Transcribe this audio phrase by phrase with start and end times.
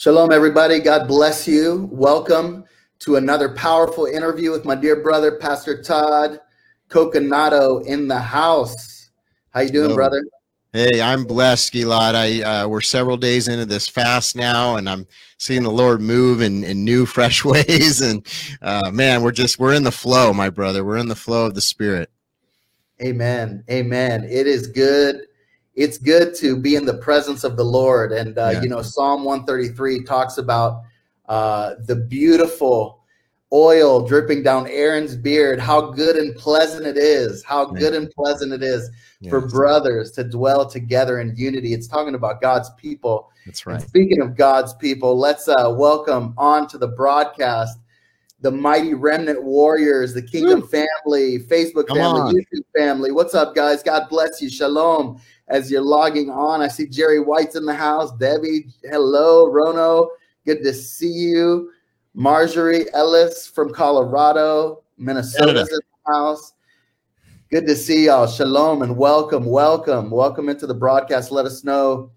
[0.00, 0.78] Shalom, everybody.
[0.78, 1.88] God bless you.
[1.90, 2.64] Welcome
[3.00, 6.38] to another powerful interview with my dear brother, Pastor Todd
[6.88, 9.10] Coconato in the house.
[9.50, 9.96] How you doing, Hello.
[9.96, 10.24] brother?
[10.72, 12.14] Hey, I'm blessed, Gilad.
[12.14, 15.04] I uh, we're several days into this fast now, and I'm
[15.36, 18.00] seeing the Lord move in, in new, fresh ways.
[18.00, 18.24] And
[18.62, 20.84] uh, man, we're just we're in the flow, my brother.
[20.84, 22.08] We're in the flow of the Spirit.
[23.02, 23.64] Amen.
[23.68, 24.22] Amen.
[24.30, 25.22] It is good
[25.78, 28.10] it's good to be in the presence of the Lord.
[28.10, 28.62] And, uh, yeah.
[28.62, 30.82] you know, Psalm 133 talks about
[31.28, 33.04] uh, the beautiful
[33.52, 38.52] oil dripping down Aaron's beard, how good and pleasant it is, how good and pleasant
[38.52, 39.30] it is yes.
[39.30, 41.74] for brothers to dwell together in unity.
[41.74, 43.30] It's talking about God's people.
[43.46, 43.80] That's right.
[43.80, 47.78] And speaking of God's people, let's uh, welcome on to the broadcast
[48.40, 50.68] the mighty remnant warriors, the kingdom Woo.
[50.68, 52.34] family, Facebook Come family, on.
[52.34, 53.10] YouTube family.
[53.10, 53.82] What's up, guys?
[53.82, 54.48] God bless you.
[54.48, 56.60] Shalom as you're logging on.
[56.60, 58.12] I see Jerry White's in the house.
[58.18, 59.50] Debbie, hello.
[59.50, 60.10] Rono,
[60.46, 61.72] good to see you.
[62.14, 66.54] Marjorie Ellis from Colorado, Minnesota's in the house.
[67.50, 68.26] Good to see y'all.
[68.26, 71.30] Shalom and welcome, welcome, welcome into the broadcast.
[71.30, 72.10] Let us know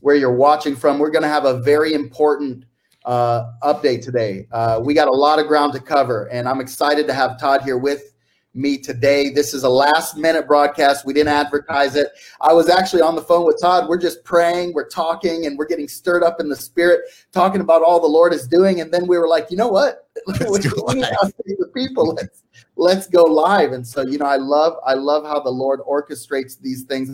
[0.00, 0.98] where you're watching from.
[0.98, 2.64] We're going to have a very important
[3.04, 4.46] uh, update today.
[4.52, 7.62] Uh, we got a lot of ground to cover, and I'm excited to have Todd
[7.62, 8.14] here with
[8.58, 9.30] me today.
[9.30, 11.06] This is a last minute broadcast.
[11.06, 12.08] We didn't advertise it.
[12.40, 13.88] I was actually on the phone with Todd.
[13.88, 17.82] We're just praying, we're talking, and we're getting stirred up in the spirit, talking about
[17.82, 18.80] all the Lord is doing.
[18.80, 20.08] And then we were like, you know what?
[20.26, 22.14] Let's the people.
[22.14, 22.42] Let's
[22.76, 23.72] let's go live.
[23.72, 27.10] And so, you know, I love I love how the Lord orchestrates these things.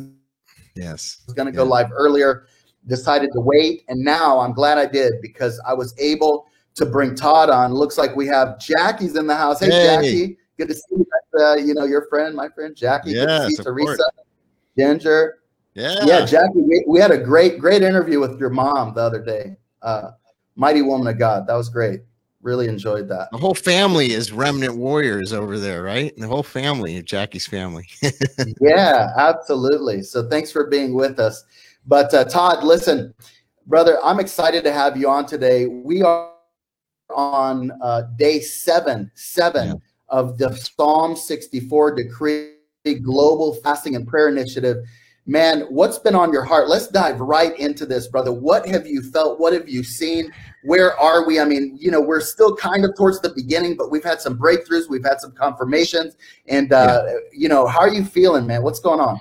[0.75, 1.19] Yes.
[1.21, 2.47] I was going to go live earlier,
[2.87, 7.15] decided to wait, and now I'm glad I did because I was able to bring
[7.15, 7.73] Todd on.
[7.73, 9.61] Looks like we have Jackie's in the house.
[9.61, 9.85] Hey, hey.
[9.85, 10.39] Jackie.
[10.57, 11.07] Good to see you.
[11.39, 13.13] Uh, you know, your friend, my friend Jackie.
[13.13, 14.05] Yes, Good to see Teresa,
[14.79, 15.39] Ginger.
[15.75, 16.05] Yeah.
[16.05, 19.57] Yeah, Jackie, we, we, had a great, great interview with your mom the other day.
[19.83, 20.13] Uh,
[20.55, 21.47] mighty woman of God.
[21.49, 22.01] That was great.
[22.43, 23.29] Really enjoyed that.
[23.33, 26.13] The whole family is remnant warriors over there, right?
[26.17, 27.89] The whole family, Jackie's family.
[28.61, 30.03] yeah, absolutely.
[30.03, 31.45] So thanks for being with us.
[31.87, 33.15] But uh, Todd, listen,
[33.67, 35.67] brother, I'm excited to have you on today.
[35.67, 36.31] We are
[37.15, 39.69] on uh, day seven, seven.
[39.69, 39.75] Yeah
[40.09, 42.55] of the Psalm 64 Decree
[43.03, 44.79] Global Fasting and Prayer Initiative.
[45.27, 46.69] Man, what's been on your heart?
[46.69, 48.31] Let's dive right into this, brother.
[48.31, 49.41] What have you felt?
[49.41, 50.31] What have you seen?
[50.65, 51.41] Where are we?
[51.41, 54.39] I mean, you know, we're still kind of towards the beginning, but we've had some
[54.39, 56.17] breakthroughs, we've had some confirmations.
[56.47, 57.15] And, uh, yeah.
[57.33, 58.63] you know, how are you feeling, man?
[58.63, 59.19] What's going on?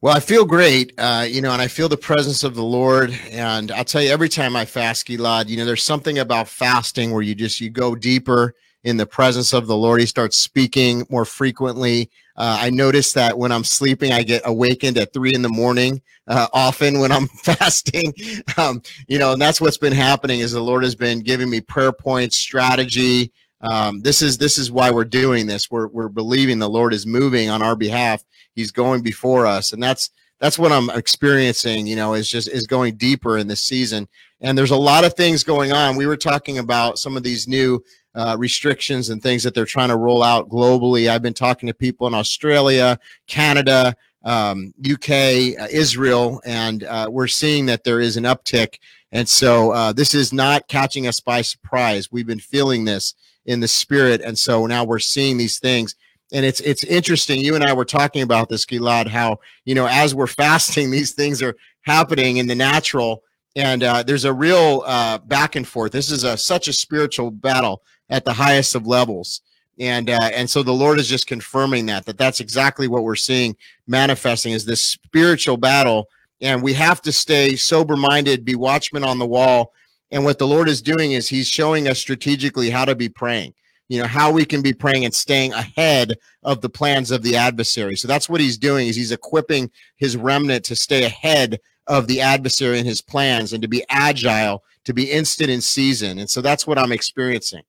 [0.00, 3.16] Well, I feel great, uh, you know, and I feel the presence of the Lord.
[3.30, 7.12] And I'll tell you, every time I fast, Gilad, you know, there's something about fasting
[7.12, 8.54] where you just you go deeper
[8.84, 10.00] in the presence of the Lord.
[10.00, 12.10] He starts speaking more frequently.
[12.36, 16.00] Uh, I notice that when I'm sleeping, I get awakened at three in the morning.
[16.26, 18.12] Uh, often when I'm fasting,
[18.56, 20.40] um, you know, and that's what's been happening.
[20.40, 23.32] Is the Lord has been giving me prayer points, strategy.
[23.60, 25.70] Um, this is this is why we're doing this.
[25.70, 28.22] We're we're believing the Lord is moving on our behalf.
[28.54, 31.86] He's going before us, and that's that's what I'm experiencing.
[31.86, 34.06] You know, is just is going deeper in this season.
[34.40, 35.96] And there's a lot of things going on.
[35.96, 37.82] We were talking about some of these new
[38.18, 41.08] uh, restrictions and things that they're trying to roll out globally.
[41.08, 42.98] I've been talking to people in Australia,
[43.28, 45.10] Canada, um, UK,
[45.56, 48.80] uh, Israel, and uh, we're seeing that there is an uptick.
[49.12, 52.10] And so uh, this is not catching us by surprise.
[52.10, 53.14] We've been feeling this
[53.46, 55.94] in the spirit, and so now we're seeing these things.
[56.32, 57.40] And it's it's interesting.
[57.40, 61.12] You and I were talking about this, Gilad, how you know as we're fasting, these
[61.12, 63.22] things are happening in the natural,
[63.54, 65.92] and uh, there's a real uh, back and forth.
[65.92, 69.42] This is a such a spiritual battle at the highest of levels.
[69.78, 73.14] And uh, and so the lord is just confirming that that that's exactly what we're
[73.14, 76.08] seeing manifesting is this spiritual battle.
[76.40, 79.72] And we have to stay sober minded be watchmen on the wall.
[80.10, 83.54] And what the lord is doing is he's showing us strategically how to be praying
[83.88, 87.36] you know how we can be praying and staying ahead of the plans of the
[87.36, 87.96] adversary.
[87.96, 92.20] So that's what he's doing is he's equipping his remnant to stay ahead of the
[92.20, 96.18] adversary and his plans and to be agile to be instant in season.
[96.18, 97.62] And so that's what i'm experiencing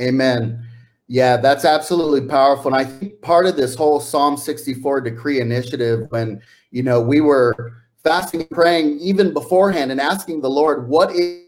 [0.00, 0.66] Amen.
[1.08, 2.72] Yeah, that's absolutely powerful.
[2.72, 7.20] And I think part of this whole Psalm 64 decree initiative, when, you know, we
[7.20, 7.72] were
[8.04, 11.42] fasting, praying even beforehand and asking the Lord, what is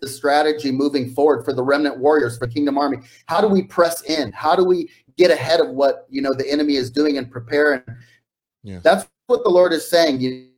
[0.00, 2.98] the strategy moving forward for the remnant warriors for Kingdom Army?
[3.26, 4.32] How do we press in?
[4.32, 7.72] How do we get ahead of what, you know, the enemy is doing and prepare?
[7.74, 7.96] And
[8.62, 8.80] yeah.
[8.82, 10.20] that's what the Lord is saying.
[10.20, 10.48] You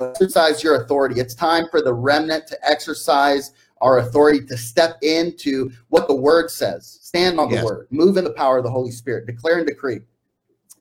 [0.00, 1.20] exercise your authority.
[1.20, 6.50] It's time for the remnant to exercise our authority to step into what the word
[6.50, 7.64] says, stand on the yes.
[7.64, 10.00] word, move in the power of the Holy Spirit, declare and decree.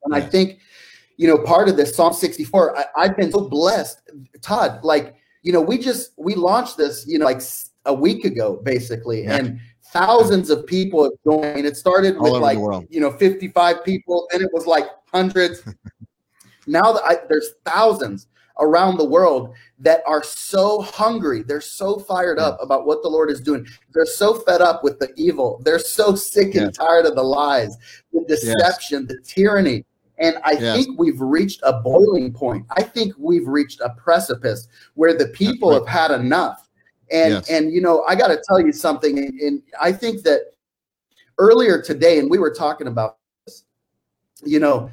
[0.04, 0.24] And yes.
[0.24, 0.60] I think,
[1.18, 4.02] you know, part of this Psalm 64, I, I've been so blessed,
[4.42, 7.42] Todd, like, you know, we just we launched this, you know, like
[7.86, 9.36] a week ago, basically, yeah.
[9.36, 9.60] and
[9.96, 11.66] thousands of people have joined.
[11.66, 12.58] It started with like
[12.90, 15.62] you know 55 people, and it was like hundreds.
[16.68, 18.28] now that I, there's thousands
[18.60, 21.44] around the world that are so hungry.
[21.44, 23.68] They're so fired up about what the Lord is doing.
[23.94, 25.62] They're so fed up with the evil.
[25.64, 27.78] They're so sick and tired of the lies,
[28.14, 29.18] the deception, yes.
[29.18, 29.86] the tyranny.
[30.18, 30.78] And I yes.
[30.78, 32.66] think we've reached a boiling point.
[32.72, 35.80] I think we've reached a precipice where the people right.
[35.80, 36.70] have had enough.
[37.12, 37.50] And yes.
[37.50, 39.18] and you know, I got to tell you something.
[39.20, 40.54] And, and I think that
[41.38, 43.66] earlier today, and we were talking about this,
[44.44, 44.90] you know,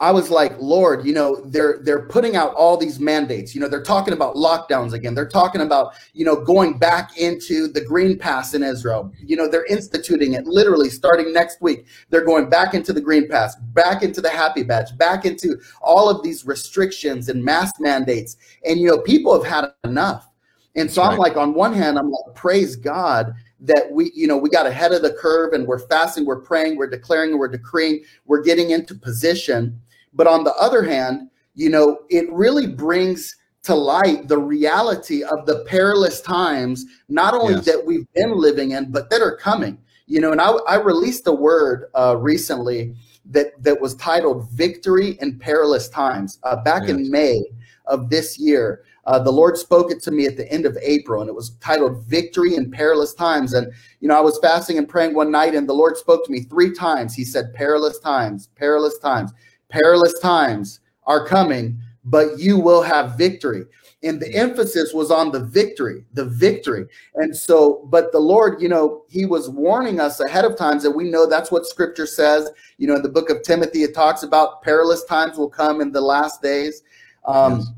[0.00, 3.52] I was like, Lord, you know, they're they're putting out all these mandates.
[3.52, 5.12] You know, they're talking about lockdowns again.
[5.12, 9.12] They're talking about, you know, going back into the green pass in Israel.
[9.18, 11.86] You know, they're instituting it literally starting next week.
[12.10, 16.08] They're going back into the green pass, back into the happy badge, back into all
[16.08, 18.36] of these restrictions and mask mandates.
[18.64, 20.28] And you know, people have had enough.
[20.76, 21.10] And so right.
[21.10, 24.66] I'm like, on one hand, I'm like, praise God that we, you know, we got
[24.66, 28.70] ahead of the curve and we're fasting, we're praying, we're declaring, we're decreeing, we're getting
[28.70, 29.80] into position
[30.12, 33.34] but on the other hand, you know, it really brings
[33.64, 37.66] to light the reality of the perilous times, not only yes.
[37.66, 39.78] that we've been living in, but that are coming.
[40.06, 42.94] You know, and I, I released a word uh, recently
[43.26, 46.92] that that was titled "Victory in Perilous Times" uh, back yes.
[46.92, 47.44] in May
[47.86, 48.84] of this year.
[49.04, 51.50] Uh, the Lord spoke it to me at the end of April, and it was
[51.60, 53.70] titled "Victory in Perilous Times." And
[54.00, 56.40] you know, I was fasting and praying one night, and the Lord spoke to me
[56.40, 57.14] three times.
[57.14, 59.32] He said, "Perilous times, perilous times."
[59.68, 63.64] Perilous times are coming, but you will have victory.
[64.04, 66.86] And the emphasis was on the victory, the victory.
[67.16, 70.92] And so, but the Lord, you know, He was warning us ahead of times that
[70.92, 72.48] we know that's what Scripture says.
[72.76, 75.90] You know, in the book of Timothy, it talks about perilous times will come in
[75.90, 76.82] the last days.
[77.26, 77.72] Um, yes.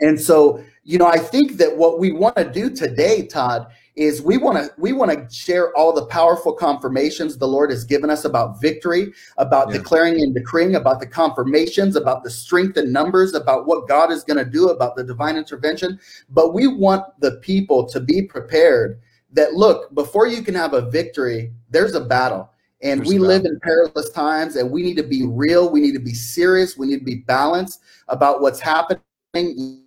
[0.00, 3.68] And so, you know, I think that what we want to do today, Todd,
[4.00, 7.84] is we want to we want to share all the powerful confirmations the Lord has
[7.84, 9.76] given us about victory, about yeah.
[9.76, 14.24] declaring and decreeing, about the confirmations, about the strength and numbers, about what God is
[14.24, 16.00] going to do, about the divine intervention.
[16.30, 18.98] But we want the people to be prepared
[19.32, 22.50] that look, before you can have a victory, there's a battle.
[22.82, 25.92] And there's we live in perilous times and we need to be real, we need
[25.92, 29.02] to be serious, we need to be balanced about what's happening.
[29.34, 29.84] You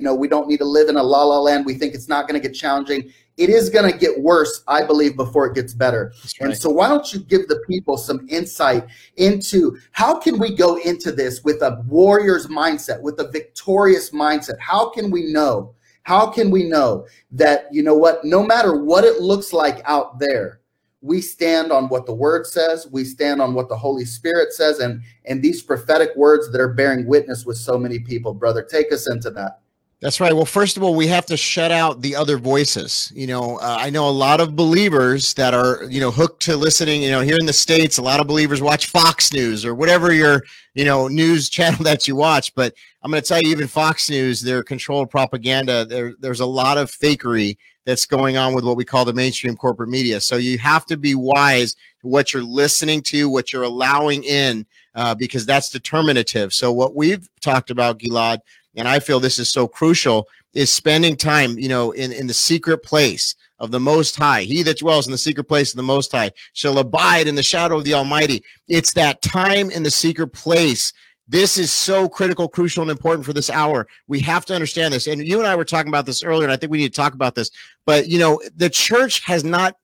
[0.00, 1.64] know, we don't need to live in a la la land.
[1.64, 4.84] We think it's not going to get challenging it is going to get worse, I
[4.84, 6.12] believe, before it gets better.
[6.40, 6.50] Right.
[6.50, 8.86] And so, why don't you give the people some insight
[9.16, 14.58] into how can we go into this with a warrior's mindset, with a victorious mindset?
[14.60, 15.74] How can we know?
[16.04, 20.18] How can we know that, you know what, no matter what it looks like out
[20.18, 20.60] there,
[21.00, 24.78] we stand on what the word says, we stand on what the Holy Spirit says,
[24.78, 28.62] and, and these prophetic words that are bearing witness with so many people, brother.
[28.62, 29.60] Take us into that.
[30.00, 30.34] That's right.
[30.34, 33.10] Well, first of all, we have to shut out the other voices.
[33.14, 36.56] You know, uh, I know a lot of believers that are, you know, hooked to
[36.56, 37.02] listening.
[37.02, 40.12] You know, here in the States, a lot of believers watch Fox News or whatever
[40.12, 40.42] your,
[40.74, 42.54] you know, news channel that you watch.
[42.54, 46.46] But I'm going to tell you, even Fox News, their controlled propaganda, there, there's a
[46.46, 47.56] lot of fakery
[47.86, 50.20] that's going on with what we call the mainstream corporate media.
[50.20, 54.66] So you have to be wise to what you're listening to, what you're allowing in,
[54.94, 56.52] uh, because that's determinative.
[56.52, 58.38] So what we've talked about, Gilad,
[58.76, 62.34] and I feel this is so crucial, is spending time, you know, in, in the
[62.34, 64.42] secret place of the Most High.
[64.42, 67.42] He that dwells in the secret place of the Most High shall abide in the
[67.42, 68.42] shadow of the Almighty.
[68.68, 70.92] It's that time in the secret place.
[71.26, 73.86] This is so critical, crucial, and important for this hour.
[74.08, 75.06] We have to understand this.
[75.06, 77.00] And you and I were talking about this earlier, and I think we need to
[77.00, 77.50] talk about this.
[77.86, 79.76] But, you know, the church has not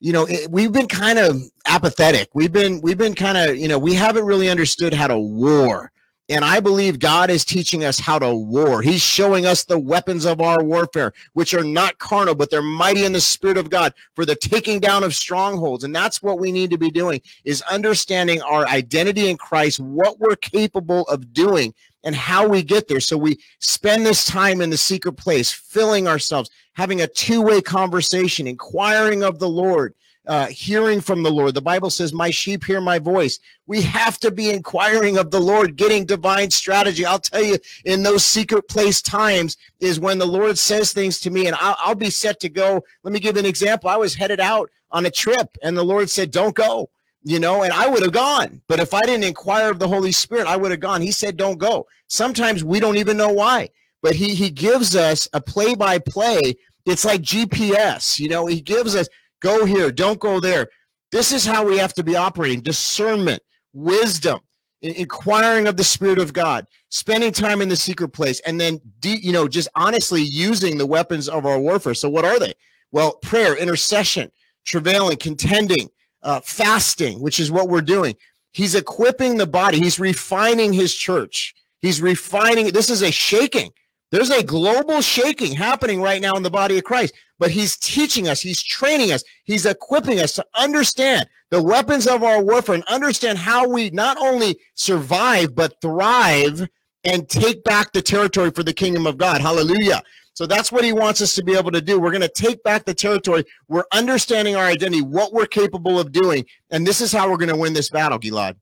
[0.00, 3.68] you know it, we've been kind of apathetic we've been we've been kind of you
[3.68, 5.90] know we haven't really understood how to war
[6.28, 8.80] and I believe God is teaching us how to war.
[8.80, 13.04] He's showing us the weapons of our warfare, which are not carnal, but they're mighty
[13.04, 15.84] in the spirit of God for the taking down of strongholds.
[15.84, 20.18] And that's what we need to be doing is understanding our identity in Christ, what
[20.18, 23.00] we're capable of doing and how we get there.
[23.00, 28.46] So we spend this time in the secret place, filling ourselves, having a two-way conversation,
[28.46, 29.94] inquiring of the Lord,
[30.26, 31.54] uh, hearing from the Lord.
[31.54, 33.38] The Bible says, My sheep hear my voice.
[33.66, 37.04] We have to be inquiring of the Lord, getting divine strategy.
[37.04, 41.30] I'll tell you, in those secret place times is when the Lord says things to
[41.30, 42.84] me, and I'll, I'll be set to go.
[43.02, 43.90] Let me give an example.
[43.90, 46.88] I was headed out on a trip, and the Lord said, Don't go
[47.24, 48.60] you know, and I would have gone.
[48.68, 51.00] But if I didn't inquire of the Holy Spirit, I would have gone.
[51.00, 51.86] He said, don't go.
[52.06, 53.70] Sometimes we don't even know why,
[54.02, 56.54] but he, he gives us a play by play.
[56.84, 59.08] It's like GPS, you know, he gives us,
[59.44, 60.68] Go here, don't go there.
[61.12, 62.62] This is how we have to be operating.
[62.62, 63.42] Discernment,
[63.74, 64.40] wisdom.
[64.80, 69.20] inquiring of the spirit of god spending time in the secret place and then de-
[69.22, 71.94] you know just honestly using the weapons of our warfare.
[71.94, 72.54] So what are they?
[72.90, 74.32] Well prayer intercession
[74.64, 75.90] travailing contending
[76.22, 78.16] uh, fasting which is what we're doing.
[78.52, 79.78] He's equipping the body.
[79.78, 81.54] He's refining his church.
[81.82, 83.72] He's refining this is a shaking.
[84.10, 88.28] There's a global shaking happening right now in the body of christ but he's teaching
[88.28, 92.84] us, he's training us, he's equipping us to understand the weapons of our warfare and
[92.84, 96.68] understand how we not only survive, but thrive
[97.04, 99.40] and take back the territory for the kingdom of God.
[99.40, 100.02] Hallelujah.
[100.32, 102.00] So that's what he wants us to be able to do.
[102.00, 103.44] We're going to take back the territory.
[103.68, 106.44] We're understanding our identity, what we're capable of doing.
[106.70, 108.56] And this is how we're going to win this battle, Gilad.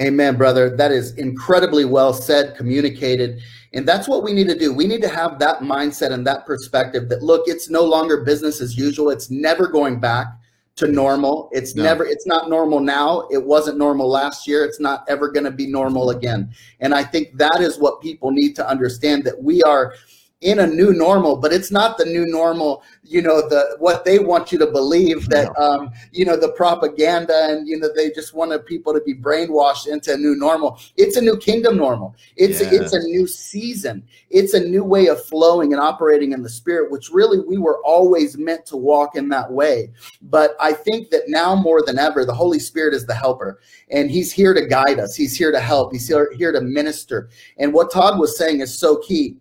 [0.00, 0.74] Amen, brother.
[0.76, 3.40] That is incredibly well said, communicated.
[3.72, 4.72] And that's what we need to do.
[4.72, 8.60] We need to have that mindset and that perspective that look, it's no longer business
[8.60, 9.10] as usual.
[9.10, 10.28] It's never going back
[10.76, 11.48] to normal.
[11.52, 11.82] It's no.
[11.82, 13.26] never it's not normal now.
[13.32, 14.64] It wasn't normal last year.
[14.64, 16.50] It's not ever going to be normal again.
[16.78, 19.94] And I think that is what people need to understand that we are
[20.40, 24.20] in a new normal, but it's not the new normal, you know, the what they
[24.20, 28.34] want you to believe that um, you know, the propaganda and you know, they just
[28.34, 30.78] wanted people to be brainwashed into a new normal.
[30.96, 32.14] It's a new kingdom normal.
[32.36, 32.72] It's yes.
[32.72, 34.04] it's a new season.
[34.30, 37.82] It's a new way of flowing and operating in the spirit, which really we were
[37.84, 39.90] always meant to walk in that way.
[40.22, 43.58] But I think that now more than ever, the Holy Spirit is the helper
[43.90, 45.16] and he's here to guide us.
[45.16, 45.92] He's here to help.
[45.92, 47.28] He's here, here to minister.
[47.56, 49.36] And what Todd was saying is so key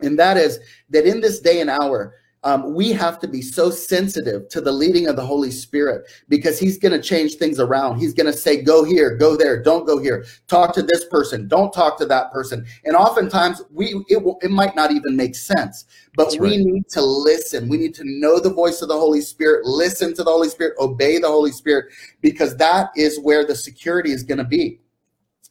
[0.00, 0.58] and that is
[0.90, 2.14] that in this day and hour,
[2.44, 6.58] um, we have to be so sensitive to the leading of the Holy Spirit because
[6.58, 7.98] He's going to change things around.
[7.98, 11.48] He's going to say, go here, go there, don't go here, talk to this person,
[11.48, 12.64] don't talk to that person.
[12.84, 17.02] And oftentimes, we it, will, it might not even make sense, but we need to
[17.02, 17.68] listen.
[17.68, 20.74] We need to know the voice of the Holy Spirit, listen to the Holy Spirit,
[20.78, 24.80] obey the Holy Spirit, because that is where the security is going to be.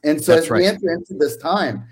[0.04, 0.60] And so, That's as right.
[0.60, 1.86] we enter into this time,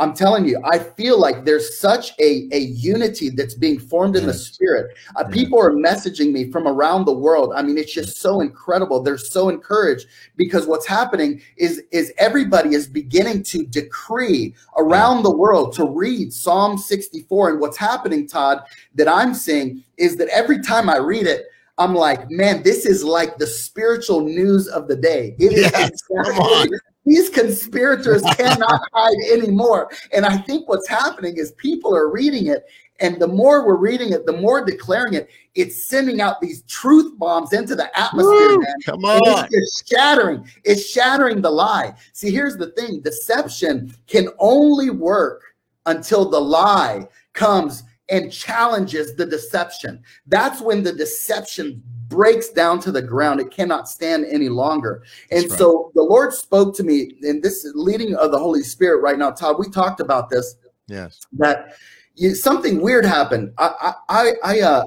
[0.00, 4.26] I'm telling you, I feel like there's such a, a unity that's being formed in
[4.26, 4.96] the spirit.
[5.14, 7.52] Uh, people are messaging me from around the world.
[7.54, 9.02] I mean, it's just so incredible.
[9.02, 15.36] They're so encouraged because what's happening is, is everybody is beginning to decree around the
[15.36, 17.50] world to read Psalm 64.
[17.50, 18.62] And what's happening, Todd,
[18.94, 21.44] that I'm seeing is that every time I read it,
[21.76, 25.34] I'm like, man, this is like the spiritual news of the day.
[25.38, 29.90] It yes, is exactly, these conspirators cannot hide anymore.
[30.12, 32.64] And I think what's happening is people are reading it.
[33.00, 37.18] And the more we're reading it, the more declaring it, it's sending out these truth
[37.18, 38.74] bombs into the atmosphere, Woo, man.
[38.84, 39.46] Come on.
[39.46, 40.46] It's, it's shattering.
[40.64, 41.94] It's shattering the lie.
[42.12, 45.42] See, here's the thing deception can only work
[45.86, 50.02] until the lie comes and challenges the deception.
[50.26, 53.40] That's when the deception breaks down to the ground.
[53.40, 55.04] It cannot stand any longer.
[55.30, 55.58] And right.
[55.58, 59.30] so the Lord spoke to me in this leading of the Holy Spirit right now.
[59.30, 60.56] Todd, we talked about this.
[60.88, 61.20] Yes.
[61.32, 61.76] That
[62.16, 63.54] you, something weird happened.
[63.56, 64.84] I, I, I, uh,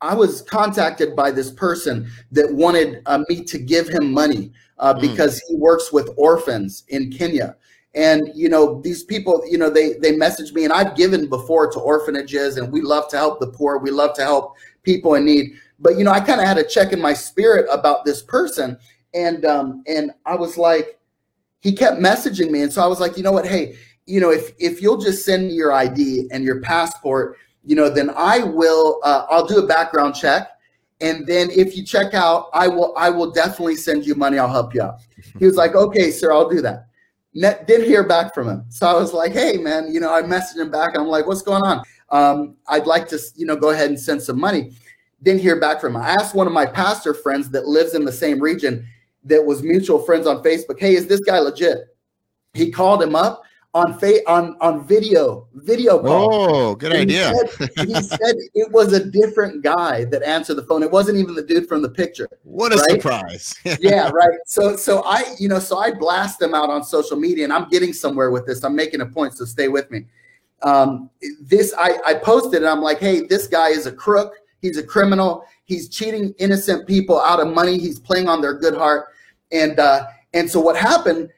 [0.00, 4.94] I was contacted by this person that wanted uh, me to give him money uh,
[4.94, 5.00] mm.
[5.00, 7.56] because he works with orphans in Kenya.
[7.94, 11.70] And you know these people, you know they they message me, and I've given before
[11.72, 13.78] to orphanages, and we love to help the poor.
[13.78, 15.52] We love to help people in need.
[15.78, 18.78] But you know, I kind of had a check in my spirit about this person,
[19.14, 20.98] and um, and I was like,
[21.60, 24.30] he kept messaging me, and so I was like, you know what, hey, you know,
[24.30, 28.40] if if you'll just send me your ID and your passport, you know, then I
[28.40, 30.48] will, uh, I'll do a background check,
[31.00, 34.38] and then if you check out, I will I will definitely send you money.
[34.38, 34.96] I'll help you out.
[35.38, 36.86] He was like, okay, sir, I'll do that.
[37.34, 40.22] Net, didn't hear back from him, so I was like, hey, man, you know, I
[40.22, 40.96] messaged him back.
[40.96, 41.84] I'm like, what's going on?
[42.10, 44.72] Um, I'd like to, you know, go ahead and send some money
[45.22, 46.02] didn't hear back from him.
[46.02, 48.86] I asked one of my pastor friends that lives in the same region
[49.24, 51.78] that was mutual friends on Facebook, hey, is this guy legit?
[52.54, 53.42] He called him up
[53.74, 56.30] on fa- on on video, video call.
[56.32, 57.28] Oh, good and idea.
[57.28, 60.82] He said, he said, it was a different guy that answered the phone.
[60.82, 62.28] It wasn't even the dude from the picture.
[62.44, 62.90] What a right?
[62.90, 63.54] surprise.
[63.80, 64.38] yeah, right.
[64.46, 67.68] So so I, you know, so I blast them out on social media and I'm
[67.68, 68.64] getting somewhere with this.
[68.64, 70.06] I'm making a point, so stay with me.
[70.62, 71.10] Um,
[71.40, 74.82] this I, I posted and I'm like, hey, this guy is a crook He's a
[74.82, 75.44] criminal.
[75.64, 77.78] He's cheating innocent people out of money.
[77.78, 79.06] He's playing on their good heart.
[79.52, 81.30] And uh, and so what happened?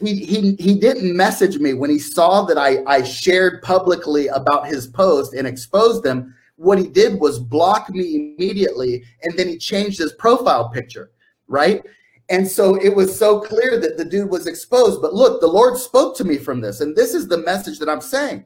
[0.00, 4.66] He, he he didn't message me when he saw that I I shared publicly about
[4.66, 6.34] his post and exposed them.
[6.56, 11.10] What he did was block me immediately, and then he changed his profile picture,
[11.48, 11.82] right?
[12.28, 15.00] And so it was so clear that the dude was exposed.
[15.00, 17.88] But look, the Lord spoke to me from this, and this is the message that
[17.88, 18.44] I'm saying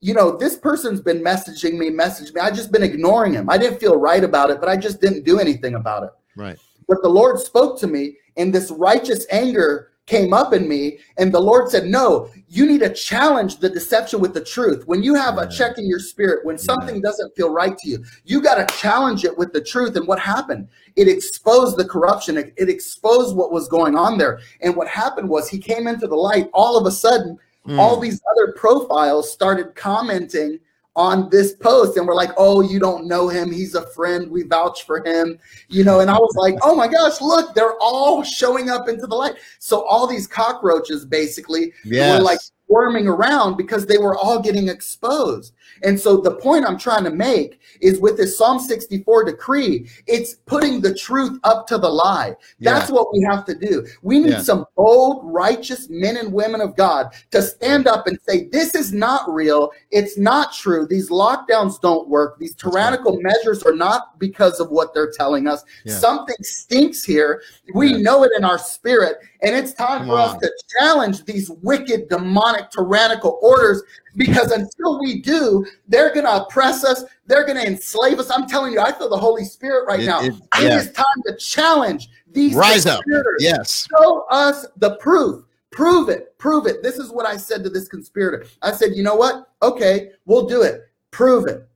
[0.00, 2.40] you know, this person's been messaging me, messaging me.
[2.40, 3.48] I just been ignoring him.
[3.48, 6.10] I didn't feel right about it, but I just didn't do anything about it.
[6.36, 6.58] Right.
[6.86, 10.98] But the Lord spoke to me, and this righteous anger came up in me.
[11.18, 14.86] And the Lord said, No, you need to challenge the deception with the truth.
[14.86, 18.04] When you have a check in your spirit, when something doesn't feel right to you,
[18.24, 19.96] you got to challenge it with the truth.
[19.96, 20.68] And what happened?
[20.94, 24.40] It exposed the corruption, it, it exposed what was going on there.
[24.60, 26.48] And what happened was he came into the light.
[26.54, 27.78] All of a sudden, mm.
[27.78, 30.60] all these other profiles started commenting
[30.96, 33.52] on this post and we're like, oh, you don't know him.
[33.52, 34.30] He's a friend.
[34.30, 35.38] We vouch for him.
[35.68, 39.06] You know, and I was like, oh my gosh, look, they're all showing up into
[39.06, 39.34] the light.
[39.58, 42.18] So all these cockroaches basically yes.
[42.18, 45.52] were like swarming around because they were all getting exposed.
[45.82, 50.34] And so the point I'm trying to make is with this Psalm 64 decree, it's
[50.46, 52.34] putting the truth up to the lie.
[52.60, 52.94] That's yeah.
[52.94, 53.86] what we have to do.
[54.02, 54.40] We need yeah.
[54.40, 58.92] some bold, righteous men and women of God to stand up and say, this is
[58.92, 59.70] not real.
[59.90, 60.86] It's not true.
[60.86, 62.38] These lockdowns don't work.
[62.38, 63.24] These tyrannical right.
[63.24, 65.64] measures are not because of what they're telling us.
[65.84, 65.94] Yeah.
[65.94, 67.42] Something stinks here.
[67.74, 69.18] We know it in our spirit.
[69.42, 70.20] And it's time Come for on.
[70.30, 73.82] us to challenge these wicked, demonic, tyrannical orders
[74.16, 77.04] because until we do, they're going to oppress us.
[77.26, 78.30] They're going to enslave us.
[78.30, 80.22] I'm telling you, I feel the Holy Spirit right it, now.
[80.22, 80.66] It, yeah.
[80.66, 82.54] it is time to challenge these.
[82.54, 83.02] Rise up.
[83.38, 83.86] Yes.
[83.90, 85.44] Show us the proof.
[85.70, 86.36] Prove it.
[86.38, 86.82] Prove it.
[86.82, 88.46] This is what I said to this conspirator.
[88.62, 89.50] I said, you know what?
[89.62, 90.88] Okay, we'll do it.
[91.10, 91.68] Prove it.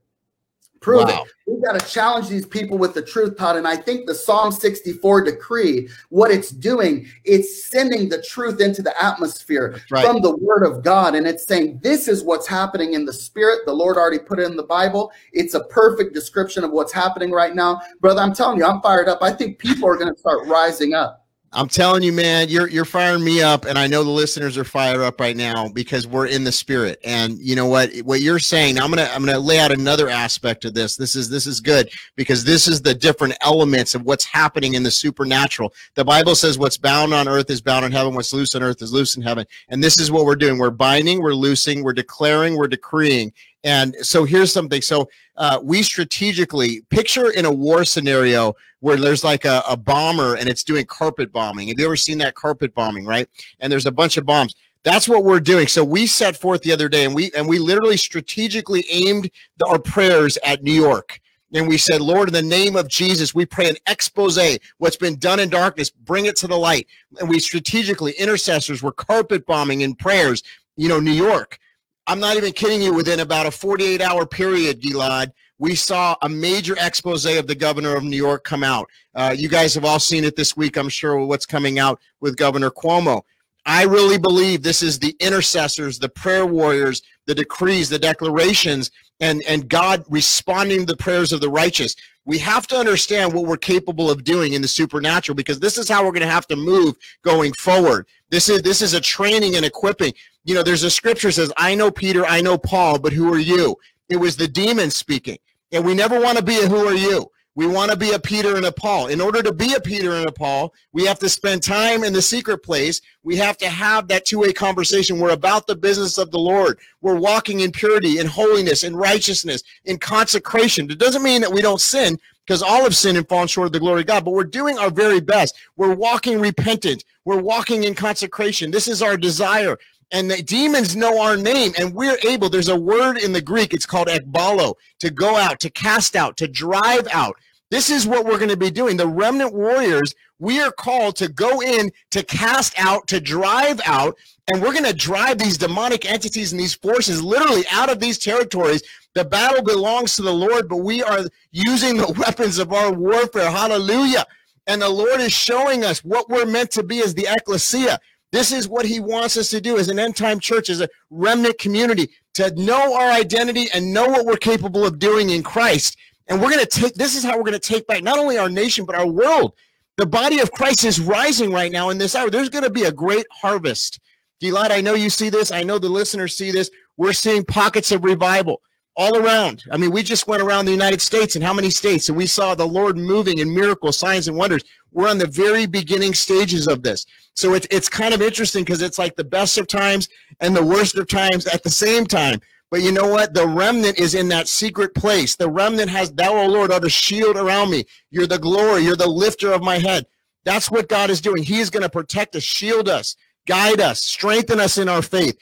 [0.79, 1.23] Prove wow.
[1.23, 1.31] it.
[1.47, 3.55] We've got to challenge these people with the truth, Todd.
[3.55, 8.81] And I think the Psalm 64 decree, what it's doing, it's sending the truth into
[8.81, 10.05] the atmosphere right.
[10.05, 11.15] from the word of God.
[11.15, 13.65] And it's saying, this is what's happening in the spirit.
[13.65, 15.11] The Lord already put it in the Bible.
[15.33, 17.81] It's a perfect description of what's happening right now.
[17.99, 19.19] Brother, I'm telling you, I'm fired up.
[19.21, 21.20] I think people are going to start rising up.
[21.53, 24.63] I'm telling you, man, you're you're firing me up, and I know the listeners are
[24.63, 26.97] fired up right now because we're in the spirit.
[27.03, 27.93] And you know what?
[28.05, 30.95] What you're saying, I'm gonna I'm gonna lay out another aspect of this.
[30.95, 34.83] This is this is good because this is the different elements of what's happening in
[34.83, 35.73] the supernatural.
[35.95, 38.81] The Bible says what's bound on earth is bound in heaven, what's loose on earth
[38.81, 39.45] is loose in heaven.
[39.67, 40.57] And this is what we're doing.
[40.57, 43.33] We're binding, we're loosing, we're declaring, we're decreeing.
[43.63, 44.81] And so here's something.
[44.81, 50.35] So uh, we strategically picture in a war scenario where there's like a, a bomber
[50.35, 51.67] and it's doing carpet bombing.
[51.67, 53.27] Have you ever seen that carpet bombing, right?
[53.59, 54.55] And there's a bunch of bombs.
[54.83, 55.67] That's what we're doing.
[55.67, 59.67] So we set forth the other day and we and we literally strategically aimed the,
[59.67, 61.19] our prayers at New York.
[61.53, 64.39] And we said, Lord, in the name of Jesus, we pray an expose.
[64.77, 66.87] What's been done in darkness, bring it to the light.
[67.19, 70.43] And we strategically, intercessors were carpet bombing in prayers,
[70.77, 71.59] you know, New York.
[72.07, 72.93] I'm not even kidding you.
[72.93, 77.95] Within about a 48 hour period, Gilad, we saw a major expose of the governor
[77.95, 78.89] of New York come out.
[79.13, 82.35] Uh, you guys have all seen it this week, I'm sure, what's coming out with
[82.35, 83.21] Governor Cuomo.
[83.65, 89.43] I really believe this is the intercessors, the prayer warriors, the decrees, the declarations, and,
[89.47, 91.95] and God responding to the prayers of the righteous.
[92.25, 95.89] We have to understand what we're capable of doing in the supernatural because this is
[95.89, 98.07] how we're going to have to move going forward.
[98.29, 100.13] This is this is a training and equipping.
[100.43, 103.39] You know, there's a scripture says, "I know Peter, I know Paul, but who are
[103.39, 103.75] you?"
[104.09, 105.37] It was the demon speaking.
[105.71, 107.31] And we never want to be a who are you.
[107.55, 109.07] We want to be a Peter and a Paul.
[109.07, 112.13] In order to be a Peter and a Paul, we have to spend time in
[112.13, 113.01] the secret place.
[113.23, 115.19] We have to have that two way conversation.
[115.19, 116.79] We're about the business of the Lord.
[117.01, 120.89] We're walking in purity, in holiness, in righteousness, in consecration.
[120.89, 123.73] It doesn't mean that we don't sin because all have sinned and fallen short of
[123.73, 125.55] the glory of God, but we're doing our very best.
[125.75, 127.03] We're walking repentant.
[127.25, 128.71] We're walking in consecration.
[128.71, 129.77] This is our desire
[130.11, 133.73] and the demons know our name and we're able there's a word in the greek
[133.73, 137.35] it's called ekballo to go out to cast out to drive out.
[137.69, 138.97] This is what we're going to be doing.
[138.97, 144.17] The remnant warriors we are called to go in to cast out to drive out
[144.51, 148.17] and we're going to drive these demonic entities and these forces literally out of these
[148.17, 148.81] territories.
[149.13, 153.49] The battle belongs to the lord but we are using the weapons of our warfare.
[153.49, 154.25] Hallelujah.
[154.67, 157.99] And the lord is showing us what we're meant to be as the ecclesia
[158.31, 160.89] this is what he wants us to do as an end time church, as a
[161.09, 165.97] remnant community, to know our identity and know what we're capable of doing in Christ.
[166.27, 168.37] And we're going to take this is how we're going to take back not only
[168.37, 169.53] our nation, but our world.
[169.97, 172.29] The body of Christ is rising right now in this hour.
[172.29, 173.99] There's going to be a great harvest.
[174.41, 175.51] Gilad, I know you see this.
[175.51, 176.71] I know the listeners see this.
[176.97, 178.61] We're seeing pockets of revival
[179.01, 179.63] all around.
[179.71, 182.07] I mean, we just went around the United States and how many states?
[182.09, 184.63] And we saw the Lord moving in miracles, signs, and wonders.
[184.91, 187.07] We're on the very beginning stages of this.
[187.33, 190.07] So it's it's kind of interesting because it's like the best of times
[190.39, 192.39] and the worst of times at the same time.
[192.69, 193.33] But you know what?
[193.33, 195.35] The remnant is in that secret place.
[195.35, 197.85] The remnant has, thou, O Lord, are the shield around me.
[198.11, 198.83] You're the glory.
[198.83, 200.05] You're the lifter of my head.
[200.45, 201.43] That's what God is doing.
[201.43, 203.15] He is going to protect us, shield us,
[203.47, 205.37] guide us, strengthen us in our faith.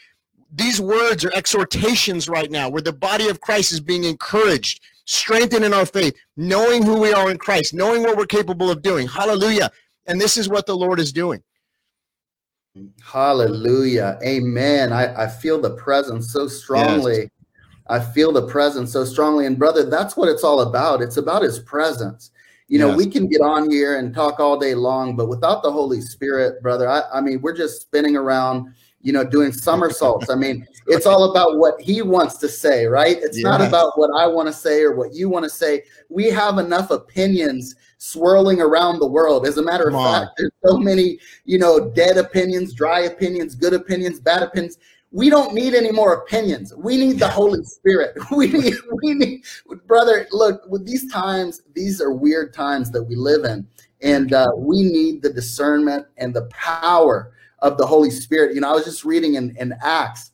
[0.51, 5.63] These words are exhortations right now where the body of Christ is being encouraged, strengthened
[5.63, 9.07] in our faith, knowing who we are in Christ, knowing what we're capable of doing.
[9.07, 9.71] Hallelujah.
[10.07, 11.43] And this is what the Lord is doing.
[13.03, 14.19] Hallelujah.
[14.23, 14.93] Amen.
[14.93, 17.17] I, I feel the presence so strongly.
[17.17, 17.29] Yes.
[17.88, 19.45] I feel the presence so strongly.
[19.45, 21.01] And brother, that's what it's all about.
[21.01, 22.31] It's about his presence.
[22.67, 22.97] You know, yes.
[22.97, 26.62] we can get on here and talk all day long, but without the Holy Spirit,
[26.62, 30.29] brother, I, I mean, we're just spinning around, you know, doing somersaults.
[30.29, 33.17] I mean, it's all about what he wants to say, right?
[33.17, 33.43] It's yes.
[33.43, 35.83] not about what I want to say or what you want to say.
[36.09, 39.47] We have enough opinions swirling around the world.
[39.47, 40.21] As a matter Come of on.
[40.21, 44.77] fact, there's so many, you know, dead opinions, dry opinions, good opinions, bad opinions
[45.12, 46.73] we don't need any more opinions.
[46.75, 48.15] We need the Holy Spirit.
[48.31, 49.43] We need, we need,
[49.88, 50.27] brother.
[50.31, 53.67] Look, with these times, these are weird times that we live in,
[54.01, 58.55] and uh, we need the discernment and the power of the Holy Spirit.
[58.55, 60.31] You know, I was just reading in, in Acts.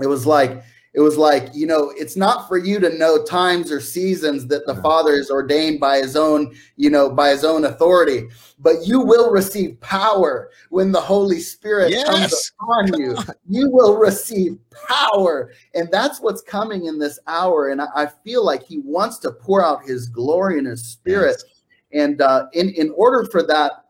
[0.00, 0.62] It was like
[0.94, 4.64] it was like you know it's not for you to know times or seasons that
[4.66, 8.28] the father is ordained by his own you know by his own authority
[8.60, 12.08] but you will receive power when the holy spirit yes.
[12.08, 13.16] comes upon you
[13.48, 14.56] you will receive
[14.88, 19.32] power and that's what's coming in this hour and i, feel like he wants to
[19.32, 21.62] pour out his glory and his spirit yes.
[21.92, 23.83] and uh, in in order for that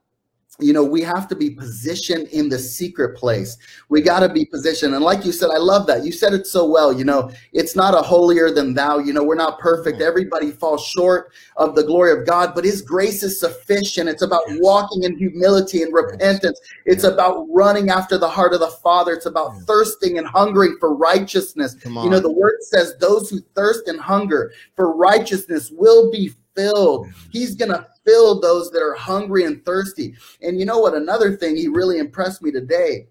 [0.61, 3.59] you know, we have to be positioned in the secret place.
[3.89, 4.95] We got to be positioned.
[4.95, 6.05] And like you said, I love that.
[6.05, 6.93] You said it so well.
[6.93, 8.99] You know, it's not a holier than thou.
[8.99, 10.01] You know, we're not perfect.
[10.01, 14.09] Everybody falls short of the glory of God, but His grace is sufficient.
[14.09, 16.61] It's about walking in humility and repentance.
[16.87, 19.13] It's about running after the heart of the Father.
[19.13, 21.75] It's about thirsting and hungering for righteousness.
[21.85, 27.09] You know, the word says, those who thirst and hunger for righteousness will be filled.
[27.33, 30.15] He's going to fill those that are hungry and thirsty.
[30.43, 30.95] And you know what?
[30.95, 33.07] Another thing he really impressed me today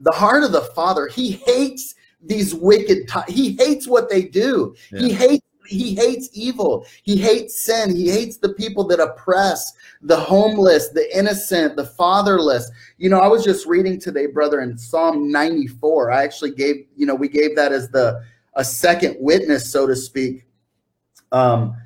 [0.00, 4.74] the heart of the Father, he hates these wicked, t- he hates what they do.
[4.92, 5.00] Yeah.
[5.00, 6.86] He hates he hates evil.
[7.02, 7.94] He hates sin.
[7.94, 12.70] He hates the people that oppress the homeless, the innocent, the fatherless.
[12.96, 16.10] You know, I was just reading today, brother, in Psalm 94.
[16.10, 19.94] I actually gave, you know, we gave that as the a second witness, so to
[19.94, 20.46] speak.
[21.32, 21.76] Um,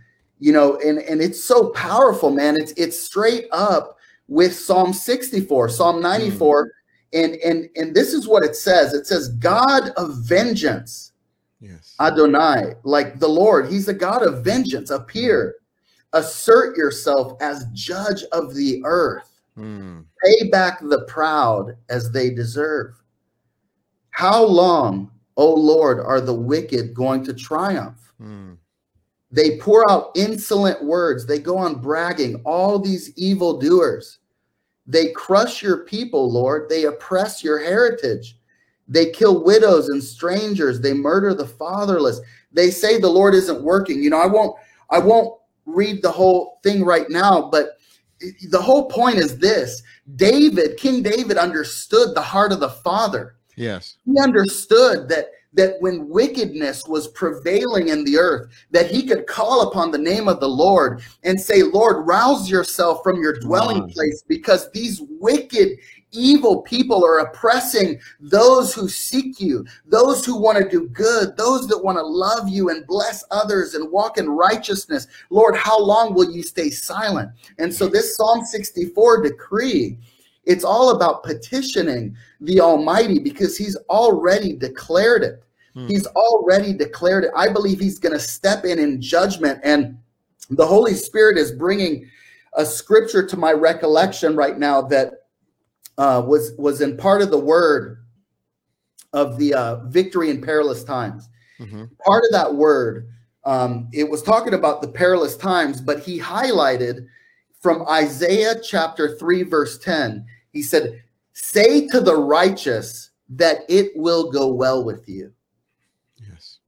[0.42, 2.56] you know, and and it's so powerful, man.
[2.56, 6.70] It's it's straight up with Psalm 64, Psalm 94, mm.
[7.12, 8.92] and and and this is what it says.
[8.92, 11.12] It says, "God of vengeance."
[11.60, 11.94] Yes.
[12.00, 14.90] Adonai, like the Lord, He's a God of vengeance.
[14.90, 15.54] Appear,
[16.12, 19.30] assert yourself as judge of the earth.
[19.56, 20.06] Mm.
[20.24, 23.00] Pay back the proud as they deserve.
[24.10, 28.12] How long, O Lord, are the wicked going to triumph?
[28.20, 28.56] Mm.
[29.32, 31.26] They pour out insolent words.
[31.26, 34.18] They go on bragging, all these evil doers.
[34.86, 36.68] They crush your people, Lord.
[36.68, 38.36] They oppress your heritage.
[38.88, 40.80] They kill widows and strangers.
[40.80, 42.20] They murder the fatherless.
[42.52, 44.02] They say the Lord isn't working.
[44.02, 44.54] You know, I won't
[44.90, 47.78] I won't read the whole thing right now, but
[48.50, 49.82] the whole point is this.
[50.16, 53.36] David, King David understood the heart of the Father.
[53.56, 53.96] Yes.
[54.04, 59.68] He understood that that when wickedness was prevailing in the earth, that he could call
[59.68, 64.22] upon the name of the Lord and say, Lord, rouse yourself from your dwelling place
[64.26, 65.78] because these wicked,
[66.12, 71.66] evil people are oppressing those who seek you, those who want to do good, those
[71.68, 75.06] that want to love you and bless others and walk in righteousness.
[75.30, 77.30] Lord, how long will you stay silent?
[77.58, 79.98] And so this Psalm 64 decree
[80.44, 85.44] it's all about petitioning the Almighty because He's already declared it.
[85.74, 85.86] Hmm.
[85.86, 87.30] He's already declared it.
[87.36, 89.60] I believe He's going to step in in judgment.
[89.62, 89.98] And
[90.50, 92.08] the Holy Spirit is bringing
[92.54, 95.12] a scripture to my recollection right now that
[95.98, 97.98] uh, was was in part of the word
[99.12, 101.28] of the uh, victory in perilous times.
[101.60, 101.84] Mm-hmm.
[102.04, 103.08] Part of that word,
[103.44, 107.06] um, it was talking about the perilous times, but he highlighted
[107.60, 110.26] from Isaiah chapter 3, verse 10.
[110.52, 115.32] He said, Say to the righteous that it will go well with you.
[116.16, 116.58] Yes.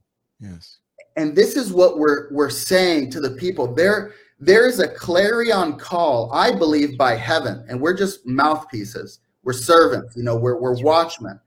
[0.40, 0.78] Yes.
[1.16, 3.72] And this is what we're we're saying to the people.
[3.72, 9.20] There, there's a clarion call, I believe, by heaven, and we're just mouthpieces.
[9.44, 11.38] We're servants, you know, we're we're watchmen.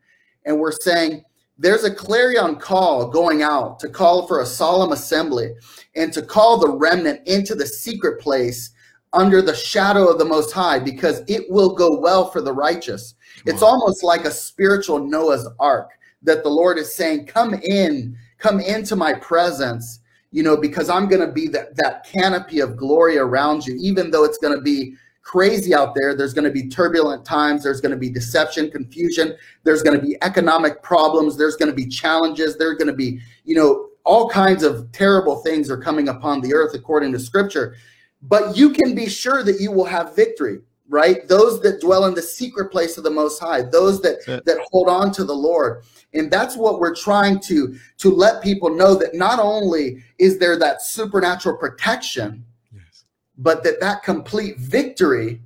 [0.45, 1.23] And we're saying
[1.57, 5.53] there's a clarion call going out to call for a solemn assembly
[5.95, 8.69] and to call the remnant into the secret place
[9.13, 13.15] under the shadow of the Most High because it will go well for the righteous.
[13.37, 13.69] Come it's on.
[13.69, 15.91] almost like a spiritual Noah's ark
[16.23, 19.99] that the Lord is saying, Come in, come into my presence,
[20.31, 24.11] you know, because I'm going to be that, that canopy of glory around you, even
[24.11, 24.95] though it's going to be
[25.27, 26.15] crazy out there.
[26.15, 27.63] There's going to be turbulent times.
[27.63, 29.35] There's going to be deception, confusion.
[29.63, 31.37] There's going to be economic problems.
[31.37, 32.57] There's going to be challenges.
[32.57, 36.53] There's going to be, you know, all kinds of terrible things are coming upon the
[36.53, 37.75] earth according to scripture
[38.21, 40.59] but you can be sure that you will have victory.
[40.89, 41.27] right?
[41.27, 44.87] Those that dwell in the secret place of the Most High, those that that hold
[44.87, 49.13] on to the Lord, and that's what we're trying to to let people know that
[49.13, 53.03] not only is there that supernatural protection, yes.
[53.37, 55.41] but that that complete victory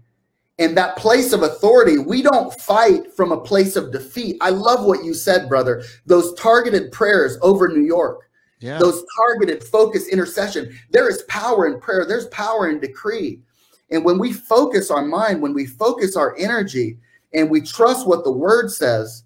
[0.60, 4.38] and that place of authority, we don't fight from a place of defeat.
[4.42, 5.84] I love what you said, brother.
[6.06, 8.30] Those targeted prayers over New York,
[8.62, 8.78] yeah.
[8.78, 10.78] those targeted focus intercession.
[10.92, 13.42] There is power in prayer, there's power in decree.
[13.90, 16.98] And when we focus our mind, when we focus our energy,
[17.34, 19.24] and we trust what the word says,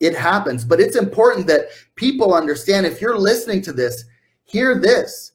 [0.00, 0.64] it happens.
[0.64, 4.04] But it's important that people understand if you're listening to this,
[4.44, 5.32] hear this.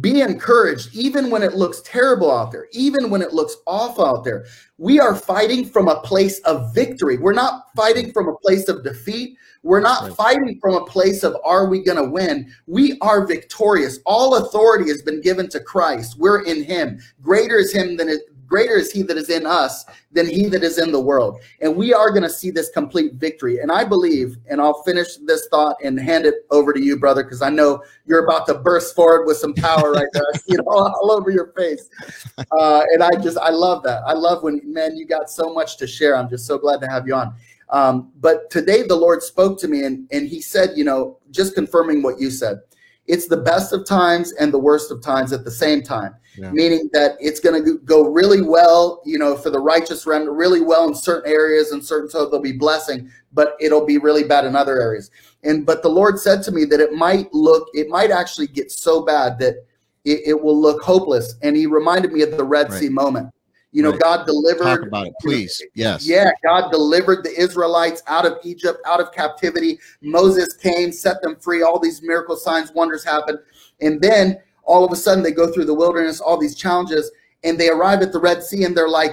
[0.00, 4.22] Be encouraged, even when it looks terrible out there, even when it looks awful out
[4.24, 4.46] there.
[4.76, 7.18] We are fighting from a place of victory.
[7.18, 9.36] We're not fighting from a place of defeat.
[9.62, 10.14] We're not right.
[10.14, 12.52] fighting from a place of are we going to win?
[12.66, 13.98] We are victorious.
[14.06, 16.18] All authority has been given to Christ.
[16.18, 17.00] We're in him.
[17.22, 20.64] Greater is him than it, greater is he that is in us than he that
[20.64, 21.40] is in the world.
[21.60, 23.58] And we are going to see this complete victory.
[23.58, 27.22] And I believe, and I'll finish this thought and hand it over to you, brother,
[27.22, 30.24] because I know you're about to burst forward with some power right there.
[30.46, 31.90] you know, all over your face.
[32.38, 34.02] Uh, and I just, I love that.
[34.06, 36.16] I love when, man, you got so much to share.
[36.16, 37.34] I'm just so glad to have you on.
[37.70, 41.54] Um, but today the Lord spoke to me and, and he said, you know, just
[41.54, 42.60] confirming what you said.
[43.06, 46.50] It's the best of times and the worst of times at the same time yeah.
[46.52, 50.60] meaning that it's going to go really well, you know, for the righteous remnant, really
[50.60, 54.44] well in certain areas and certain, so there'll be blessing, but it'll be really bad
[54.44, 55.10] in other areas.
[55.42, 58.70] And, but the Lord said to me that it might look, it might actually get
[58.70, 59.64] so bad that
[60.04, 61.34] it, it will look hopeless.
[61.42, 62.80] And he reminded me of the Red right.
[62.80, 63.30] Sea moment.
[63.72, 64.00] You know, right.
[64.00, 64.64] God delivered.
[64.64, 65.62] Talk about it, please.
[65.74, 66.06] Yes.
[66.06, 69.78] Yeah, God delivered the Israelites out of Egypt, out of captivity.
[70.00, 71.62] Moses came, set them free.
[71.62, 73.38] All these miracle signs, wonders happened.
[73.80, 77.10] And then all of a sudden they go through the wilderness, all these challenges,
[77.44, 79.12] and they arrive at the Red Sea and they're like,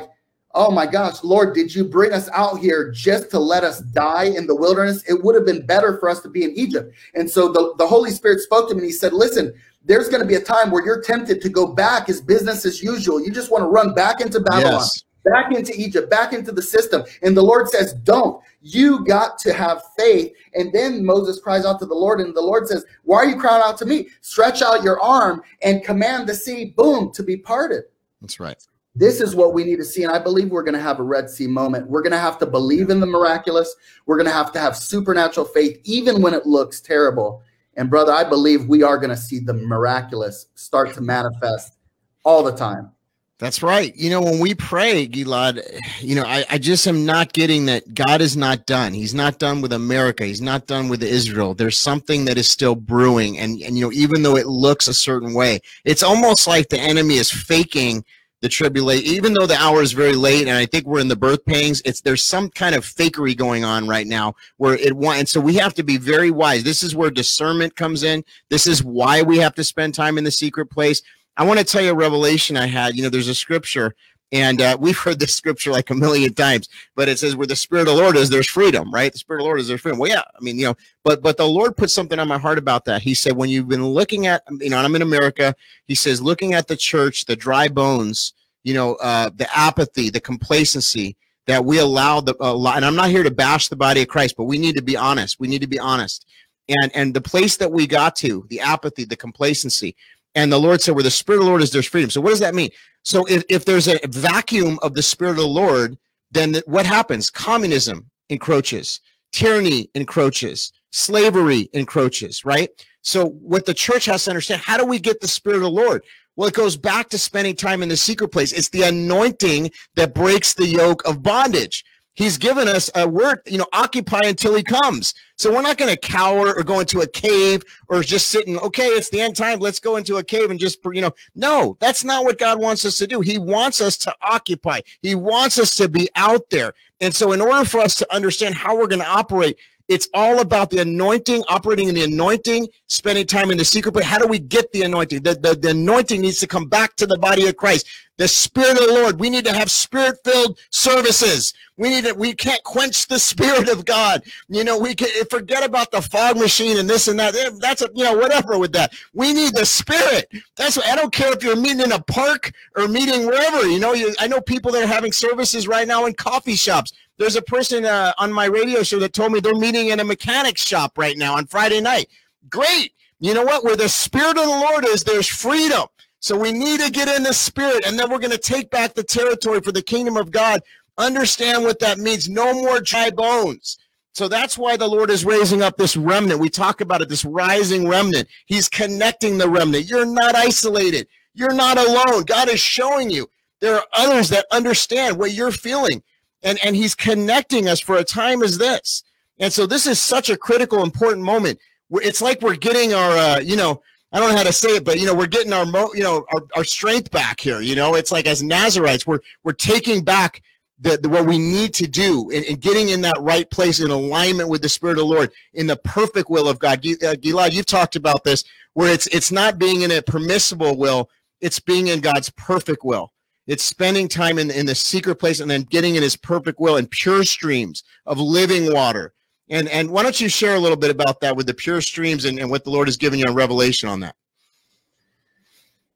[0.56, 4.26] oh my gosh, Lord, did you bring us out here just to let us die
[4.26, 5.04] in the wilderness?
[5.08, 6.94] It would have been better for us to be in Egypt.
[7.14, 9.54] And so the, the Holy Spirit spoke to me and he said, listen,
[9.86, 12.82] there's going to be a time where you're tempted to go back as business as
[12.82, 13.24] usual.
[13.24, 14.74] You just want to run back into Babylon.
[14.74, 17.04] Yes back into Egypt, back into the system.
[17.22, 18.42] And the Lord says, Don't.
[18.62, 20.34] You got to have faith.
[20.54, 23.38] And then Moses cries out to the Lord, and the Lord says, Why are you
[23.38, 24.08] crying out to me?
[24.22, 27.84] Stretch out your arm and command the sea, boom, to be parted.
[28.22, 28.64] That's right.
[28.98, 30.04] This is what we need to see.
[30.04, 31.90] And I believe we're going to have a Red Sea moment.
[31.90, 33.76] We're going to have to believe in the miraculous.
[34.06, 37.44] We're going to have to have supernatural faith, even when it looks terrible.
[37.76, 41.78] And brother, I believe we are going to see the miraculous start to manifest
[42.24, 42.92] all the time.
[43.38, 43.94] That's right.
[43.98, 45.62] You know, when we pray, Gilad,
[46.00, 48.94] you know, I, I just am not getting that God is not done.
[48.94, 50.26] He's not done with America.
[50.26, 51.54] He's not done with Israel.
[51.54, 53.38] There's something that is still brewing.
[53.38, 56.80] And, and, you know, even though it looks a certain way, it's almost like the
[56.80, 58.06] enemy is faking
[58.46, 60.48] the tribulation, even though the hour is very late.
[60.48, 61.82] And I think we're in the birth pangs.
[61.84, 65.18] It's there's some kind of fakery going on right now where it want.
[65.18, 66.64] And so we have to be very wise.
[66.64, 68.24] This is where discernment comes in.
[68.52, 71.02] This is why we have to spend time in the secret place
[71.38, 72.96] I want to tell you a revelation I had.
[72.96, 73.96] You know, there's a scripture,
[74.36, 77.56] and uh, we've heard this scripture like a million times, but it says, "Where the
[77.56, 79.10] Spirit of the Lord is, there's freedom." Right?
[79.12, 79.98] The Spirit of the Lord is there's freedom.
[79.98, 82.58] Well, yeah, I mean, you know, but but the Lord put something on my heart
[82.58, 83.02] about that.
[83.02, 85.56] He said, when you've been looking at, you know, I'm in America.
[85.86, 88.34] He says, looking at the church, the dry bones,
[88.66, 91.16] you know, uh, the apathy, the complacency
[91.48, 94.36] that we allow the uh, and I'm not here to bash the body of Christ,
[94.36, 95.40] but we need to be honest.
[95.40, 96.26] We need to be honest.
[96.68, 99.96] And and the place that we got to, the apathy, the complacency,
[100.34, 102.10] and the Lord said, where the Spirit of the Lord is, there's freedom.
[102.10, 102.72] So what does that mean?
[103.06, 105.98] So if, if there's a vacuum of the Spirit of the Lord,
[106.32, 107.30] then what happens?
[107.30, 109.00] Communism encroaches,
[109.32, 112.70] tyranny encroaches, slavery encroaches, right?
[113.04, 115.70] So what the church has to understand, how do we get the Spirit of the
[115.70, 116.04] Lord?
[116.36, 118.52] Well, it goes back to spending time in the secret place.
[118.52, 121.86] It's the anointing that breaks the yoke of bondage.
[122.16, 125.14] He's given us a word, you know, occupy until he comes.
[125.38, 128.88] So we're not going to cower or go into a cave or just sitting, okay,
[128.88, 129.60] it's the end time.
[129.60, 132.86] Let's go into a cave and just, you know, no, that's not what God wants
[132.86, 133.20] us to do.
[133.20, 134.80] He wants us to occupy.
[135.02, 136.74] He wants us to be out there.
[137.02, 140.40] And so in order for us to understand how we're going to operate, it's all
[140.40, 144.06] about the anointing, operating in the anointing, spending time in the secret place.
[144.06, 145.24] How do we get the anointing?
[145.24, 147.86] The, the, the anointing needs to come back to the body of Christ.
[148.18, 149.20] The Spirit of the Lord.
[149.20, 151.54] We need to have spirit filled services.
[151.78, 154.24] We need to, we can't quench the Spirit of God.
[154.48, 157.36] You know, we can forget about the fog machine and this and that.
[157.36, 158.94] Eh, that's, a, you know, whatever with that.
[159.14, 160.30] We need the Spirit.
[160.56, 163.68] That's what, I don't care if you're meeting in a park or meeting wherever.
[163.68, 166.94] You know, you, I know people that are having services right now in coffee shops.
[167.18, 170.04] There's a person uh, on my radio show that told me they're meeting in a
[170.04, 172.08] mechanic shop right now on Friday night.
[172.50, 172.94] Great.
[173.20, 173.64] You know what?
[173.64, 175.88] Where the Spirit of the Lord is, there's freedom.
[176.26, 178.96] So we need to get in the spirit, and then we're going to take back
[178.96, 180.60] the territory for the kingdom of God.
[180.98, 182.28] Understand what that means.
[182.28, 183.78] No more dry bones.
[184.14, 186.40] So that's why the Lord is raising up this remnant.
[186.40, 188.28] We talk about it, this rising remnant.
[188.48, 189.88] He's connecting the remnant.
[189.88, 191.08] You're not isolated.
[191.36, 192.24] You're not alone.
[192.24, 193.28] God is showing you
[193.62, 196.02] there are others that understand what you're feeling.
[196.46, 199.04] And, and he's connecting us for a time as this.
[199.40, 201.60] And so this is such a critical, important moment.
[201.92, 203.82] It's like we're getting our, uh, you know,
[204.14, 206.04] I don't know how to say it, but you know, we're getting our, mo- you
[206.04, 207.60] know, our, our strength back here.
[207.60, 210.42] You know, it's like as Nazarites, we're we're taking back
[210.80, 214.50] the, the, what we need to do and, getting in that right place in alignment
[214.50, 216.80] with the Spirit of the Lord in the perfect will of God.
[216.80, 221.10] Uh, Gilad, you've talked about this, where it's it's not being in a permissible will,
[221.42, 223.12] it's being in God's perfect will.
[223.48, 226.78] It's spending time in, in the secret place and then getting in His perfect will
[226.78, 229.14] and pure streams of living water.
[229.50, 232.26] And and why don't you share a little bit about that with the pure streams
[232.26, 234.16] and, and what the Lord has given you a revelation on that?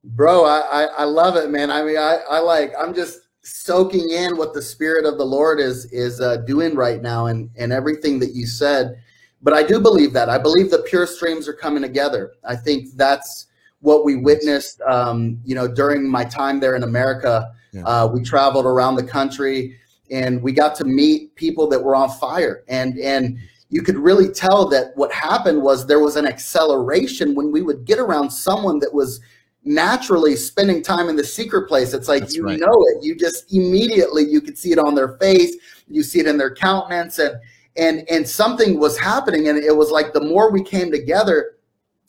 [0.04, 1.72] Bro, I, I, I love it, man.
[1.72, 5.60] I mean, I, I like I'm just soaking in what the spirit of the lord
[5.60, 9.02] is is uh, doing right now and and everything that you said
[9.42, 12.90] but i do believe that i believe the pure streams are coming together i think
[12.96, 13.48] that's
[13.82, 17.84] what we witnessed um, you know during my time there in america yeah.
[17.84, 19.78] uh, we traveled around the country
[20.12, 23.38] and we got to meet people that were on fire and and
[23.70, 27.86] you could really tell that what happened was there was an acceleration when we would
[27.86, 29.22] get around someone that was
[29.64, 31.94] naturally spending time in the secret place.
[31.94, 32.60] It's like That's you right.
[32.60, 33.04] know it.
[33.04, 35.56] You just immediately you could see it on their face,
[35.88, 37.36] you see it in their countenance, and
[37.78, 39.48] and and something was happening.
[39.48, 41.56] And it was like the more we came together,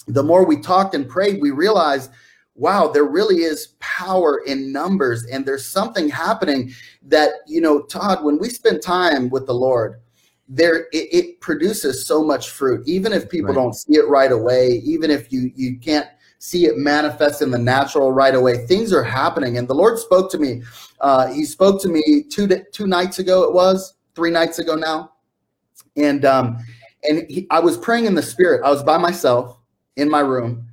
[0.06, 2.10] the more we talked and prayed, we realized,
[2.54, 8.24] wow, there really is power in numbers, and there's something happening that you know, Todd.
[8.24, 10.00] When we spend time with the Lord.
[10.52, 12.82] There, it, it produces so much fruit.
[12.88, 13.54] Even if people right.
[13.54, 16.08] don't see it right away, even if you you can't
[16.40, 18.66] see it manifest in the natural right away.
[18.66, 20.62] Things are happening, and the Lord spoke to me.
[21.00, 23.44] Uh, he spoke to me two two nights ago.
[23.44, 25.12] It was three nights ago now,
[25.96, 26.58] and um,
[27.08, 28.62] and he, I was praying in the Spirit.
[28.64, 29.60] I was by myself
[30.00, 30.66] in my room,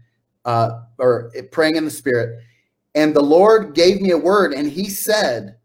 [0.46, 2.40] uh, or praying in the Spirit,
[2.96, 5.56] and the Lord gave me a word, and He said.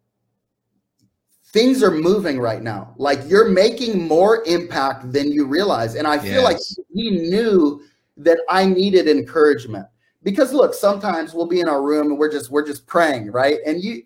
[1.55, 2.95] Things are moving right now.
[2.97, 5.97] Like you're making more impact than you realize.
[5.97, 6.45] And I feel yes.
[6.45, 6.57] like
[6.95, 7.83] he knew
[8.17, 9.87] that I needed encouragement
[10.23, 13.59] because look sometimes we'll be in our room and we're just we're just praying right
[13.67, 14.03] and you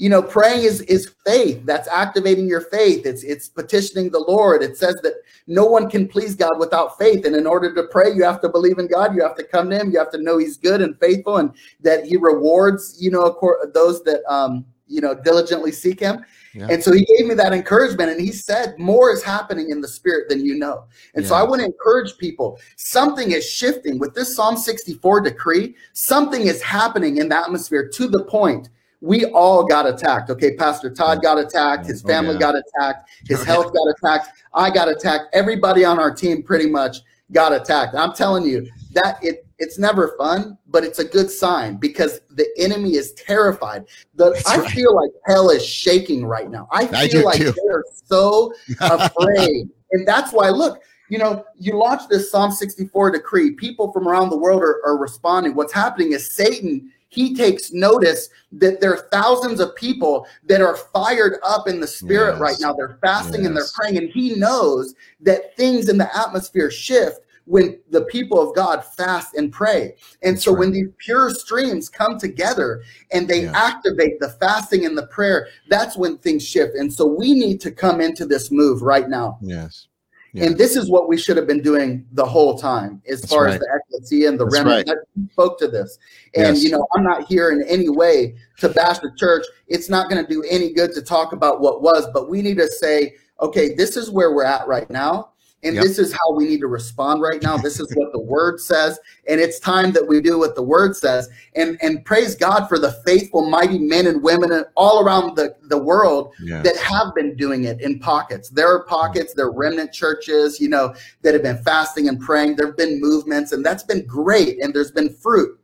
[0.00, 4.62] you know praying is is faith that's activating your faith it's it's petitioning the lord
[4.62, 5.12] it says that
[5.46, 8.48] no one can please god without faith and in order to pray you have to
[8.48, 10.80] believe in god you have to come to him you have to know he's good
[10.80, 13.38] and faithful and that he rewards you know
[13.74, 16.66] those that um you know diligently seek him yeah.
[16.68, 19.86] And so he gave me that encouragement and he said, More is happening in the
[19.86, 20.82] spirit than you know.
[21.14, 21.28] And yeah.
[21.28, 25.76] so I want to encourage people something is shifting with this Psalm 64 decree.
[25.92, 28.68] Something is happening in the atmosphere to the point
[29.00, 30.30] we all got attacked.
[30.30, 32.38] Okay, Pastor Todd got attacked, his oh, family oh, yeah.
[32.38, 36.68] got attacked, his oh, health got attacked, I got attacked, everybody on our team pretty
[36.68, 36.98] much
[37.32, 37.94] got attacked.
[37.94, 42.48] I'm telling you that it it's never fun, but it's a good sign because the
[42.56, 43.84] enemy is terrified.
[44.14, 44.70] The That's I right.
[44.70, 46.66] feel like hell is shaking right now.
[46.72, 47.52] I feel I like too.
[47.66, 49.68] they're so afraid.
[49.92, 54.30] and that's why look, you know, you launch this Psalm 64 decree, people from around
[54.30, 55.54] the world are, are responding.
[55.54, 60.76] What's happening is Satan he takes notice that there are thousands of people that are
[60.76, 62.40] fired up in the spirit yes.
[62.40, 62.72] right now.
[62.72, 63.46] They're fasting yes.
[63.48, 68.40] and they're praying, and he knows that things in the atmosphere shift when the people
[68.40, 69.96] of God fast and pray.
[70.22, 70.60] And That's so right.
[70.60, 73.52] when these pure streams come together and they yeah.
[73.54, 76.76] activate the fasting and the prayer, that's when things shift.
[76.76, 79.38] And so we need to come into this move right now.
[79.42, 79.88] Yes.
[80.32, 80.44] Yeah.
[80.44, 83.44] And this is what we should have been doing the whole time, as That's far
[83.44, 83.54] right.
[83.54, 84.88] as the ecclesia and the That's remnant.
[84.88, 85.30] Right.
[85.32, 85.98] spoke to this,
[86.34, 86.62] and yes.
[86.62, 89.44] you know, I'm not here in any way to bash the church.
[89.66, 92.58] It's not going to do any good to talk about what was, but we need
[92.58, 95.29] to say, okay, this is where we're at right now.
[95.62, 95.84] And yep.
[95.84, 97.58] this is how we need to respond right now.
[97.58, 98.98] This is what the word says.
[99.28, 101.28] And it's time that we do what the word says.
[101.54, 105.76] And and praise God for the faithful, mighty men and women all around the, the
[105.76, 106.64] world yes.
[106.64, 108.48] that have been doing it in pockets.
[108.48, 112.56] There are pockets, there are remnant churches, you know, that have been fasting and praying.
[112.56, 115.58] There have been movements, and that's been great, and there's been fruit.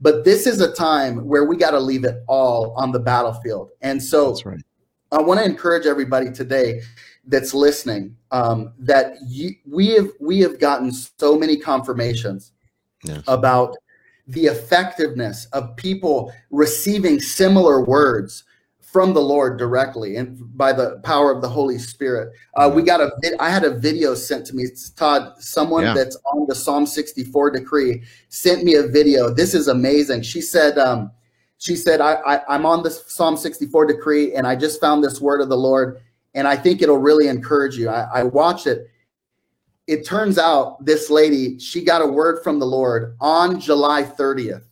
[0.00, 3.70] But this is a time where we got to leave it all on the battlefield.
[3.82, 4.60] And so right.
[5.12, 6.80] I want to encourage everybody today
[7.26, 12.52] that's listening um, that you, we have we have gotten so many confirmations
[13.04, 13.22] yes.
[13.26, 13.76] about
[14.26, 18.44] the effectiveness of people receiving similar words
[18.94, 22.32] from the Lord directly and by the power of the Holy Spirit.
[22.56, 23.10] Uh, we got a
[23.40, 24.62] I had a video sent to me.
[24.62, 25.94] It's Todd, someone yeah.
[25.94, 29.34] that's on the Psalm 64 decree sent me a video.
[29.34, 30.22] This is amazing.
[30.22, 31.10] She said, um,
[31.58, 35.20] she said, I, I, I'm on the Psalm 64 decree and I just found this
[35.20, 36.00] word of the Lord
[36.34, 37.88] and I think it'll really encourage you.
[37.88, 38.88] I, I watched it.
[39.86, 44.64] It turns out this lady, she got a word from the Lord on July 30th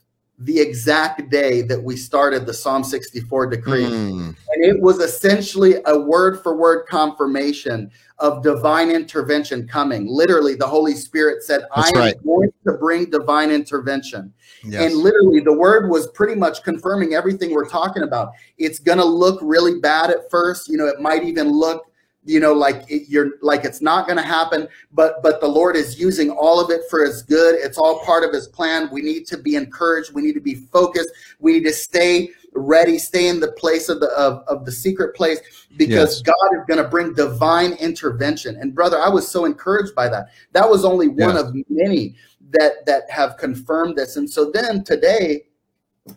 [0.45, 3.85] the exact day that we started the Psalm 64 decree.
[3.85, 4.35] Mm.
[4.53, 10.07] And it was essentially a word for word confirmation of divine intervention coming.
[10.07, 14.33] Literally, the Holy Spirit said, That's I am going to bring divine intervention.
[14.65, 14.85] Yes.
[14.85, 18.33] And literally, the word was pretty much confirming everything we're talking about.
[18.59, 20.69] It's going to look really bad at first.
[20.69, 21.93] You know, it might even look
[22.25, 25.77] you know like it, you're like it's not going to happen but but the lord
[25.77, 29.03] is using all of it for his good it's all part of his plan we
[29.03, 31.11] need to be encouraged we need to be focused
[31.41, 35.17] we need to stay ready stay in the place of the of, of the secret
[35.17, 35.41] place
[35.77, 36.23] because yes.
[36.23, 40.27] god is going to bring divine intervention and brother i was so encouraged by that
[40.53, 41.41] that was only one yeah.
[41.41, 42.15] of many
[42.53, 45.45] that that have confirmed this and so then today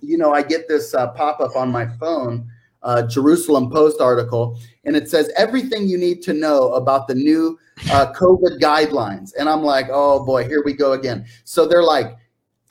[0.02, 2.50] you know i get this uh, pop-up on my phone
[2.86, 7.60] uh, Jerusalem Post article, and it says everything you need to know about the new
[7.92, 9.32] uh, COVID guidelines.
[9.38, 11.26] And I'm like, oh boy, here we go again.
[11.44, 12.16] So they're like,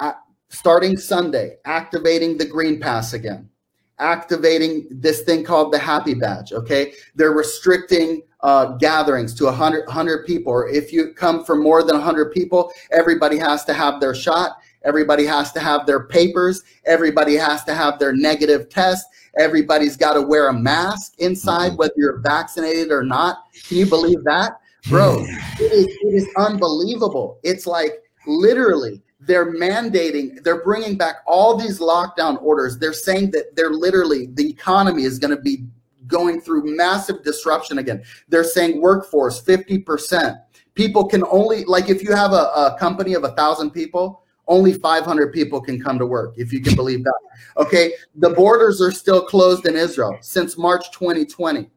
[0.01, 0.13] uh,
[0.49, 3.51] starting Sunday, activating the Green Pass again,
[3.99, 6.53] activating this thing called the Happy Badge.
[6.53, 10.53] Okay, they're restricting uh, gatherings to 100, 100 people.
[10.53, 14.59] Or if you come from more than 100 people, everybody has to have their shot.
[14.85, 16.63] Everybody has to have their papers.
[16.85, 19.07] Everybody has to have their negative test.
[19.37, 21.77] Everybody's got to wear a mask inside, mm-hmm.
[21.79, 23.45] whether you're vaccinated or not.
[23.67, 24.61] Can you believe that?
[24.89, 25.25] Bro,
[25.61, 27.41] it is, it is unbelievable.
[27.43, 32.79] It's like literally they're mandating, they're bringing back all these lockdown orders.
[32.79, 35.65] They're saying that they're literally, the economy is going to be
[36.07, 38.03] going through massive disruption again.
[38.29, 40.39] They're saying workforce 50%.
[40.75, 44.75] People can only, like, if you have a, a company of a thousand people, only
[44.75, 47.19] 500 people can come to work, if you can believe that.
[47.57, 47.95] Okay.
[48.17, 51.71] The borders are still closed in Israel since March 2020.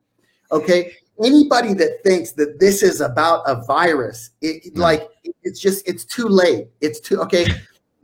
[0.51, 0.93] Okay.
[1.23, 5.09] Anybody that thinks that this is about a virus, it, like
[5.43, 6.67] it's just, it's too late.
[6.81, 7.47] It's too, okay.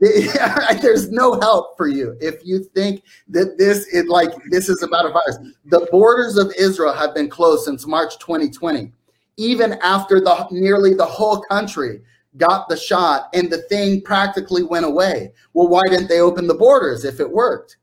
[0.00, 5.06] There's no help for you if you think that this is like this is about
[5.06, 5.38] a virus.
[5.66, 8.92] The borders of Israel have been closed since March 2020,
[9.38, 12.02] even after the nearly the whole country
[12.36, 15.32] got the shot and the thing practically went away.
[15.52, 17.76] Well, why didn't they open the borders if it worked?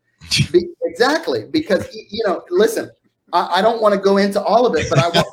[0.52, 1.46] Be- exactly.
[1.50, 2.92] Because, you know, listen,
[3.34, 5.28] I, I don't want to go into all of it, but I want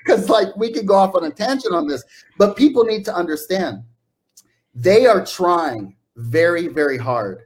[0.04, 2.04] because like we could go off on a tangent on this,
[2.38, 3.82] but people need to understand
[4.74, 7.42] they are trying very, very hard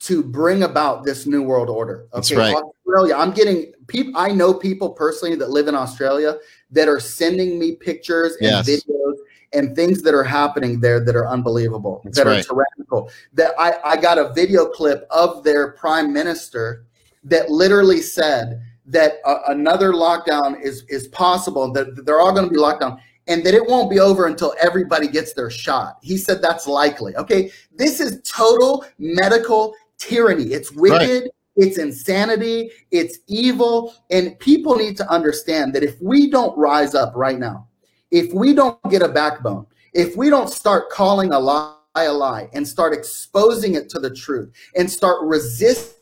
[0.00, 2.06] to bring about this new world order.
[2.14, 2.54] Okay, right.
[2.54, 3.16] Australia.
[3.16, 4.12] I'm getting people.
[4.16, 6.36] I know people personally that live in Australia
[6.70, 8.68] that are sending me pictures and yes.
[8.68, 9.14] videos
[9.52, 12.44] and things that are happening there that are unbelievable, That's that right.
[12.44, 13.10] are tyrannical.
[13.32, 16.84] That I, I got a video clip of their prime minister
[17.24, 22.50] that literally said that uh, another lockdown is is possible, that they're all going to
[22.50, 25.98] be locked down and that it won't be over until everybody gets their shot.
[26.02, 27.14] He said that's likely.
[27.16, 30.52] Okay, this is total medical tyranny.
[30.52, 31.22] It's wicked.
[31.22, 31.30] Right.
[31.56, 32.70] It's insanity.
[32.92, 33.92] It's evil.
[34.10, 37.68] And people need to understand that if we don't rise up right now
[38.10, 42.48] if we don't get a backbone, if we don't start calling a lie a lie
[42.52, 45.97] and start exposing it to the truth and start resisting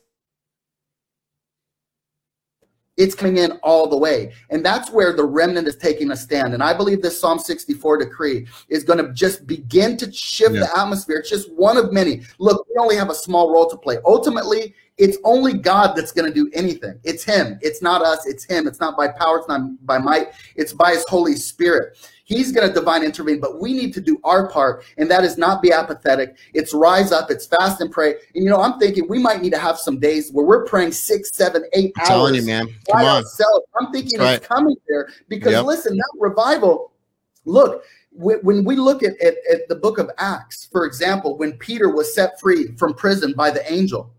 [2.97, 4.33] it's coming in all the way.
[4.51, 6.55] And that's where the remnant is taking a stand.
[6.55, 10.61] And I believe this Psalm 64 decree is going to just begin to shift yeah.
[10.61, 11.19] the atmosphere.
[11.19, 12.23] It's just one of many.
[12.39, 13.99] Look, we only have a small role to play.
[14.05, 16.99] Ultimately, it's only God that's going to do anything.
[17.05, 17.59] It's Him.
[17.61, 18.27] It's not us.
[18.27, 18.67] It's Him.
[18.67, 19.39] It's not by power.
[19.39, 20.29] It's not by might.
[20.55, 21.99] It's by His Holy Spirit.
[22.27, 25.39] He's going to divine intervene, but we need to do our part, and that is
[25.39, 26.37] not be apathetic.
[26.55, 28.17] It's rise up, it's fast and pray.
[28.35, 30.91] And you know, I'm thinking we might need to have some days where we're praying
[30.91, 32.09] six, seven, eight I'm hours.
[32.09, 32.67] Telling you, man.
[32.91, 33.23] Come on.
[33.23, 33.67] Ourselves.
[33.81, 35.67] I'm thinking That's it's coming there because yep.
[35.67, 36.91] listen, that revival.
[37.45, 41.91] Look, when we look at, at, at, the book of Acts, for example, when Peter
[41.91, 44.13] was set free from prison by the angel,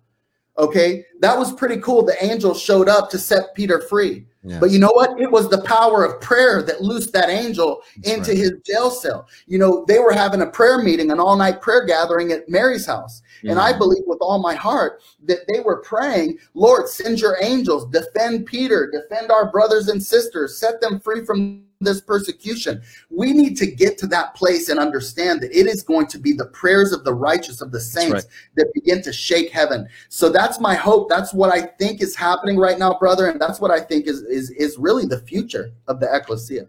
[0.58, 2.06] okay, that was pretty cool.
[2.06, 4.26] The angel showed up to set Peter free.
[4.60, 5.20] But you know what?
[5.20, 8.38] It was the power of prayer that loosed that angel That's into right.
[8.38, 9.28] his jail cell.
[9.46, 12.86] You know, they were having a prayer meeting, an all night prayer gathering at Mary's
[12.86, 13.22] house.
[13.44, 13.52] Yeah.
[13.52, 17.86] And I believe with all my heart that they were praying, Lord, send your angels,
[17.90, 22.82] defend Peter, defend our brothers and sisters, set them free from this persecution.
[23.10, 26.34] We need to get to that place and understand that it is going to be
[26.34, 28.26] the prayers of the righteous of the saints right.
[28.56, 29.88] that begin to shake heaven.
[30.10, 31.10] So that's my hope.
[31.10, 34.22] That's what I think is happening right now, brother, and that's what I think is
[34.24, 36.68] is is really the future of the ecclesia.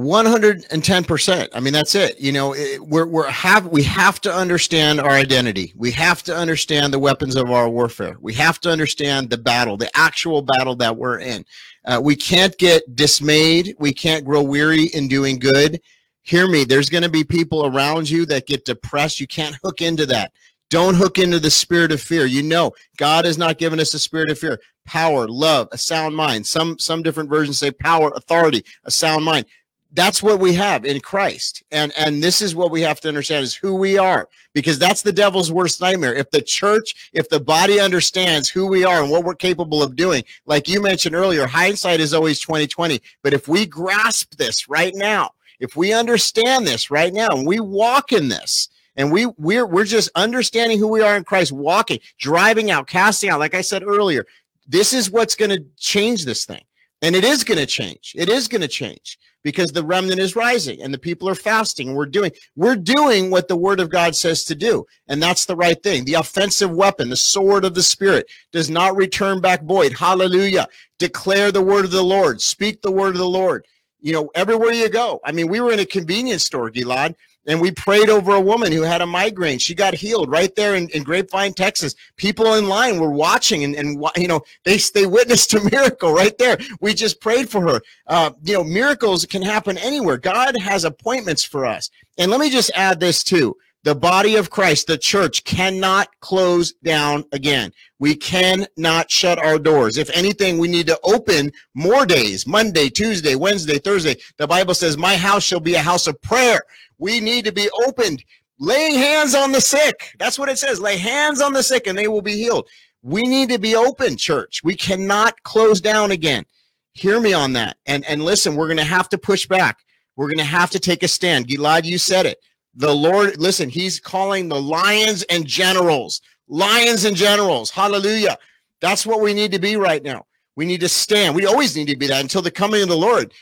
[0.00, 1.48] 110%.
[1.52, 2.18] I mean, that's it.
[2.18, 5.72] You know, it, we're, we're have, we have to understand our identity.
[5.76, 8.16] We have to understand the weapons of our warfare.
[8.20, 11.44] We have to understand the battle, the actual battle that we're in.
[11.84, 13.76] Uh, we can't get dismayed.
[13.78, 15.80] We can't grow weary in doing good.
[16.22, 16.64] Hear me.
[16.64, 19.20] There's going to be people around you that get depressed.
[19.20, 20.32] You can't hook into that.
[20.68, 22.26] Don't hook into the spirit of fear.
[22.26, 24.60] You know, God has not given us a spirit of fear.
[24.86, 26.46] Power, love, a sound mind.
[26.46, 29.46] Some some different versions say power, authority, a sound mind
[29.92, 31.62] that's what we have in Christ.
[31.70, 35.02] And and this is what we have to understand is who we are because that's
[35.02, 36.14] the devil's worst nightmare.
[36.14, 39.96] If the church, if the body understands who we are and what we're capable of
[39.96, 44.94] doing, like you mentioned earlier, hindsight is always 2020, but if we grasp this right
[44.94, 49.66] now, if we understand this right now and we walk in this, and we we're
[49.66, 53.60] we're just understanding who we are in Christ, walking, driving out, casting out, like I
[53.60, 54.26] said earlier,
[54.66, 56.62] this is what's going to change this thing.
[57.02, 58.12] And it is going to change.
[58.16, 61.94] It is going to change because the remnant is rising and the people are fasting.
[61.94, 65.56] We're doing we're doing what the word of God says to do, and that's the
[65.56, 66.04] right thing.
[66.04, 69.92] The offensive weapon, the sword of the spirit, does not return back void.
[69.92, 70.66] Hallelujah.
[70.98, 72.40] Declare the word of the Lord.
[72.40, 73.66] Speak the word of the Lord.
[74.00, 75.20] You know, everywhere you go.
[75.24, 77.14] I mean, we were in a convenience store, Gilad,
[77.46, 79.58] and we prayed over a woman who had a migraine.
[79.58, 81.94] She got healed right there in, in Grapevine, Texas.
[82.16, 86.36] People in line were watching and, and you know, they, they witnessed a miracle right
[86.38, 86.58] there.
[86.80, 87.80] We just prayed for her.
[88.06, 90.18] Uh, you know, miracles can happen anywhere.
[90.18, 91.90] God has appointments for us.
[92.18, 93.56] And let me just add this too.
[93.82, 97.72] The body of Christ, the church, cannot close down again.
[97.98, 99.96] We cannot shut our doors.
[99.96, 104.16] If anything, we need to open more days Monday, Tuesday, Wednesday, Thursday.
[104.36, 106.60] The Bible says, My house shall be a house of prayer
[107.00, 108.22] we need to be opened,
[108.58, 110.14] laying hands on the sick.
[110.18, 110.80] That's what it says.
[110.80, 112.68] Lay hands on the sick and they will be healed.
[113.02, 114.60] We need to be open, church.
[114.62, 116.44] We cannot close down again.
[116.92, 117.78] Hear me on that.
[117.86, 119.78] And and listen, we're going to have to push back.
[120.16, 121.48] We're going to have to take a stand.
[121.48, 122.38] Gilad, you said it.
[122.74, 126.20] The Lord, listen, he's calling the lions and generals.
[126.48, 127.70] Lions and generals.
[127.70, 128.38] Hallelujah.
[128.80, 130.26] That's what we need to be right now.
[130.56, 131.34] We need to stand.
[131.34, 133.32] We always need to be that until the coming of the Lord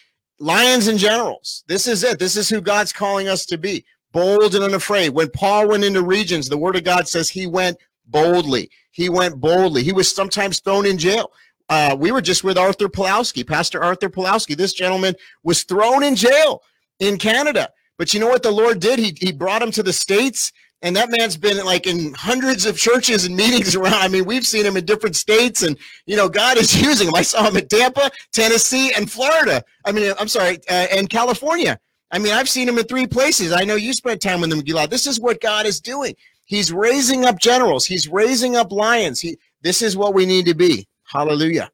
[0.40, 1.64] lions and generals.
[1.66, 2.18] This is it.
[2.18, 5.10] This is who God's calling us to be bold and unafraid.
[5.10, 7.76] When Paul went into regions, the word of God says he went
[8.06, 8.70] boldly.
[8.90, 9.82] He went boldly.
[9.82, 11.32] He was sometimes thrown in jail.
[11.68, 14.56] Uh, we were just with Arthur Pawlowski, Pastor Arthur Pawlowski.
[14.56, 16.62] This gentleman was thrown in jail
[16.98, 17.70] in Canada.
[17.98, 18.98] But you know what the Lord did?
[18.98, 22.78] He, he brought him to the States and that man's been like in hundreds of
[22.78, 23.94] churches and meetings around.
[23.94, 25.76] I mean, we've seen him in different states, and
[26.06, 27.14] you know, God is using him.
[27.14, 29.62] I saw him in Tampa, Tennessee, and Florida.
[29.84, 31.78] I mean, I'm sorry, uh, and California.
[32.10, 33.52] I mean, I've seen him in three places.
[33.52, 34.88] I know you spent time with him, Gilad.
[34.88, 36.14] This is what God is doing.
[36.46, 37.84] He's raising up generals.
[37.84, 39.20] He's raising up lions.
[39.20, 39.38] He.
[39.60, 40.86] This is what we need to be.
[41.04, 41.70] Hallelujah.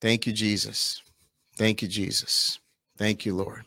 [0.00, 1.02] Thank you, Jesus.
[1.58, 2.60] Thank you, Jesus.
[2.96, 3.64] Thank you, Lord.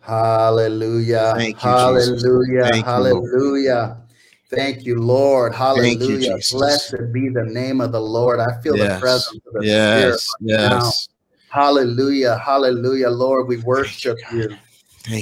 [0.00, 1.32] Hallelujah.
[1.34, 2.68] Thank You, hallelujah.
[2.70, 3.96] Thank hallelujah.
[3.96, 5.54] You, Thank you, Lord.
[5.54, 6.36] Hallelujah.
[6.36, 8.38] You, Blessed be the name of the Lord.
[8.38, 8.96] I feel yes.
[8.96, 10.28] the presence of the yes.
[10.36, 10.50] Spirit.
[10.50, 11.08] Right yes.
[11.48, 11.62] Now.
[11.62, 12.36] Hallelujah.
[12.36, 13.08] Hallelujah.
[13.08, 14.54] Lord, we worship you.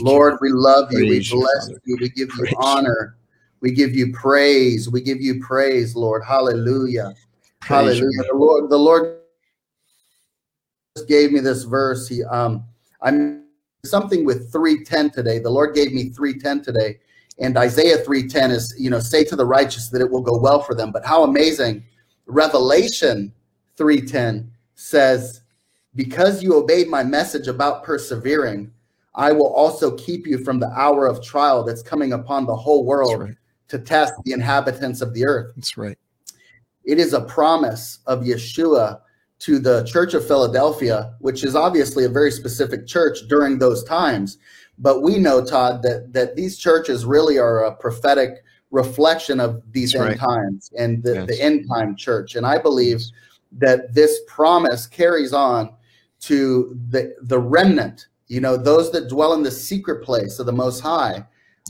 [0.01, 1.07] Lord, we love you.
[1.07, 1.79] Praise we bless you.
[1.85, 1.99] you.
[2.01, 3.19] We give praise you honor.
[3.61, 4.91] We give you praise.
[4.91, 6.25] We give you praise, Lord.
[6.27, 7.15] Hallelujah.
[7.61, 8.23] Praise Hallelujah.
[8.31, 9.20] The Lord, the Lord
[11.09, 12.09] gave me this verse.
[12.09, 12.65] He um
[13.03, 13.45] I'm
[13.85, 15.39] something with 310 today.
[15.39, 16.99] The Lord gave me 310 today.
[17.39, 20.61] And Isaiah 310 is, you know, say to the righteous that it will go well
[20.63, 20.93] for them.
[20.93, 21.83] But how amazing.
[22.27, 23.33] Revelation
[23.77, 25.41] 310 says,
[25.95, 28.71] because you obeyed my message about persevering,
[29.15, 32.85] I will also keep you from the hour of trial that's coming upon the whole
[32.85, 33.35] world right.
[33.69, 35.53] to test the inhabitants of the earth.
[35.57, 35.99] That's right.
[36.85, 39.01] It is a promise of Yeshua
[39.41, 44.39] to the Church of Philadelphia, which is obviously a very specific church during those times.
[44.79, 49.93] But we know, Todd, that that these churches really are a prophetic reflection of these
[49.93, 50.29] That's end right.
[50.29, 51.27] times and the, yes.
[51.27, 52.37] the end time church.
[52.37, 53.01] And I believe
[53.53, 55.75] that this promise carries on
[56.21, 60.53] to the the remnant, you know, those that dwell in the secret place of the
[60.53, 61.25] Most High.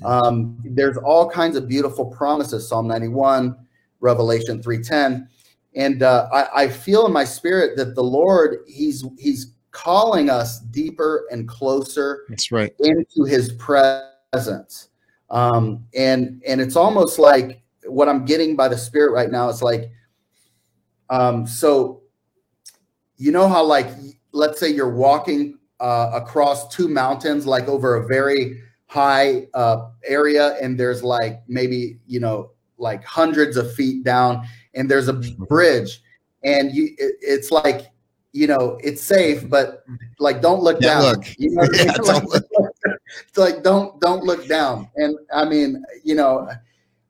[0.04, 2.66] Um, there's all kinds of beautiful promises.
[2.66, 3.54] Psalm 91,
[4.00, 5.28] Revelation 310
[5.74, 10.60] and uh, I, I feel in my spirit that the Lord He's He's calling us
[10.60, 12.24] deeper and closer.
[12.28, 14.88] That's right into His presence.
[15.30, 19.62] Um, and and it's almost like what I'm getting by the Spirit right now is
[19.62, 19.90] like,
[21.08, 22.02] um, so
[23.16, 23.88] you know how like
[24.32, 30.56] let's say you're walking uh, across two mountains, like over a very high uh, area,
[30.60, 36.02] and there's like maybe you know like hundreds of feet down, and there's a bridge,
[36.44, 37.90] and you it, it's like
[38.32, 39.84] you know it's safe, but
[40.18, 41.02] like don't look yeah, down.
[41.02, 41.24] Look.
[41.38, 42.06] You know yeah, I mean?
[42.06, 42.44] like, look.
[43.28, 44.88] it's like don't don't look down.
[44.96, 46.48] And I mean, you know,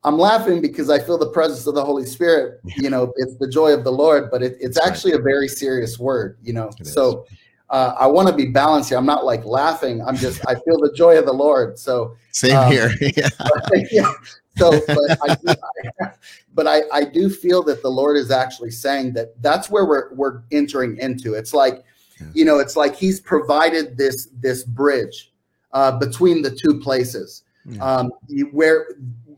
[0.05, 2.61] I'm laughing because I feel the presence of the Holy Spirit.
[2.77, 5.99] You know, it's the joy of the Lord, but it, it's actually a very serious
[5.99, 6.39] word.
[6.43, 7.27] You know, so
[7.71, 8.99] uh, I want to be balanced here.
[8.99, 10.03] I'm not like laughing.
[10.03, 11.79] I'm just I feel the joy of the Lord.
[11.79, 12.93] So same um, here.
[13.01, 13.29] yeah.
[13.91, 14.13] yeah.
[14.57, 15.49] So, but I, do,
[16.03, 16.11] I,
[16.55, 20.13] but I, I do feel that the Lord is actually saying that that's where we're
[20.15, 21.35] we're entering into.
[21.35, 21.85] It's like,
[22.21, 22.27] yeah.
[22.35, 25.33] you know, it's like He's provided this this bridge
[25.73, 27.83] uh, between the two places, yeah.
[27.83, 28.11] um,
[28.53, 28.87] where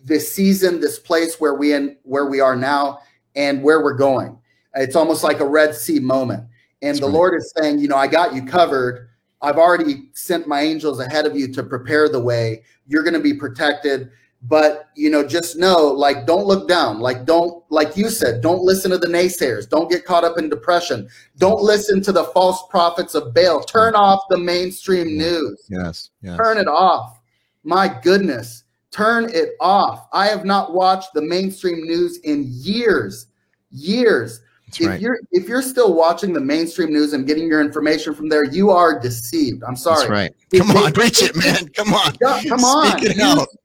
[0.04, 3.00] this season, this place where we in where we are now,
[3.36, 4.38] and where we're going.
[4.74, 6.44] It's almost like a Red Sea moment
[6.82, 7.14] and That's the right.
[7.14, 9.08] Lord is saying, you know, I got you covered.
[9.40, 12.62] I've already sent my angels ahead of you to prepare the way.
[12.86, 14.10] You're going to be protected.
[14.44, 16.98] But, you know, just know, like, don't look down.
[16.98, 19.68] Like, don't, like you said, don't listen to the naysayers.
[19.68, 21.08] Don't get caught up in depression.
[21.38, 23.62] Don't listen to the false prophets of Baal.
[23.62, 25.64] Turn off the mainstream news.
[25.68, 26.10] Yes.
[26.22, 26.36] yes.
[26.36, 27.20] Turn it off.
[27.62, 28.64] My goodness.
[28.90, 30.08] Turn it off.
[30.12, 33.28] I have not watched the mainstream news in years.
[33.70, 34.41] Years.
[34.80, 35.00] If right.
[35.00, 38.70] you're if you're still watching the mainstream news and getting your information from there, you
[38.70, 39.62] are deceived.
[39.64, 40.00] I'm sorry.
[40.00, 40.34] That's right.
[40.54, 41.68] Come if on, preach it, man.
[41.68, 42.14] Come on.
[42.20, 43.02] Yeah, come on.
[43.02, 43.16] Use,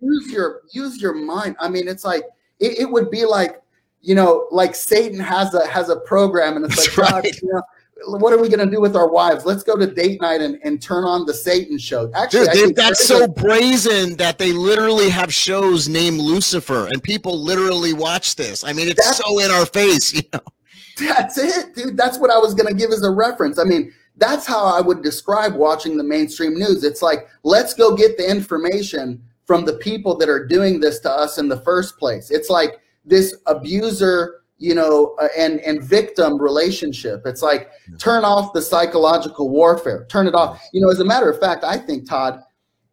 [0.02, 1.56] use, your use your mind.
[1.60, 2.24] I mean, it's like
[2.60, 3.62] it, it, would be like
[4.02, 7.24] you know, like Satan has a has a program, and it's That's like, right.
[7.24, 7.62] God, you know,
[8.06, 9.46] what are we going to do with our wives?
[9.46, 12.12] Let's go to date night and, and turn on the Satan show.
[12.14, 17.94] Actually, Dude, that's so brazen that they literally have shows named Lucifer, and people literally
[17.94, 18.64] watch this.
[18.64, 20.40] I mean, it's so in our face, you know.
[21.00, 21.98] That's it, dude.
[21.98, 23.60] That's what I was going to give as a reference.
[23.60, 26.84] I mean, that's how I would describe watching the mainstream news.
[26.84, 31.12] It's like, let's go get the information from the people that are doing this to
[31.12, 32.32] us in the first place.
[32.32, 37.22] It's like this abuser, you know, uh, and and victim relationship.
[37.26, 40.06] It's like turn off the psychological warfare.
[40.10, 40.62] Turn it off.
[40.74, 42.42] You know, as a matter of fact, I think Todd,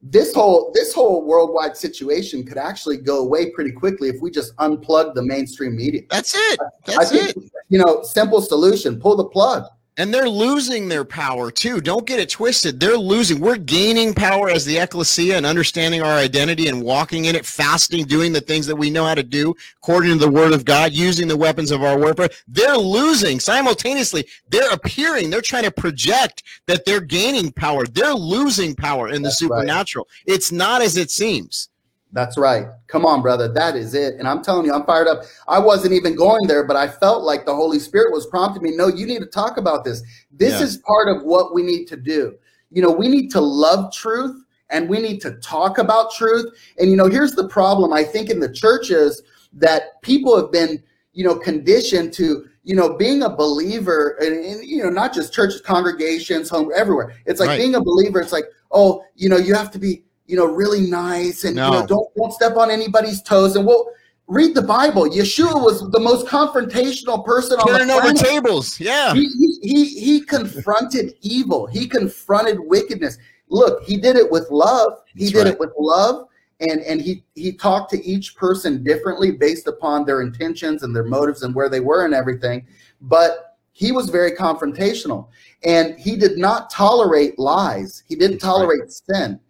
[0.07, 4.55] this whole this whole worldwide situation could actually go away pretty quickly if we just
[4.57, 6.03] unplug the mainstream media.
[6.11, 6.61] That's it.
[6.85, 7.53] That's think, it.
[7.71, 9.65] You know, simple solution: pull the plug.
[9.97, 11.81] And they're losing their power too.
[11.81, 12.81] Don't get it twisted.
[12.81, 13.39] They're losing.
[13.39, 18.05] We're gaining power as the ecclesia and understanding our identity and walking in it, fasting,
[18.07, 20.93] doing the things that we know how to do according to the word of God,
[20.93, 22.29] using the weapons of our warfare.
[22.49, 24.27] They're losing simultaneously.
[24.49, 25.31] They're appearing.
[25.31, 27.85] They're trying to project that they're gaining power.
[27.87, 30.09] They're losing power in the That's supernatural.
[30.27, 30.35] Right.
[30.35, 31.69] It's not as it seems.
[32.15, 32.69] That's right.
[32.87, 33.53] Come on, brother.
[33.53, 34.15] That is it.
[34.21, 35.25] And I'm telling you, I'm fired up.
[35.49, 38.71] I wasn't even going there, but I felt like the Holy Spirit was prompting me.
[38.71, 40.01] No, you need to talk about this.
[40.31, 40.63] This yeah.
[40.63, 42.37] is part of what we need to do.
[42.71, 46.47] You know, we need to love truth and we need to talk about truth.
[46.79, 49.21] And, you know, here's the problem I think in the churches
[49.53, 50.81] that people have been,
[51.15, 55.35] you know, conditioned to, you know, being a believer and, and you know, not just
[55.35, 57.17] churches, congregations, home, everywhere.
[57.27, 57.59] It's like right.
[57.59, 58.21] being a believer.
[58.21, 61.67] It's like, oh, you know, you have to be you know, really nice and no.
[61.67, 63.57] you know, don't don't step on anybody's toes.
[63.57, 63.89] And we'll
[64.27, 65.05] read the Bible.
[65.05, 68.81] Yeshua was the most confrontational person on the over tables.
[68.81, 69.15] Yeah.
[69.15, 71.67] He, he, he, he confronted evil.
[71.67, 73.19] He confronted wickedness.
[73.49, 75.01] Look, he did it with love.
[75.15, 75.53] He That's did right.
[75.55, 76.29] it with love.
[76.61, 81.05] And, and he, he talked to each person differently based upon their intentions and their
[81.05, 82.67] motives and where they were and everything.
[83.03, 85.29] But he was very confrontational
[85.65, 88.05] and he did not tolerate lies.
[88.09, 88.91] He didn't tolerate right.
[88.91, 89.41] sin.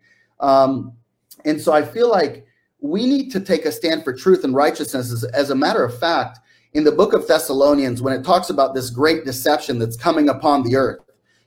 [0.41, 0.93] Um,
[1.45, 2.47] and so I feel like
[2.81, 5.11] we need to take a stand for truth and righteousness.
[5.11, 6.39] As, as, a matter of fact,
[6.75, 10.63] in the book of Thessalonians, when it talks about this great deception that's coming upon
[10.63, 11.01] the earth,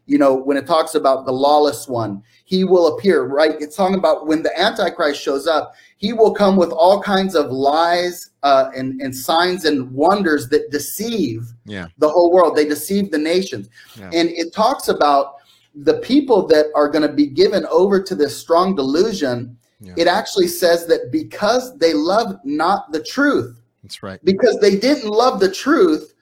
[0.08, 3.52] you know, when it talks about the lawless one, he will appear, right?
[3.60, 7.52] It's talking about when the Antichrist shows up, he will come with all kinds of
[7.52, 11.88] lies uh, and, and signs and wonders that deceive yeah.
[11.98, 12.56] the whole world.
[12.56, 13.70] They deceive the nations.
[14.00, 14.10] Yeah.
[14.14, 15.36] And it talks about
[15.84, 19.94] the people that are going to be given over to this strong delusion, yeah.
[19.96, 23.62] it actually says that because they love not the truth.
[23.84, 24.20] That's right.
[24.24, 26.14] Because they didn't love the truth,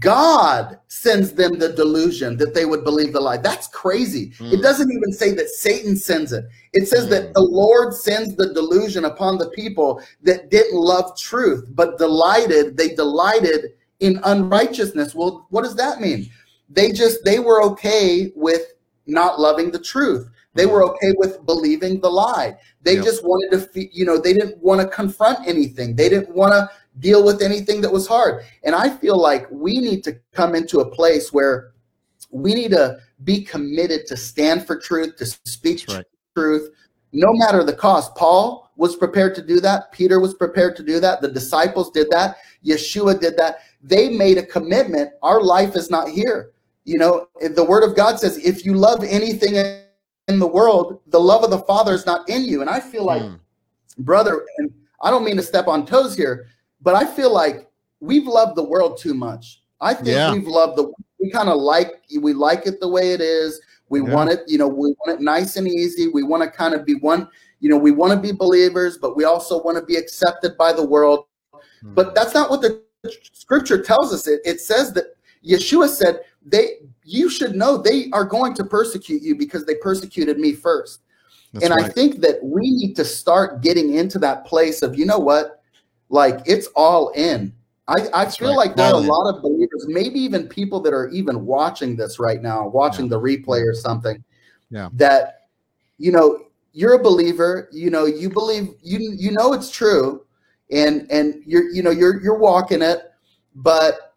[0.00, 3.36] God sends them the delusion that they would believe the lie.
[3.36, 4.32] That's crazy.
[4.38, 4.54] Mm.
[4.54, 6.44] It doesn't even say that Satan sends it.
[6.72, 7.10] It says mm.
[7.10, 12.76] that the Lord sends the delusion upon the people that didn't love truth, but delighted,
[12.76, 15.14] they delighted in unrighteousness.
[15.14, 16.28] Well, what does that mean?
[16.68, 18.72] They just they were okay with
[19.06, 20.28] not loving the truth.
[20.54, 20.94] They were mm-hmm.
[20.94, 22.56] okay with believing the lie.
[22.82, 23.04] They yep.
[23.04, 25.94] just wanted to, you know, they didn't want to confront anything.
[25.94, 28.44] They didn't want to deal with anything that was hard.
[28.64, 31.72] And I feel like we need to come into a place where
[32.30, 36.04] we need to be committed to stand for truth, to speak right.
[36.34, 36.70] truth,
[37.12, 38.14] no matter the cost.
[38.14, 39.92] Paul was prepared to do that.
[39.92, 41.20] Peter was prepared to do that.
[41.20, 42.36] The disciples did that.
[42.64, 43.60] Yeshua did that.
[43.82, 45.12] They made a commitment.
[45.22, 46.52] Our life is not here.
[46.86, 49.56] You know, the word of God says, if you love anything
[50.28, 52.60] in the world, the love of the Father is not in you.
[52.60, 53.38] And I feel like, mm.
[53.98, 54.72] brother, and
[55.02, 56.46] I don't mean to step on toes here,
[56.80, 57.68] but I feel like
[58.00, 59.62] we've loved the world too much.
[59.80, 60.32] I think yeah.
[60.32, 63.60] we've loved the we kind of like we like it the way it is.
[63.88, 64.14] We yeah.
[64.14, 66.08] want it, you know, we want it nice and easy.
[66.08, 67.28] We want to kind of be one,
[67.60, 70.72] you know, we want to be believers, but we also want to be accepted by
[70.72, 71.26] the world.
[71.82, 71.94] Mm.
[71.94, 72.82] But that's not what the
[73.32, 74.26] scripture tells us.
[74.26, 79.22] It, it says that Yeshua said, they you should know they are going to persecute
[79.22, 81.02] you because they persecuted me first.
[81.52, 81.84] That's and right.
[81.84, 85.62] I think that we need to start getting into that place of, you know what?
[86.08, 87.54] Like it's all in.
[87.88, 88.56] I, I feel right.
[88.56, 92.18] like there are a lot of believers, maybe even people that are even watching this
[92.18, 93.10] right now, watching yeah.
[93.10, 94.22] the replay or something.
[94.70, 94.88] Yeah.
[94.94, 95.48] That,
[95.98, 100.26] you know, you're a believer, you know, you believe you you know it's true
[100.70, 103.12] and and you're you know you're you're walking it,
[103.54, 104.14] but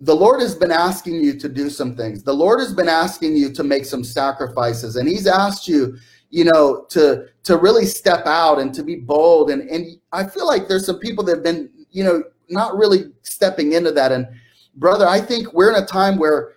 [0.00, 2.22] the Lord has been asking you to do some things.
[2.22, 5.96] The Lord has been asking you to make some sacrifices, and He's asked you,
[6.30, 9.50] you know, to to really step out and to be bold.
[9.50, 13.12] And and I feel like there's some people that have been, you know, not really
[13.22, 14.10] stepping into that.
[14.10, 14.26] And
[14.74, 16.52] brother, I think we're in a time where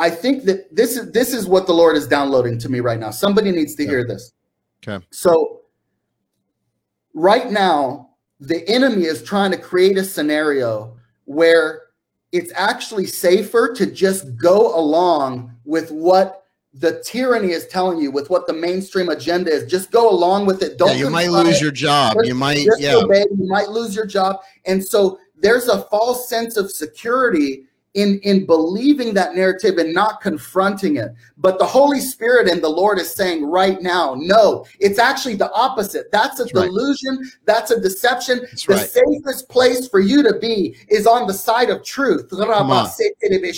[0.00, 2.98] I think that this is this is what the Lord is downloading to me right
[2.98, 3.10] now.
[3.10, 4.32] Somebody needs to hear this.
[4.86, 5.04] Okay.
[5.10, 5.62] So
[7.14, 8.10] right now,
[8.40, 11.87] the enemy is trying to create a scenario where
[12.32, 18.30] it's actually safer to just go along with what the tyranny is telling you, with
[18.30, 19.70] what the mainstream agenda is.
[19.70, 20.78] Just go along with it.
[20.78, 20.90] Don't.
[20.90, 22.14] Yeah, you might lose your job.
[22.14, 22.66] Just, you might.
[22.78, 22.96] yeah.
[22.96, 23.24] Obey.
[23.30, 27.64] You might lose your job, and so there's a false sense of security
[27.98, 32.68] in in believing that narrative and not confronting it but the holy spirit and the
[32.68, 37.30] lord is saying right now no it's actually the opposite that's a that's delusion right.
[37.44, 38.88] that's a deception that's the right.
[38.88, 42.28] safest place for you to be is on the side of truth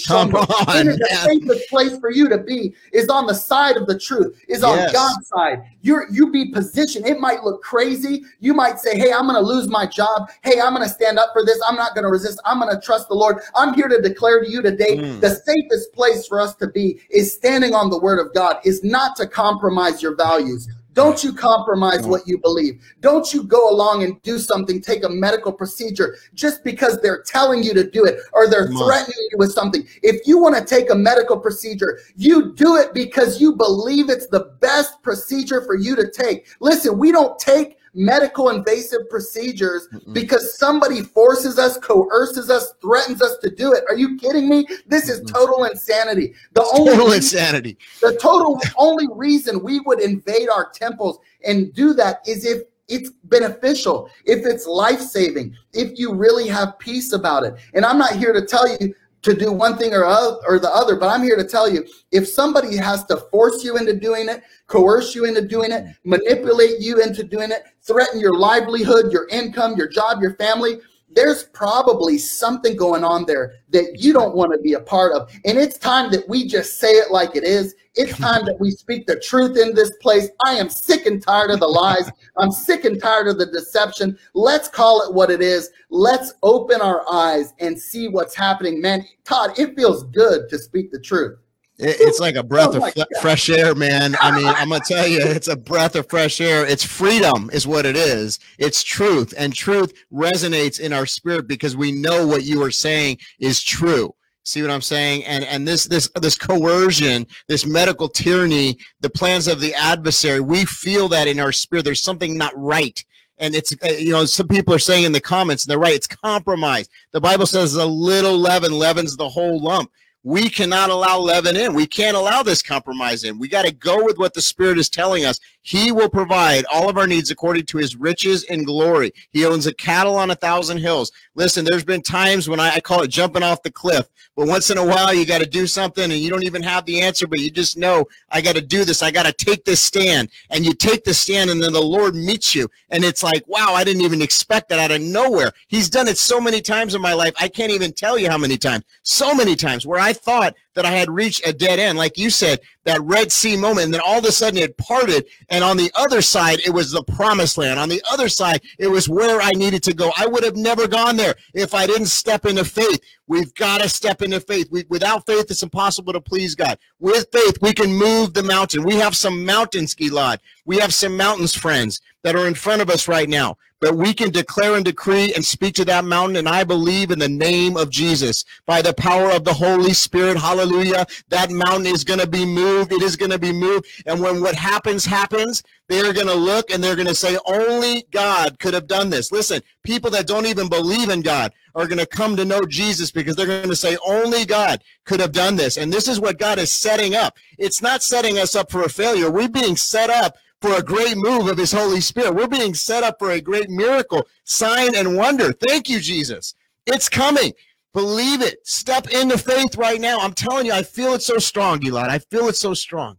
[0.07, 0.47] Come on.
[0.47, 3.99] Come on, the safest place for you to be is on the side of the
[3.99, 4.93] truth is on yes.
[4.93, 7.07] god's side you're you be positioned.
[7.07, 8.23] It might look crazy.
[8.39, 10.31] You might say hey i'm gonna lose my job.
[10.43, 11.61] Hey i'm gonna stand up for this.
[11.67, 12.41] I'm not gonna resist.
[12.45, 13.39] I'm gonna trust the lord.
[13.55, 15.21] I'm here to declare declare to you today mm.
[15.21, 18.85] the safest place for us to be is standing on the word of God, is
[18.85, 20.69] not to compromise your values.
[20.93, 22.83] Don't you compromise what you believe.
[23.01, 27.63] Don't you go along and do something, take a medical procedure just because they're telling
[27.63, 29.87] you to do it or they're threatening you with something.
[30.03, 34.27] If you want to take a medical procedure, you do it because you believe it's
[34.27, 36.49] the best procedure for you to take.
[36.61, 40.15] Listen, we don't take medical invasive procedures Mm-mm.
[40.15, 43.85] because somebody forces us, coerces us, threatens us to do it.
[43.89, 44.67] Are you kidding me?
[44.87, 46.35] This is total insanity.
[46.53, 47.79] The only total insanity.
[48.01, 53.11] The total only reason we would invade our temples and do that is if it's
[53.25, 57.55] beneficial, if it's life saving, if you really have peace about it.
[57.73, 60.97] And I'm not here to tell you to do one thing or, or the other.
[60.97, 64.43] But I'm here to tell you if somebody has to force you into doing it,
[64.67, 66.11] coerce you into doing it, mm-hmm.
[66.11, 70.79] manipulate you into doing it, threaten your livelihood, your income, your job, your family,
[71.13, 75.31] there's probably something going on there that you don't want to be a part of.
[75.45, 77.75] And it's time that we just say it like it is.
[77.95, 80.29] It's time that we speak the truth in this place.
[80.45, 82.11] I am sick and tired of the lies.
[82.37, 84.19] I'm sick and tired of the deception.
[84.35, 85.71] Let's call it what it is.
[85.91, 88.81] Let's open our eyes and see what's happening.
[88.81, 91.39] Man, Todd, it feels good to speak the truth.
[91.83, 94.15] It's like a breath oh of fresh air, man.
[94.21, 96.67] I mean, I'm gonna tell you, it's a breath of fresh air.
[96.67, 98.39] It's freedom, is what it is.
[98.59, 103.19] It's truth, and truth resonates in our spirit because we know what you are saying
[103.39, 104.15] is true.
[104.45, 105.25] See what I'm saying?
[105.25, 110.65] And and this this this coercion, this medical tyranny, the plans of the adversary, we
[110.65, 111.85] feel that in our spirit.
[111.85, 113.05] There's something not right.
[113.39, 115.95] And it's uh, you know some people are saying in the comments, and they're right.
[115.95, 116.89] It's compromise.
[117.13, 119.91] The Bible says a little leaven leavens the whole lump
[120.23, 121.73] we cannot allow leaven in.
[121.73, 123.39] We can't allow this compromise in.
[123.39, 125.41] We got to go with what the Spirit is telling us.
[125.63, 129.13] He will provide all of our needs according to his riches and glory.
[129.31, 131.13] He owns a cattle on a thousand hills.
[131.35, 134.71] Listen, there's been times when I, I call it jumping off the cliff, but once
[134.71, 137.27] in a while you got to do something and you don't even have the answer,
[137.27, 139.03] but you just know I got to do this.
[139.03, 140.31] I got to take this stand.
[140.49, 142.69] And you take the stand and then the Lord meets you.
[142.91, 145.53] And it's like, wow, I didn't even expect that out of nowhere.
[145.69, 147.35] He's done it so many times in my life.
[147.39, 148.85] I can't even tell you how many times.
[149.03, 151.99] So many times where I thought that I had reached a dead end.
[151.99, 155.27] Like you said, that Red Sea moment, and then all of a sudden it parted.
[155.51, 157.79] And on the other side, it was the promised land.
[157.79, 160.11] On the other side, it was where I needed to go.
[160.17, 162.99] I would have never gone there if I didn't step into faith.
[163.31, 164.67] We've got to step into faith.
[164.73, 166.81] We, without faith, it's impossible to please God.
[166.99, 168.83] With faith, we can move the mountain.
[168.83, 170.39] We have some mountains, Gilad.
[170.65, 173.57] We have some mountains, friends, that are in front of us right now.
[173.81, 176.37] But we can declare and decree and speak to that mountain.
[176.37, 180.37] And I believe in the name of Jesus, by the power of the Holy Spirit,
[180.37, 182.93] hallelujah, that mountain is going to be moved.
[182.93, 183.87] It is going to be moved.
[184.07, 188.07] And when what happens, happens, they're going to look and they're going to say, only
[188.11, 189.33] God could have done this.
[189.33, 193.11] Listen, people that don't even believe in God are going to come to know Jesus
[193.11, 195.77] because they're going to say, only God could have done this.
[195.77, 197.37] And this is what God is setting up.
[197.59, 199.31] It's not setting us up for a failure.
[199.31, 202.35] We're being set up for a great move of his Holy Spirit.
[202.35, 205.53] We're being set up for a great miracle, sign, and wonder.
[205.53, 206.55] Thank you, Jesus.
[206.87, 207.53] It's coming.
[207.93, 208.67] Believe it.
[208.67, 210.19] Step into faith right now.
[210.19, 212.09] I'm telling you, I feel it so strong, Gilad.
[212.09, 213.17] I feel it so strong.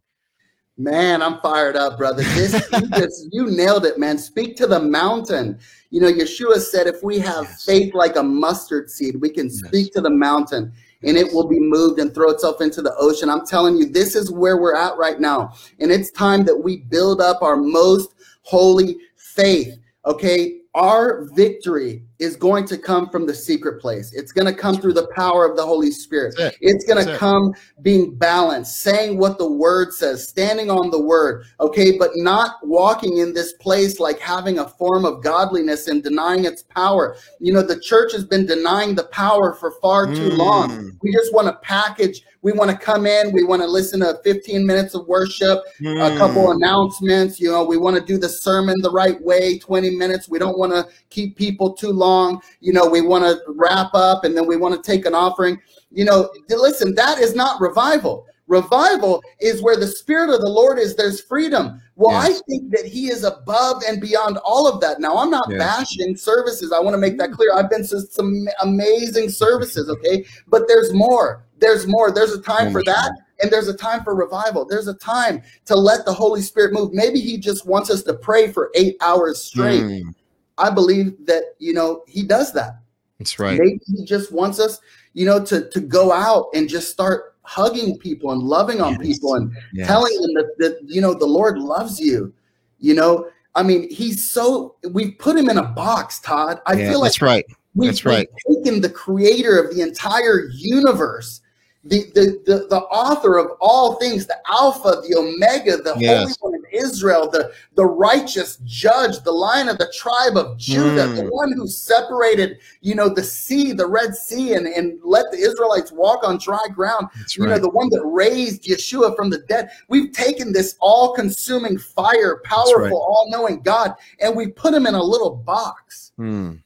[0.78, 2.24] Man, I'm fired up, brother.
[2.24, 4.18] This you just you nailed it, man.
[4.18, 5.60] Speak to the mountain.
[5.92, 7.66] You know, Yeshua said if we have yes.
[7.66, 9.60] faith like a mustard seed, we can yes.
[9.60, 10.74] speak to the mountain
[11.04, 13.30] and it will be moved and throw itself into the ocean.
[13.30, 15.54] I'm telling you, this is where we're at right now.
[15.80, 19.78] And it's time that we build up our most holy faith.
[20.06, 24.14] Okay our victory is going to come from the secret place.
[24.14, 26.36] It's going to come through the power of the Holy Spirit.
[26.38, 26.56] It.
[26.62, 31.46] It's going to come being balanced, saying what the word says, standing on the word,
[31.60, 36.46] okay, but not walking in this place like having a form of godliness and denying
[36.46, 37.18] its power.
[37.40, 40.38] You know, the church has been denying the power for far too mm.
[40.38, 41.00] long.
[41.02, 44.20] We just want to package we want to come in, we want to listen to
[44.24, 46.14] 15 minutes of worship, mm.
[46.14, 47.40] a couple announcements.
[47.40, 50.28] You know, we want to do the sermon the right way, 20 minutes.
[50.28, 52.11] We don't want to keep people too long.
[52.60, 55.60] You know, we want to wrap up and then we want to take an offering.
[55.92, 58.28] You know, listen, that is not revival.
[58.52, 61.82] Revival is where the Spirit of the Lord is, there's freedom.
[61.96, 62.38] Well, yes.
[62.38, 65.00] I think that He is above and beyond all of that.
[65.00, 65.58] Now, I'm not yes.
[65.58, 66.74] bashing services.
[66.74, 67.54] I want to make that clear.
[67.54, 70.26] I've been to some amazing services, okay?
[70.48, 71.46] But there's more.
[71.60, 72.12] There's more.
[72.12, 74.66] There's a time for that, and there's a time for revival.
[74.66, 76.92] There's a time to let the Holy Spirit move.
[76.92, 79.84] Maybe He just wants us to pray for eight hours straight.
[79.84, 80.14] Mm.
[80.62, 82.80] I believe that you know He does that.
[83.20, 83.60] That's right.
[83.60, 84.80] Maybe He just wants us,
[85.14, 89.02] you know, to to go out and just start hugging people and loving on yes.
[89.02, 89.88] people and yes.
[89.88, 92.34] telling them that, that you know the Lord loves you.
[92.80, 96.62] You know, I mean, He's so we put Him in a box, Todd.
[96.66, 97.46] I yeah, feel like that's right.
[97.74, 98.28] We've, that's right.
[98.50, 101.42] taken the creator of the entire universe
[101.84, 106.38] the, the, the, the, author of all things, the Alpha, the Omega, the yes.
[106.40, 111.16] Holy Israel, the, the righteous judge, the lion of the tribe of Judah, mm.
[111.16, 115.38] the one who separated, you know, the sea, the Red Sea, and, and let the
[115.38, 117.08] Israelites walk on dry ground.
[117.18, 117.52] That's you right.
[117.52, 119.70] know, the one that raised Yeshua from the dead.
[119.88, 122.92] We've taken this all consuming fire, powerful, right.
[122.92, 126.12] all knowing God, and we put him in a little box.
[126.20, 126.62] Mm.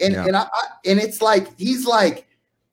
[0.00, 0.24] And, yeah.
[0.24, 2.26] and I, I and it's like, he's like,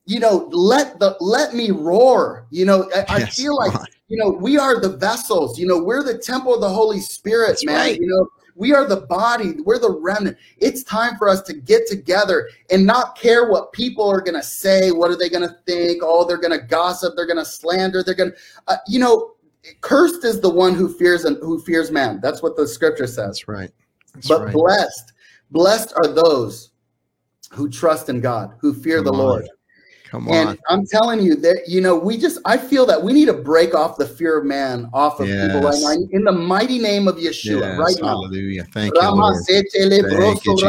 [0.08, 2.48] you know, let the let me roar.
[2.50, 3.74] You know, I, yes, I feel like
[4.08, 5.60] you know we are the vessels.
[5.60, 7.76] You know, we're the temple of the Holy Spirit, That's man.
[7.76, 8.00] Right.
[8.00, 9.56] You know, we are the body.
[9.66, 10.38] We're the remnant.
[10.58, 14.44] It's time for us to get together and not care what people are going to
[14.44, 14.92] say.
[14.92, 16.02] What are they going to think?
[16.04, 17.16] Oh, they're going to gossip.
[17.16, 18.02] They're going to slander.
[18.02, 18.38] They're going to,
[18.70, 19.34] uh, you know,
[19.82, 22.20] cursed is the one who fears and who fears man.
[22.22, 23.26] That's what the scripture says.
[23.26, 23.72] That's right.
[24.14, 24.54] That's but right.
[24.54, 25.12] blessed,
[25.52, 26.72] blessed are those
[27.52, 29.18] who trust in God, who fear Come the on.
[29.18, 29.50] Lord.
[30.10, 30.34] Come on.
[30.34, 33.34] And I'm telling you that, you know, we just, I feel that we need to
[33.34, 35.48] break off the fear of man off of yes.
[35.48, 37.80] people right now in the mighty name of Yeshua yes.
[37.80, 38.08] right now.
[38.08, 38.64] Hallelujah.
[38.72, 39.02] Thank you.
[39.02, 39.36] Lord.
[39.48, 40.64] Thank you, Jesus.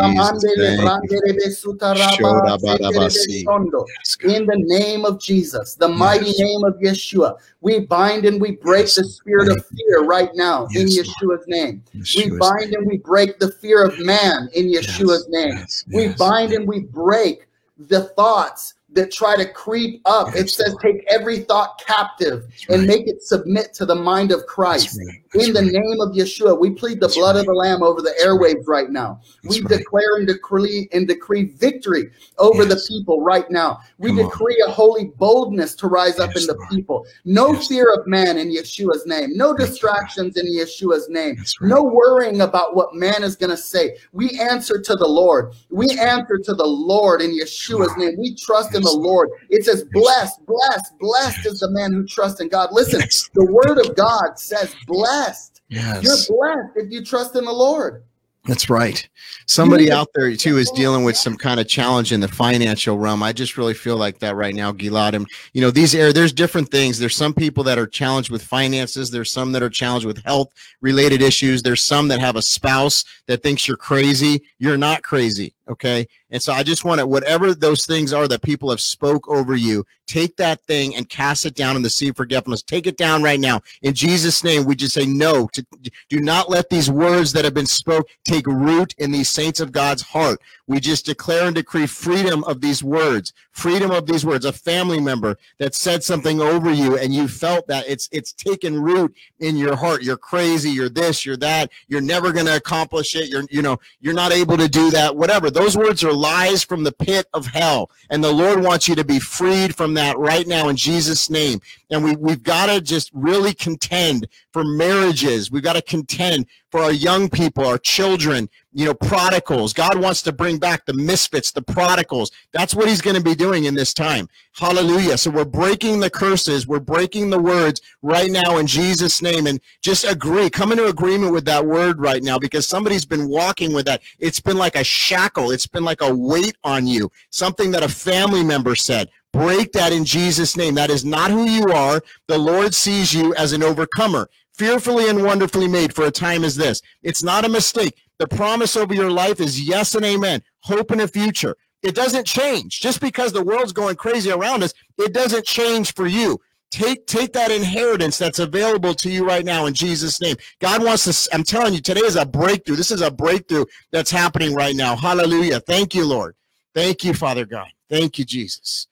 [4.24, 8.86] In the name of Jesus, the mighty name of Yeshua, we bind and we break
[8.86, 11.82] the spirit of fear right now in Yeshua's name.
[11.96, 12.80] Yeshua's we bind name.
[12.80, 15.64] and we break the fear of man in Yeshua's name.
[15.92, 17.46] We bind and we break
[17.78, 20.34] the thoughts that try to creep up.
[20.34, 24.98] It says, take every thought captive and make it submit to the mind of Christ.
[24.98, 25.46] Right.
[25.46, 25.72] In the right.
[25.72, 28.88] name of Yeshua, we plead the That's blood of the Lamb over the airwaves right
[28.90, 29.20] now.
[29.42, 32.72] That's we declare and decree and decree victory over yes.
[32.72, 33.80] the people right now.
[33.98, 34.70] We Come decree on.
[34.70, 36.70] a holy boldness to rise up yes, in the Lord.
[36.70, 37.06] people.
[37.26, 37.68] No yes.
[37.68, 39.36] fear of man in Yeshua's name.
[39.36, 41.36] No distractions in Yeshua's name.
[41.60, 43.98] No worrying about what man is going to say.
[44.12, 45.52] We answer to the Lord.
[45.70, 48.16] We answer to the Lord in Yeshua's name.
[48.18, 49.30] We trust in the Lord.
[49.50, 52.70] It says, blessed, blessed, blessed is the man who trusts in God.
[52.72, 53.00] Listen,
[53.34, 55.60] the word of God says, blessed.
[55.68, 56.02] Yes.
[56.02, 58.02] You're blessed if you trust in the Lord.
[58.48, 59.06] That's right.
[59.44, 63.22] Somebody out there too is dealing with some kind of challenge in the financial realm.
[63.22, 65.12] I just really feel like that right now, Gilad.
[65.12, 66.98] And you know, these areas, there's different things.
[66.98, 69.10] There's some people that are challenged with finances.
[69.10, 70.48] There's some that are challenged with health
[70.80, 71.62] related issues.
[71.62, 74.40] There's some that have a spouse that thinks you're crazy.
[74.58, 75.52] You're not crazy.
[75.68, 76.06] Okay.
[76.30, 79.54] And so I just want to, whatever those things are that people have spoke over
[79.54, 82.62] you, take that thing and cast it down in the sea of forgetfulness.
[82.62, 83.60] Take it down right now.
[83.82, 85.66] In Jesus' name, we just say no to
[86.08, 89.72] do not let these words that have been spoke take root in these saints of
[89.72, 90.40] God's heart.
[90.68, 94.44] We just declare and decree freedom of these words, freedom of these words.
[94.44, 98.80] A family member that said something over you and you felt that it's it's taken
[98.80, 100.02] root in your heart.
[100.02, 104.14] You're crazy, you're this, you're that, you're never gonna accomplish it, you're you know, you're
[104.14, 105.50] not able to do that, whatever.
[105.50, 107.90] Those words are lies from the pit of hell.
[108.10, 111.60] And the Lord wants you to be freed from that right now in Jesus' name.
[111.90, 115.50] And we, we've got to just really contend for marriages.
[115.50, 119.72] We've got to contend for our young people, our children, you know, prodigals.
[119.72, 122.30] God wants to bring back the misfits, the prodigals.
[122.52, 124.28] That's what he's going to be doing in this time.
[124.52, 125.16] Hallelujah.
[125.16, 126.66] So we're breaking the curses.
[126.66, 129.46] We're breaking the words right now in Jesus' name.
[129.46, 133.72] And just agree, come into agreement with that word right now because somebody's been walking
[133.72, 134.02] with that.
[134.18, 135.50] It's been like a shackle.
[135.50, 137.10] It's been like a weight on you.
[137.30, 139.08] Something that a family member said.
[139.32, 140.74] Break that in Jesus' name.
[140.74, 142.00] That is not who you are.
[142.28, 146.56] The Lord sees you as an overcomer, fearfully and wonderfully made for a time as
[146.56, 146.82] this.
[147.02, 147.94] It's not a mistake.
[148.18, 150.42] The promise over your life is yes and amen.
[150.60, 151.56] Hope in a future.
[151.82, 152.80] It doesn't change.
[152.80, 156.40] Just because the world's going crazy around us, it doesn't change for you.
[156.70, 160.36] Take take that inheritance that's available to you right now in Jesus' name.
[160.60, 161.34] God wants to.
[161.34, 162.76] I'm telling you, today is a breakthrough.
[162.76, 164.94] This is a breakthrough that's happening right now.
[164.94, 165.60] Hallelujah.
[165.60, 166.34] Thank you, Lord.
[166.74, 167.68] Thank you, Father God.
[167.88, 168.86] Thank you, Jesus.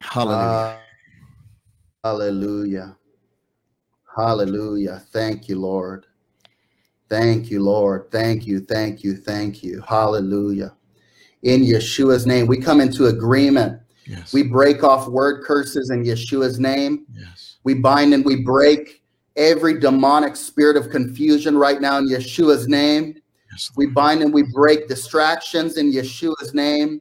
[0.00, 0.42] Hallelujah.
[0.42, 0.76] Uh,
[2.02, 2.96] hallelujah.
[4.16, 5.02] Hallelujah.
[5.10, 6.06] Thank you, Lord.
[7.08, 8.10] Thank you, Lord.
[8.10, 8.60] Thank you.
[8.60, 9.16] Thank you.
[9.16, 9.82] Thank you.
[9.82, 10.74] Hallelujah.
[11.42, 13.80] In Yeshua's name, we come into agreement.
[14.06, 14.32] Yes.
[14.32, 17.06] We break off word curses in Yeshua's name.
[17.14, 17.56] Yes.
[17.64, 19.02] We bind and we break
[19.36, 23.20] every demonic spirit of confusion right now in Yeshua's name.
[23.50, 27.00] Yes, we bind and we break distractions in Yeshua's name.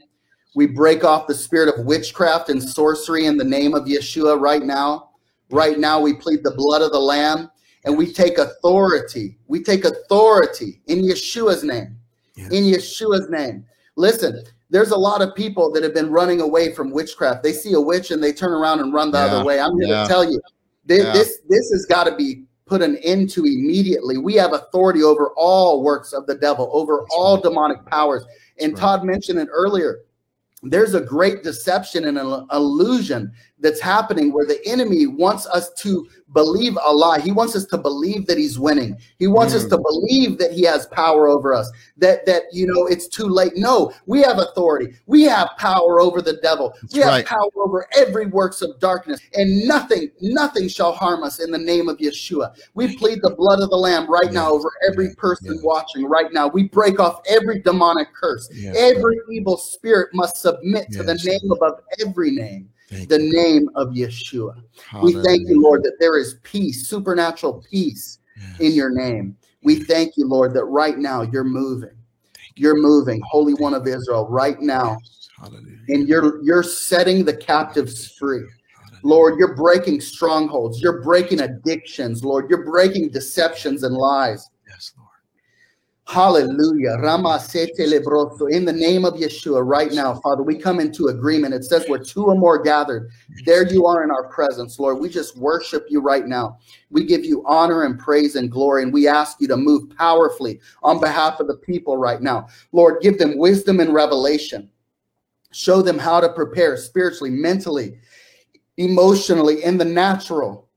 [0.55, 4.63] We break off the spirit of witchcraft and sorcery in the name of Yeshua right
[4.63, 5.09] now.
[5.53, 7.49] Right now, we plead the blood of the Lamb
[7.85, 9.37] and we take authority.
[9.47, 11.97] We take authority in Yeshua's name.
[12.35, 12.51] Yes.
[12.51, 13.65] In Yeshua's name.
[13.95, 17.43] Listen, there's a lot of people that have been running away from witchcraft.
[17.43, 19.25] They see a witch and they turn around and run the yeah.
[19.25, 19.59] other way.
[19.59, 20.03] I'm here yeah.
[20.03, 20.41] to tell you,
[20.85, 21.13] this, yeah.
[21.13, 24.17] this, this has got to be put an end to immediately.
[24.17, 27.43] We have authority over all works of the devil, over That's all right.
[27.43, 28.25] demonic powers.
[28.59, 28.79] And right.
[28.79, 29.99] Todd mentioned it earlier
[30.63, 36.07] there's a great deception and an illusion that's happening where the enemy wants us to
[36.33, 37.19] believe a lie.
[37.19, 38.97] He wants us to believe that he's winning.
[39.19, 39.57] He wants mm.
[39.57, 41.71] us to believe that he has power over us.
[41.97, 43.53] That that you know it's too late.
[43.55, 44.95] No, we have authority.
[45.05, 46.73] We have power over the devil.
[46.81, 47.25] That's we have right.
[47.25, 51.87] power over every works of darkness, and nothing, nothing shall harm us in the name
[51.89, 52.55] of Yeshua.
[52.73, 56.47] We plead the blood of the Lamb right now over every person watching right now.
[56.47, 58.49] We break off every demonic curse.
[58.75, 62.69] every evil spirit must submit to the name above every name.
[62.93, 63.33] Thank the you.
[63.33, 64.61] name of Yeshua.
[64.87, 65.17] Hallelujah.
[65.17, 68.59] We thank you, Lord, that there is peace, supernatural peace yes.
[68.59, 69.37] in your name.
[69.63, 71.95] We thank you, Lord, that right now you're moving.
[72.55, 74.97] You're moving, Holy One of Israel, right now.
[75.37, 75.79] Hallelujah.
[75.89, 78.43] And you're you're setting the captives free.
[79.03, 80.81] Lord, you're breaking strongholds.
[80.81, 82.49] You're breaking addictions, Lord.
[82.49, 84.49] You're breaking deceptions and lies.
[86.05, 86.97] Hallelujah.
[86.99, 91.53] Rama In the name of Yeshua, right now, Father, we come into agreement.
[91.53, 93.09] It says where two or more gathered,
[93.45, 94.99] there you are in our presence, Lord.
[94.99, 96.59] We just worship you right now.
[96.91, 100.59] We give you honor and praise and glory, and we ask you to move powerfully
[100.83, 102.47] on behalf of the people right now.
[102.73, 104.69] Lord, give them wisdom and revelation.
[105.51, 107.97] Show them how to prepare spiritually, mentally,
[108.77, 110.67] emotionally, in the natural.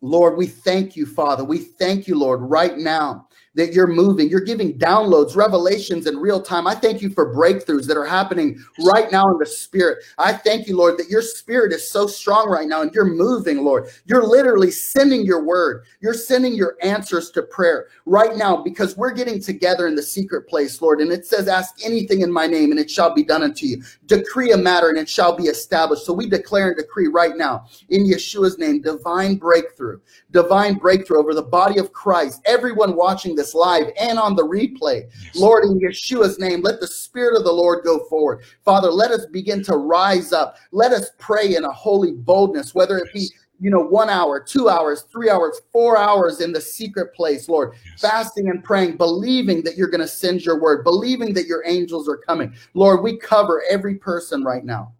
[0.00, 1.44] Lord, we thank you, Father.
[1.44, 3.26] We thank you, Lord, right now
[3.56, 4.28] that you're moving.
[4.28, 6.66] You're giving downloads, revelations in real time.
[6.66, 10.04] I thank you for breakthroughs that are happening right now in the spirit.
[10.18, 13.64] I thank you, Lord, that your spirit is so strong right now and you're moving,
[13.64, 13.88] Lord.
[14.04, 15.84] You're literally sending your word.
[16.00, 20.48] You're sending your answers to prayer right now because we're getting together in the secret
[20.48, 21.00] place, Lord.
[21.00, 23.82] And it says, Ask anything in my name and it shall be done unto you.
[24.04, 26.04] Decree a matter and it shall be established.
[26.04, 29.98] So we declare and decree right now in Yeshua's name divine breakthrough,
[30.30, 32.42] divine breakthrough over the body of Christ.
[32.44, 35.08] Everyone watching this live and on the replay.
[35.24, 35.36] Yes.
[35.36, 38.42] Lord, in Yeshua's name, let the Spirit of the Lord go forward.
[38.64, 40.56] Father, let us begin to rise up.
[40.72, 44.68] Let us pray in a holy boldness, whether it be you know, one hour, two
[44.68, 48.00] hours, three hours, four hours in the secret place, Lord, yes.
[48.00, 52.08] fasting and praying, believing that you're going to send your word, believing that your angels
[52.08, 52.54] are coming.
[52.74, 54.92] Lord, we cover every person right now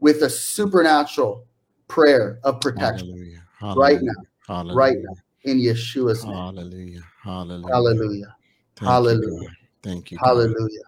[0.00, 1.46] with a supernatural
[1.88, 3.42] prayer of protection Hallelujah.
[3.58, 3.80] Hallelujah.
[3.80, 4.76] right now, Hallelujah.
[4.76, 5.14] right now
[5.44, 6.34] in Yeshua's name.
[6.34, 7.02] Hallelujah.
[7.22, 7.66] Hallelujah.
[7.68, 8.36] Hallelujah.
[8.76, 9.40] Thank Hallelujah.
[9.40, 9.48] You,
[9.82, 10.18] Thank you.
[10.22, 10.80] Hallelujah.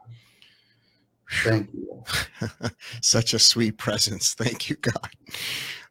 [1.42, 2.04] Thank you.
[3.00, 4.34] Such a sweet presence.
[4.34, 5.10] Thank you, God.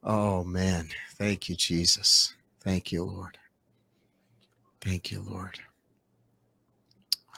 [0.03, 0.89] Oh, man.
[1.17, 2.33] Thank you, Jesus.
[2.61, 3.37] Thank you, Lord.
[4.81, 5.59] Thank you, Lord.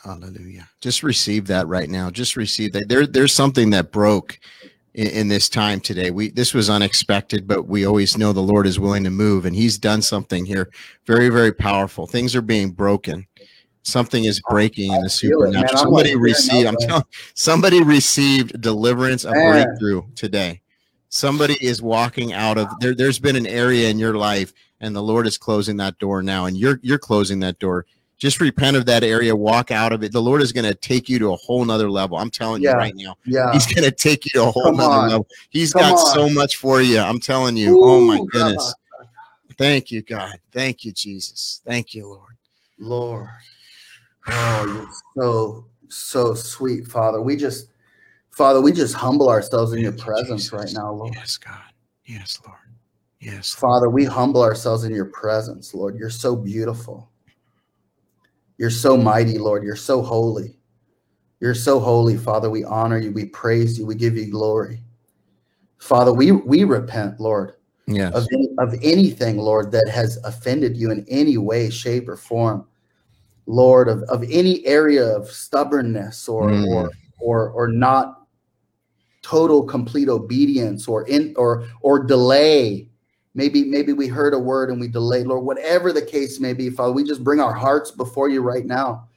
[0.04, 0.70] Hallelujah.
[0.80, 2.10] Just receive that right now.
[2.10, 2.88] Just receive that.
[2.88, 4.40] There, there's something that broke
[4.98, 6.10] in, in, this time today.
[6.12, 9.56] We this was unexpected, but we always know the Lord is willing to move, and
[9.56, 10.70] He's done something here
[11.06, 12.08] very, very powerful.
[12.08, 13.28] Things are being broken.
[13.84, 15.78] Something is breaking in the supernatural.
[15.78, 16.68] somebody like received.
[16.68, 17.04] I'm telling.
[17.36, 19.52] Somebody received deliverance, a man.
[19.52, 20.62] breakthrough today.
[21.10, 22.94] Somebody is walking out of there.
[22.94, 26.46] There's been an area in your life, and the Lord is closing that door now,
[26.46, 27.86] and you're you're closing that door
[28.18, 30.12] just repent of that area, walk out of it.
[30.12, 32.18] The Lord is going to take you to a whole nother level.
[32.18, 32.72] I'm telling yeah.
[32.72, 33.16] you right now.
[33.26, 33.52] Yeah.
[33.54, 35.10] He's going to take you to a whole Come nother on.
[35.10, 35.28] level.
[35.50, 36.14] He's Come got on.
[36.14, 37.00] so much for you.
[37.00, 37.78] I'm telling you.
[37.80, 38.74] Oh, Ooh, oh my goodness.
[38.98, 39.06] God.
[39.58, 40.40] Thank you, God.
[40.52, 41.62] Thank you, Jesus.
[41.66, 42.38] Thank you, Lord.
[42.80, 43.30] Lord.
[44.28, 47.22] Oh, you're so, so sweet, Father.
[47.22, 47.70] We just,
[48.32, 50.54] Father, we just humble ourselves in your presence Jesus.
[50.54, 51.14] right now, Lord.
[51.16, 51.58] Yes, God.
[52.06, 52.60] Yes, Lord.
[53.20, 53.54] Yes.
[53.54, 55.98] Father, we humble ourselves in your presence, Lord.
[55.98, 57.10] You're so beautiful.
[58.58, 59.64] You're so mighty, Lord.
[59.64, 60.58] You're so holy.
[61.40, 62.50] You're so holy, Father.
[62.50, 63.12] We honor you.
[63.12, 63.86] We praise you.
[63.86, 64.84] We give you glory.
[65.78, 67.54] Father, we, we repent, Lord,
[67.86, 68.14] yes.
[68.16, 72.66] of, any, of anything, Lord, that has offended you in any way, shape, or form.
[73.46, 76.68] Lord, of, of any area of stubbornness or, mm.
[76.68, 78.18] or, or, or not
[79.28, 82.88] total complete obedience or in or or delay
[83.38, 86.72] Maybe, maybe we heard a word and we delayed, Lord, whatever the case may be,
[86.72, 89.08] Father, we just bring our hearts before you right now.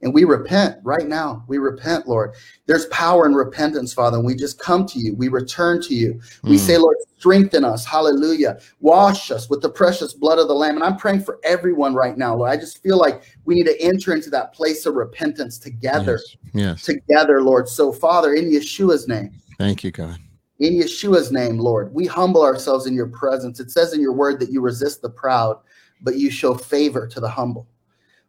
[0.00, 1.44] And we repent right now.
[1.48, 2.32] We repent, Lord.
[2.64, 4.16] There's power in repentance, Father.
[4.16, 5.14] And we just come to you.
[5.16, 6.18] We return to you.
[6.44, 6.60] We mm.
[6.60, 7.84] say, Lord, strengthen us.
[7.84, 8.58] Hallelujah.
[8.80, 10.76] Wash us with the precious blood of the Lamb.
[10.76, 12.50] And I'm praying for everyone right now, Lord.
[12.50, 16.18] I just feel like we need to enter into that place of repentance together.
[16.22, 16.36] Yes.
[16.54, 16.82] yes.
[16.84, 17.68] Together, Lord.
[17.68, 19.32] So, Father, in Yeshua's name.
[19.58, 20.18] Thank you, God.
[20.58, 23.60] In Yeshua's name, Lord, we humble ourselves in your presence.
[23.60, 25.58] It says in your word that you resist the proud,
[26.00, 27.68] but you show favor to the humble.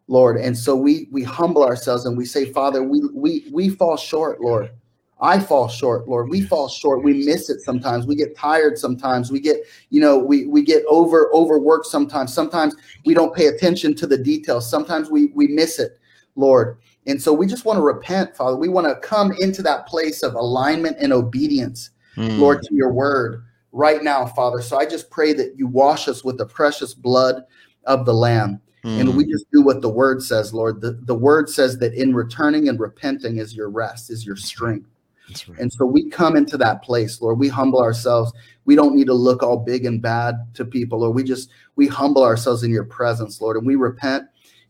[0.06, 3.96] Lord, and so we we humble ourselves and we say, Father, we we we fall
[3.96, 4.70] short, Lord.
[5.20, 6.30] I fall short, Lord.
[6.30, 7.04] We fall short.
[7.04, 8.06] We miss it sometimes.
[8.06, 9.30] We get tired sometimes.
[9.30, 9.58] We get,
[9.90, 12.32] you know, we we get over overworked sometimes.
[12.32, 12.74] Sometimes
[13.04, 14.68] we don't pay attention to the details.
[14.68, 15.98] Sometimes we we miss it,
[16.36, 16.78] Lord.
[17.06, 18.56] And so we just want to repent, Father.
[18.56, 22.38] We want to come into that place of alignment and obedience mm.
[22.38, 24.62] Lord, to your word right now, Father.
[24.62, 27.44] So I just pray that you wash us with the precious blood
[27.84, 28.60] of the Lamb.
[28.84, 29.00] Mm.
[29.00, 30.80] And we just do what the word says, Lord.
[30.80, 34.88] The, the word says that in returning and repenting is your rest, is your strength.
[35.48, 35.60] Right.
[35.60, 37.38] And so we come into that place, Lord.
[37.38, 38.32] We humble ourselves.
[38.64, 41.86] We don't need to look all big and bad to people, or we just we
[41.86, 44.24] humble ourselves in your presence, Lord, and we repent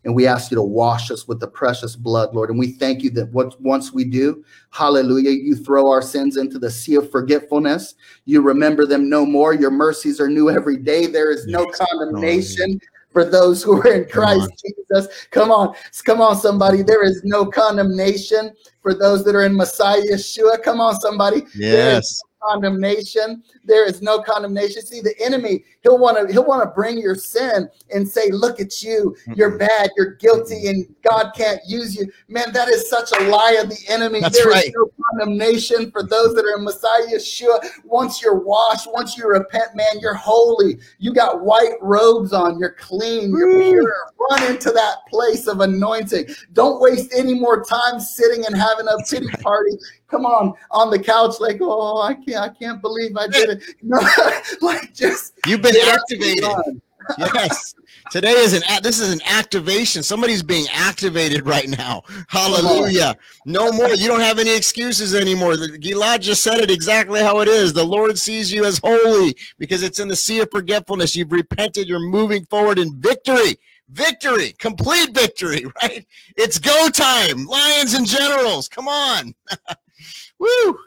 [0.05, 2.51] and we ask you to wash us with the precious blood, Lord.
[2.51, 6.59] And we thank you that what once we do, hallelujah, you throw our sins into
[6.59, 7.94] the sea of forgetfulness.
[8.24, 9.55] You remember them no more.
[9.55, 11.07] Your mercies are new every day.
[11.07, 12.80] There is no condemnation
[13.12, 15.26] for those who are in Christ Jesus.
[15.30, 15.74] Come on,
[16.05, 16.82] come on, somebody.
[16.82, 20.62] There is no condemnation for those that are in Messiah Yeshua.
[20.62, 21.42] Come on, somebody.
[21.55, 23.43] Yes condemnation.
[23.64, 24.82] There is no condemnation.
[24.82, 28.61] See, the enemy, he'll want to he'll want to bring your sin and say, "Look
[28.61, 29.16] at you.
[29.34, 29.91] You're bad.
[29.97, 33.78] You're guilty, and God can't use you." Man, that is such a lie of the
[33.88, 34.20] enemy.
[34.20, 34.66] That's there right.
[34.66, 37.61] is no condemnation for those that are in Messiah Yeshua.
[37.84, 40.78] Once you're washed, once you repent, man, you're holy.
[40.99, 42.59] You got white robes on.
[42.59, 43.30] You're clean.
[43.30, 43.95] You're pure.
[44.30, 46.26] Run into that place of anointing.
[46.53, 49.72] Don't waste any more time sitting and having a pity party
[50.11, 53.62] come on on the couch like oh i can't i can't believe i did it.
[53.82, 53.98] No
[54.61, 56.44] like just you've been activated.
[57.18, 57.74] yes.
[58.11, 60.02] Today is an this is an activation.
[60.02, 62.02] Somebody's being activated right now.
[62.28, 63.16] Hallelujah.
[63.47, 63.90] No more.
[63.94, 65.52] You don't have any excuses anymore.
[65.55, 67.72] Gilad just said it exactly how it is.
[67.72, 71.14] The lord sees you as holy because it's in the sea of forgetfulness.
[71.14, 71.89] You've repented.
[71.89, 73.59] You're moving forward in victory.
[73.90, 76.06] Victory, complete victory, right?
[76.36, 77.44] It's go time.
[77.47, 79.35] Lions and generals, come on.
[80.40, 80.78] Woo!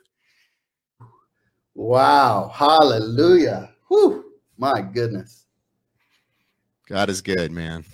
[1.76, 2.52] Wow.
[2.54, 3.70] Hallelujah.
[3.90, 4.26] Woo.
[4.58, 5.46] My goodness.
[6.88, 7.86] God is good, man.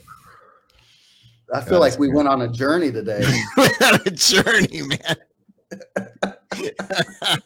[1.54, 2.16] I feel God like we good.
[2.16, 3.22] went on a journey today.
[3.58, 5.16] a journey, man.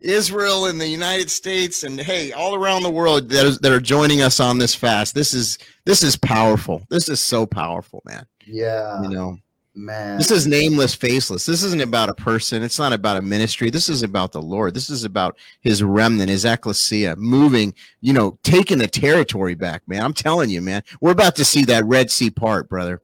[0.00, 3.80] Israel and the United States and hey, all around the world that, is, that are
[3.80, 5.14] joining us on this fast.
[5.14, 6.82] This is this is powerful.
[6.90, 8.26] This is so powerful, man.
[8.46, 9.02] Yeah.
[9.02, 9.38] You know,
[9.76, 10.18] Man.
[10.18, 11.46] This is nameless, faceless.
[11.46, 12.62] This isn't about a person.
[12.62, 13.70] It's not about a ministry.
[13.70, 14.72] This is about the Lord.
[14.72, 20.02] This is about his remnant, his ecclesia, moving, you know, taking the territory back, man.
[20.02, 20.84] I'm telling you, man.
[21.00, 23.02] We're about to see that Red Sea part, brother.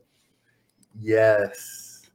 [1.00, 2.08] Yes.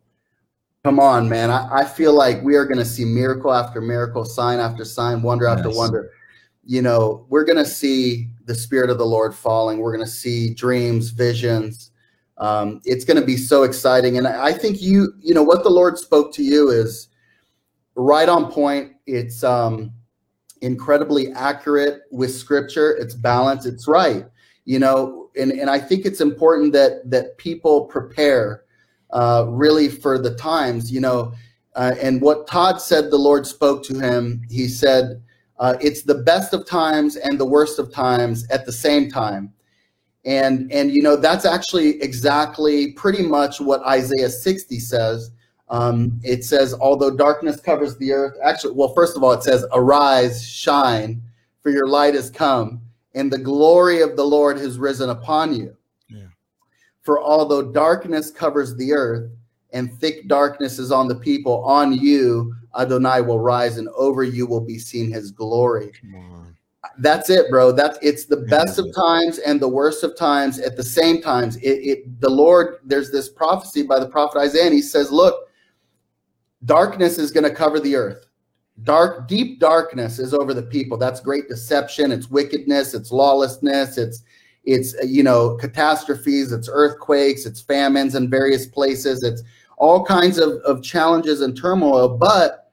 [0.85, 1.51] Come on, man.
[1.51, 5.21] I, I feel like we are going to see miracle after miracle, sign after sign,
[5.21, 5.57] wonder yes.
[5.57, 6.11] after wonder.
[6.63, 9.79] You know, we're going to see the Spirit of the Lord falling.
[9.79, 11.91] We're going to see dreams, visions.
[12.37, 14.17] Um, it's going to be so exciting.
[14.17, 17.07] And I think you, you know, what the Lord spoke to you is
[17.95, 18.93] right on point.
[19.05, 19.93] It's um,
[20.61, 22.91] incredibly accurate with Scripture.
[22.97, 23.65] It's balanced.
[23.65, 24.25] It's right.
[24.65, 28.63] You know, and and I think it's important that that people prepare
[29.11, 31.33] uh, really for the times, you know.
[31.75, 34.41] Uh, and what Todd said, the Lord spoke to him.
[34.49, 35.21] He said,
[35.59, 39.53] uh, "It's the best of times and the worst of times at the same time."
[40.25, 45.31] And and you know that's actually exactly pretty much what Isaiah 60 says.
[45.69, 49.65] Um, it says, "Although darkness covers the earth," actually, well, first of all, it says,
[49.73, 51.21] "Arise, shine,
[51.61, 52.81] for your light has come,
[53.13, 55.75] and the glory of the Lord has risen upon you."
[57.01, 59.29] For although darkness covers the earth
[59.73, 64.45] and thick darkness is on the people, on you Adonai will rise, and over you
[64.45, 65.91] will be seen his glory.
[66.97, 67.71] That's it, bro.
[67.71, 71.57] That's it's the best of times and the worst of times at the same times.
[71.57, 75.49] It, it the Lord, there's this prophecy by the prophet Isaiah, and he says, Look,
[76.63, 78.27] darkness is going to cover the earth.
[78.83, 80.97] Dark, deep darkness is over the people.
[80.97, 84.23] That's great deception, it's wickedness, it's lawlessness, it's
[84.63, 86.51] it's you know catastrophes.
[86.51, 87.45] It's earthquakes.
[87.45, 89.23] It's famines in various places.
[89.23, 89.43] It's
[89.77, 92.17] all kinds of, of challenges and turmoil.
[92.17, 92.71] But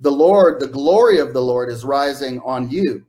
[0.00, 3.04] the lord the glory of the lord is rising on you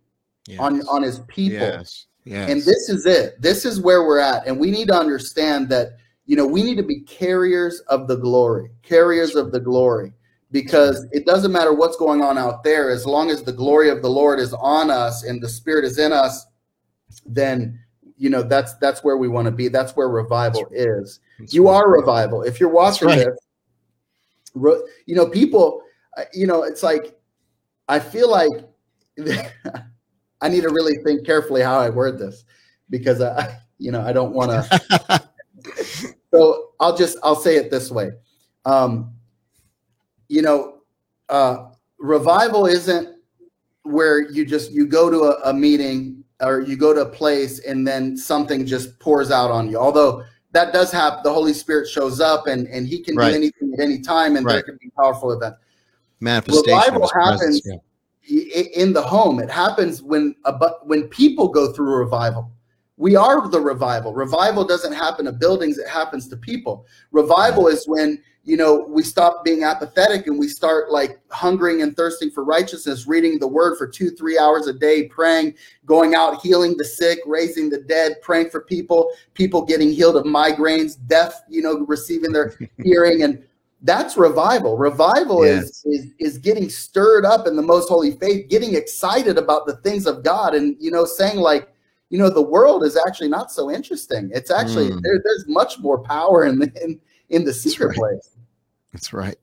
[0.50, 0.60] yes.
[0.60, 2.08] on on his people yes.
[2.26, 2.50] Yes.
[2.50, 5.98] and this is it this is where we're at and we need to understand that
[6.26, 10.14] you know we need to be carriers of the glory carriers of the glory
[10.52, 14.02] because it doesn't matter what's going on out there as long as the glory of
[14.02, 16.48] the lord is on us and the spirit is in us
[17.26, 17.80] then
[18.18, 21.68] you know that's that's where we want to be that's where revival is that's you
[21.68, 21.76] right.
[21.76, 23.26] are revival if you're watching right.
[23.26, 25.82] this you know people
[26.18, 27.18] uh, you know it's like
[27.88, 28.50] i feel like
[30.42, 32.46] i need to really think carefully how i word this
[32.90, 35.24] because i you know i don't want to
[36.34, 38.12] so i'll just i'll say it this way
[38.66, 39.14] um
[40.28, 40.80] you know
[41.30, 41.68] uh
[41.98, 43.16] revival isn't
[43.84, 47.60] where you just you go to a, a meeting or you go to a place
[47.60, 49.78] and then something just pours out on you.
[49.78, 53.32] Although that does happen, the Holy Spirit shows up and and He can right.
[53.32, 54.54] do anything at any time, and right.
[54.54, 55.60] there can be powerful events.
[56.20, 56.78] Manifestation.
[56.78, 57.76] Revival happens yeah.
[58.30, 59.40] In the home.
[59.40, 60.36] It happens when
[60.84, 62.52] when people go through a revival.
[62.98, 64.14] We are the revival.
[64.14, 66.86] Revival doesn't happen to buildings; it happens to people.
[67.12, 71.96] Revival is when you know, we stop being apathetic and we start like hungering and
[71.96, 75.54] thirsting for righteousness, reading the word for two, three hours a day, praying,
[75.86, 80.24] going out, healing the sick, raising the dead, praying for people, people getting healed of
[80.24, 83.24] migraines, deaf, you know, receiving their hearing.
[83.24, 83.44] And
[83.82, 84.78] that's revival.
[84.78, 85.64] Revival yes.
[85.64, 89.78] is, is is getting stirred up in the most holy faith, getting excited about the
[89.78, 91.70] things of God, and you know, saying like,
[92.10, 94.30] you know, the world is actually not so interesting.
[94.34, 95.02] It's actually mm.
[95.02, 97.00] there, there's much more power in, in
[97.30, 97.98] in the secret right.
[97.98, 98.38] place.
[98.92, 99.38] That's right.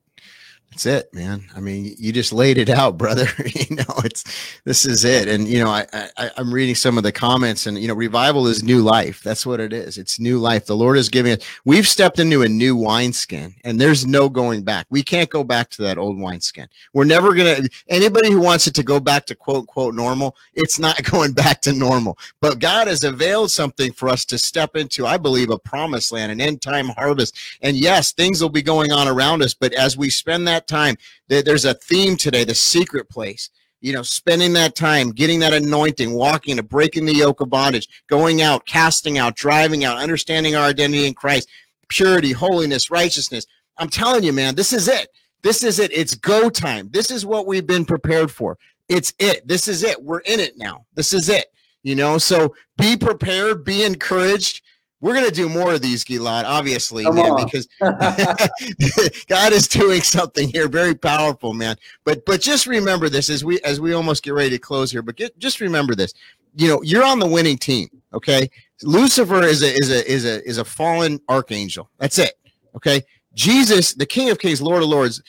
[0.76, 1.42] That's it, man.
[1.56, 3.26] I mean, you just laid it out, brother.
[3.46, 4.24] you know, it's
[4.64, 5.26] this is it.
[5.26, 5.86] And you know, I,
[6.18, 9.22] I I'm reading some of the comments, and you know, revival is new life.
[9.22, 9.96] That's what it is.
[9.96, 10.66] It's new life.
[10.66, 11.38] The Lord is giving us.
[11.64, 14.86] We've stepped into a new wineskin, and there's no going back.
[14.90, 16.68] We can't go back to that old wineskin.
[16.92, 17.60] We're never gonna.
[17.88, 21.62] Anybody who wants it to go back to quote quote normal, it's not going back
[21.62, 22.18] to normal.
[22.42, 25.06] But God has availed something for us to step into.
[25.06, 27.34] I believe a promised land, an end time harvest.
[27.62, 30.96] And yes, things will be going on around us, but as we spend that time.
[31.28, 33.50] There's a theme today, the secret place.
[33.80, 37.88] You know, spending that time, getting that anointing, walking to breaking the yoke of bondage,
[38.08, 41.48] going out, casting out, driving out, understanding our identity in Christ,
[41.88, 43.46] purity, holiness, righteousness.
[43.78, 45.08] I'm telling you, man, this is it.
[45.42, 45.92] This is it.
[45.92, 46.88] It's go time.
[46.90, 48.58] This is what we've been prepared for.
[48.88, 49.46] It's it.
[49.46, 50.02] This is it.
[50.02, 50.86] We're in it now.
[50.94, 51.46] This is it.
[51.82, 54.62] You know, so be prepared, be encouraged
[55.00, 57.44] we're going to do more of these, Gilad, obviously, Come man, on.
[57.44, 57.68] because
[59.28, 61.76] God is doing something here very powerful, man.
[62.04, 65.02] But but just remember this as we as we almost get ready to close here.
[65.02, 66.14] But get, just remember this.
[66.54, 67.88] You know, you're on the winning team.
[68.14, 68.48] Okay,
[68.82, 71.90] Lucifer is a is a is a is a fallen archangel.
[71.98, 72.34] That's it.
[72.74, 73.02] Okay,
[73.34, 75.22] Jesus, the King of Kings, Lord of Lords,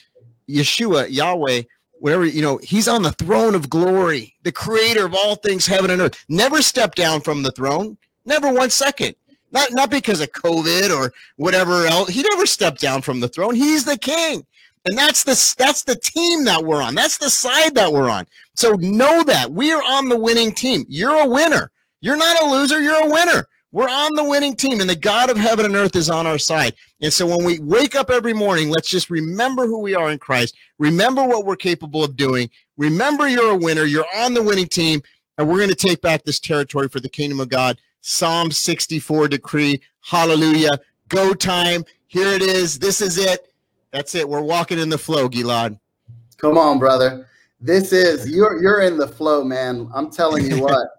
[0.48, 1.62] Yeshua, Yahweh,
[2.00, 5.90] whatever you know, he's on the throne of glory, the Creator of all things, heaven
[5.90, 6.24] and earth.
[6.28, 7.98] Never step down from the throne.
[8.24, 9.14] Never one second.
[9.50, 12.10] Not not because of COVID or whatever else.
[12.10, 13.54] He never stepped down from the throne.
[13.54, 14.46] He's the king.
[14.88, 16.94] And that's the that's the team that we're on.
[16.94, 18.26] That's the side that we're on.
[18.54, 20.84] So know that we are on the winning team.
[20.88, 21.70] You're a winner.
[22.00, 23.46] You're not a loser, you're a winner.
[23.70, 26.38] We're on the winning team, and the God of heaven and earth is on our
[26.38, 26.74] side.
[27.02, 30.18] And so when we wake up every morning, let's just remember who we are in
[30.18, 30.56] Christ.
[30.78, 32.48] Remember what we're capable of doing.
[32.78, 33.84] Remember you're a winner.
[33.84, 35.02] You're on the winning team,
[35.36, 37.78] and we're going to take back this territory for the kingdom of God.
[38.08, 39.82] Psalm 64 decree.
[40.00, 40.70] Hallelujah.
[41.10, 41.84] Go time.
[42.06, 42.78] Here it is.
[42.78, 43.52] This is it.
[43.90, 44.26] That's it.
[44.26, 45.78] We're walking in the flow, Gilad.
[46.38, 47.28] Come on, brother.
[47.60, 49.90] This is you're you're in the flow, man.
[49.94, 50.88] I'm telling you what.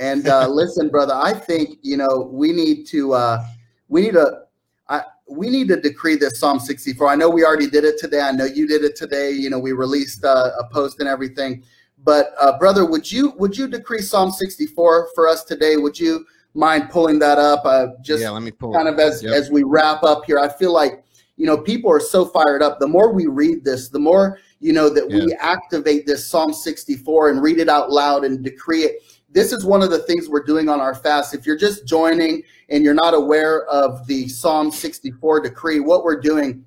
[0.00, 3.44] And uh, listen, brother, I think you know we need to uh,
[3.88, 4.44] we need to
[4.88, 7.08] I, we need to decree this Psalm 64.
[7.08, 8.20] I know we already did it today.
[8.20, 9.32] I know you did it today.
[9.32, 11.64] You know we released uh, a post and everything.
[12.04, 15.76] But uh, brother, would you would you decree Psalm 64 for us today?
[15.76, 17.62] Would you mind pulling that up?
[17.64, 19.32] Uh, just yeah, let me pull kind of as yep.
[19.32, 20.38] as we wrap up here.
[20.38, 21.04] I feel like
[21.36, 22.78] you know people are so fired up.
[22.80, 25.24] The more we read this, the more you know that yeah.
[25.24, 29.64] we activate this Psalm 64 and read it out loud and decree it this is
[29.64, 31.34] one of the things we're doing on our fast.
[31.34, 36.20] If you're just joining and you're not aware of the Psalm 64 decree, what we're
[36.20, 36.64] doing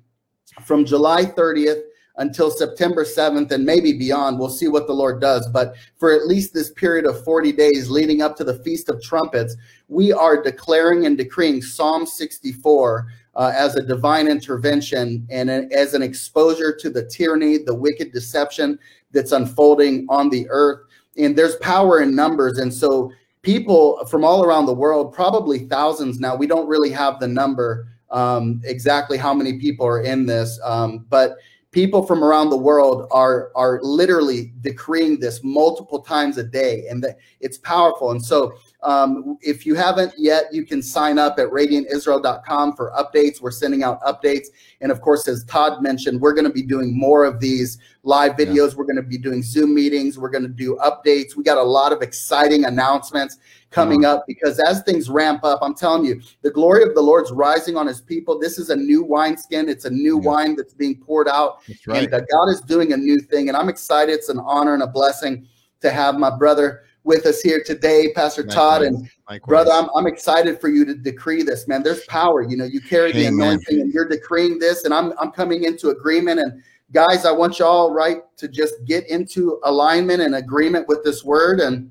[0.64, 1.82] from July 30th
[2.16, 5.48] until September 7th and maybe beyond, we'll see what the Lord does.
[5.48, 9.02] But for at least this period of 40 days leading up to the Feast of
[9.02, 9.56] Trumpets,
[9.88, 15.94] we are declaring and decreeing Psalm 64 uh, as a divine intervention and a, as
[15.94, 18.78] an exposure to the tyranny, the wicked deception
[19.12, 20.80] that's unfolding on the earth.
[21.16, 22.58] And there's power in numbers.
[22.58, 23.12] And so
[23.42, 27.88] people from all around the world probably thousands now we don't really have the number
[28.10, 31.36] um, exactly how many people are in this um, but
[31.72, 37.02] people from around the world are are literally decreeing this multiple times a day and
[37.02, 38.10] that it's powerful.
[38.10, 43.40] And so um, if you haven't yet you can sign up at radiantisrael.com for updates.
[43.40, 44.48] We're sending out updates.
[44.82, 48.32] And of course as todd mentioned we're going to be doing more of these live
[48.32, 48.70] videos.
[48.70, 48.76] Yeah.
[48.76, 50.18] we're going to be doing zoom meetings.
[50.18, 51.36] We're going to do updates.
[51.36, 53.38] We got a lot of exciting announcements
[53.72, 57.32] coming up because as things ramp up, I'm telling you, the glory of the Lord's
[57.32, 58.38] rising on his people.
[58.38, 59.68] This is a new wineskin.
[59.68, 60.28] It's a new yeah.
[60.28, 61.58] wine that's being poured out.
[61.86, 62.04] Right.
[62.04, 63.48] And uh, God is doing a new thing.
[63.48, 64.12] And I'm excited.
[64.12, 65.46] It's an honor and a blessing
[65.80, 68.54] to have my brother with us here today, Pastor Likewise.
[68.54, 68.82] Todd.
[68.82, 69.48] And Likewise.
[69.48, 71.82] brother, I'm, I'm excited for you to decree this, man.
[71.82, 72.42] There's power.
[72.42, 73.48] You know, you carry the Amen.
[73.48, 74.84] anointing and you're decreeing this.
[74.84, 76.40] And I'm, I'm coming into agreement.
[76.40, 76.62] And
[76.92, 81.58] guys, I want y'all, right, to just get into alignment and agreement with this word.
[81.58, 81.90] And,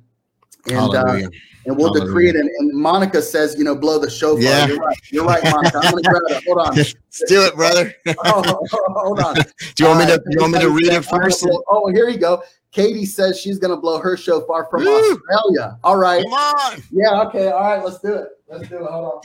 [0.69, 1.29] and, uh,
[1.65, 2.05] and we'll Hallelujah.
[2.05, 2.35] decree it.
[2.35, 4.41] And, and, Monica says, you know, blow the shofar.
[4.41, 4.67] Yeah.
[4.67, 4.97] You're right.
[5.11, 5.79] You're right, Monica.
[5.83, 6.43] I'm gonna grab it.
[6.45, 6.75] Hold on.
[6.75, 6.95] Let's
[7.27, 7.93] do it, brother.
[8.25, 9.35] oh, hold on.
[9.35, 9.43] do
[9.79, 10.13] you want me to?
[10.13, 11.43] Uh, you want me to read it first?
[11.43, 12.43] Blow, oh, here you go.
[12.71, 15.11] Katie says she's gonna blow her shofar from Woo!
[15.11, 15.77] Australia.
[15.83, 16.23] All right.
[16.23, 16.83] Come on.
[16.91, 17.21] Yeah.
[17.23, 17.49] Okay.
[17.49, 17.83] All right.
[17.83, 18.29] Let's do it.
[18.47, 18.89] Let's do it.
[18.89, 19.21] Hold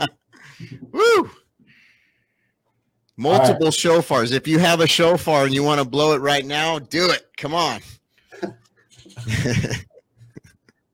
[0.00, 0.08] on.
[0.90, 1.30] Woo.
[3.16, 3.74] Multiple right.
[3.74, 4.32] shofars.
[4.32, 7.28] If you have a shofar and you want to blow it right now, do it.
[7.36, 7.80] Come on.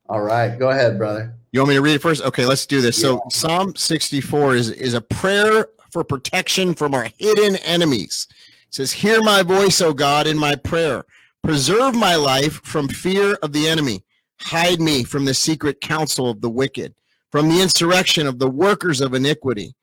[0.08, 1.34] All right, go ahead, brother.
[1.52, 2.22] You want me to read it first?
[2.22, 2.98] Okay, let's do this.
[2.98, 3.02] Yeah.
[3.02, 8.26] So Psalm 64 is is a prayer for protection from our hidden enemies.
[8.30, 11.04] It says, "Hear my voice, O God, in my prayer.
[11.42, 14.04] Preserve my life from fear of the enemy.
[14.40, 16.94] Hide me from the secret counsel of the wicked,
[17.30, 19.74] from the insurrection of the workers of iniquity,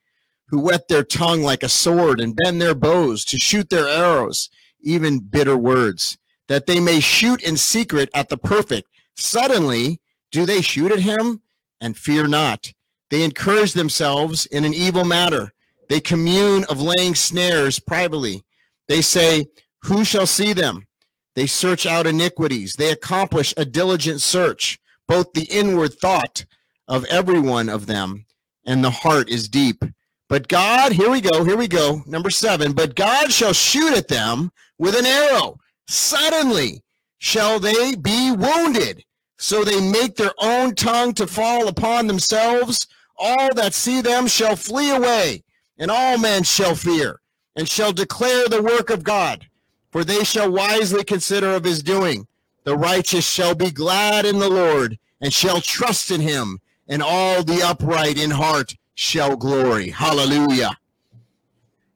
[0.47, 4.49] who whet their tongue like a sword and bend their bows to shoot their arrows,
[4.81, 8.87] even bitter words, that they may shoot in secret at the perfect.
[9.15, 9.99] Suddenly
[10.31, 11.41] do they shoot at him?
[11.81, 12.71] And fear not.
[13.09, 15.53] They encourage themselves in an evil matter.
[15.89, 18.43] They commune of laying snares privately.
[18.87, 19.45] They say,
[19.83, 20.87] Who shall see them?
[21.35, 22.73] They search out iniquities.
[22.73, 26.45] They accomplish a diligent search, both the inward thought
[26.87, 28.25] of every one of them,
[28.65, 29.83] and the heart is deep.
[30.27, 34.07] But God, here we go, here we go, number seven, but God shall shoot at
[34.07, 35.59] them with an arrow.
[35.87, 36.81] Suddenly
[37.19, 39.03] shall they be wounded
[39.37, 42.87] so they make their own tongue to fall upon themselves.
[43.17, 45.43] All that see them shall flee away,
[45.77, 47.21] and all men shall fear,
[47.55, 49.47] and shall declare the work of God,
[49.91, 52.27] for they shall wisely consider of his doing.
[52.63, 57.43] The righteous shall be glad in the Lord, and shall trust in him, and all
[57.43, 59.89] the upright in heart shall glory.
[59.89, 60.77] Hallelujah.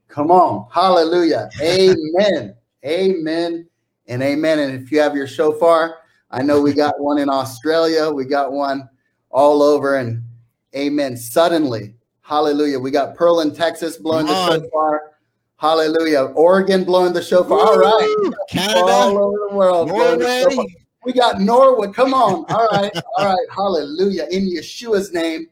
[0.08, 0.66] Come on.
[0.72, 1.48] Hallelujah.
[1.60, 2.54] Amen.
[2.84, 3.66] amen.
[4.08, 4.58] And amen.
[4.58, 5.99] And if you have your shofar,
[6.30, 8.10] I know we got one in Australia.
[8.10, 8.88] We got one
[9.30, 9.96] all over.
[9.96, 10.22] And
[10.74, 11.16] amen.
[11.16, 12.78] Suddenly, hallelujah.
[12.78, 15.12] We got Pearl in Texas blowing the shofar.
[15.56, 16.32] Hallelujah.
[16.34, 17.58] Oregon blowing the shofar.
[17.58, 17.64] Woo!
[17.64, 18.32] All right.
[18.48, 18.80] Canada.
[18.80, 19.88] All over the world.
[19.88, 20.44] Norway.
[21.04, 21.92] We got Norway.
[21.92, 22.44] Come on.
[22.48, 22.92] All right.
[23.16, 23.46] All right.
[23.54, 24.26] Hallelujah.
[24.30, 25.48] In Yeshua's name,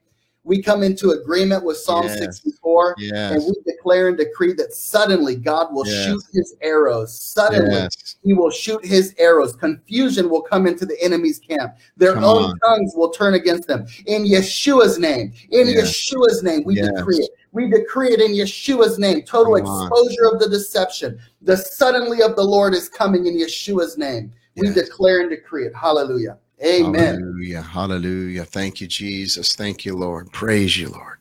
[0.49, 2.19] We come into agreement with Psalm Yes.
[2.21, 3.33] 64 Yes.
[3.35, 6.07] and we declare and decree that suddenly God will Yes.
[6.07, 7.13] shoot his arrows.
[7.21, 7.87] Suddenly
[8.25, 9.55] he will shoot his arrows.
[9.55, 11.75] Confusion will come into the enemy's camp.
[11.99, 12.59] Their Come own on.
[12.61, 13.85] tongues will turn against them.
[14.07, 15.91] In Yeshua's name, in Yes.
[15.91, 17.31] Yeshua's name, we decree it.
[17.53, 19.23] We decree it in Yeshua's name.
[19.25, 19.87] Total Come on.
[19.87, 21.19] exposure of the deception.
[21.43, 24.33] The suddenly of the Lord is coming in Yeshua's name.
[24.57, 25.75] We declare and decree it.
[25.75, 26.39] Hallelujah.
[26.65, 27.21] Amen.
[27.21, 27.63] Hallelujah.
[27.63, 28.45] Hallelujah.
[28.45, 29.55] Thank you, Jesus.
[29.57, 30.33] Thank you, Lord.
[30.33, 31.19] Praise you, Lord.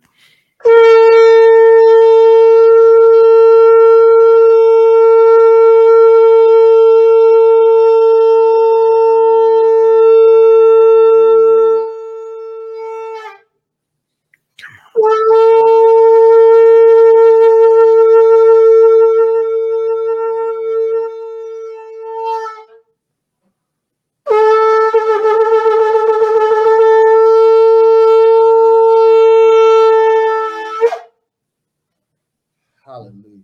[32.85, 33.43] Hallelujah.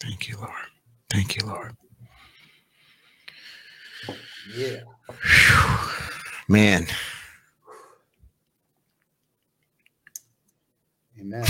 [0.00, 0.50] Thank you, Lord.
[1.10, 1.76] Thank you, Lord.
[4.54, 4.80] Yeah.
[6.48, 6.86] Man,
[11.20, 11.46] Amen.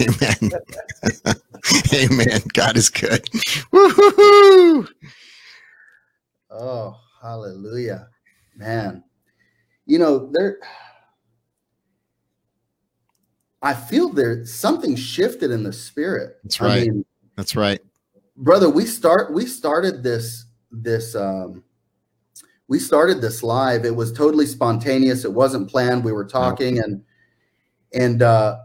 [0.00, 0.50] amen.
[2.10, 2.40] amen.
[2.52, 3.28] God is good.
[3.72, 4.88] Woo-hoo-hoo.
[6.50, 8.08] Oh, hallelujah.
[8.56, 9.04] Man.
[9.86, 10.58] You know, there
[13.62, 16.38] I feel there something shifted in the spirit.
[16.44, 16.86] That's I right.
[16.86, 17.04] mean,
[17.36, 17.80] That's right.
[18.36, 21.64] brother, we start we started this this um
[22.68, 23.84] we started this live.
[23.84, 25.24] It was totally spontaneous.
[25.24, 26.04] It wasn't planned.
[26.04, 27.02] We were talking and
[27.92, 28.58] and uh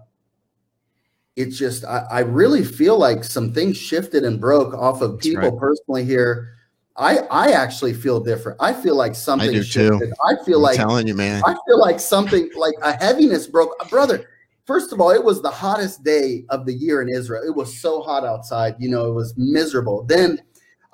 [1.35, 5.49] it's just I, I really feel like some things shifted and broke off of people
[5.49, 5.59] right.
[5.59, 6.51] personally here.
[6.97, 8.57] I I actually feel different.
[8.61, 9.63] I feel like something do too.
[9.63, 10.13] shifted.
[10.25, 11.43] I feel I'm like telling you, man.
[11.45, 13.77] I feel like something like a heaviness broke.
[13.89, 14.25] Brother,
[14.65, 17.43] first of all, it was the hottest day of the year in Israel.
[17.45, 20.03] It was so hot outside, you know, it was miserable.
[20.03, 20.39] Then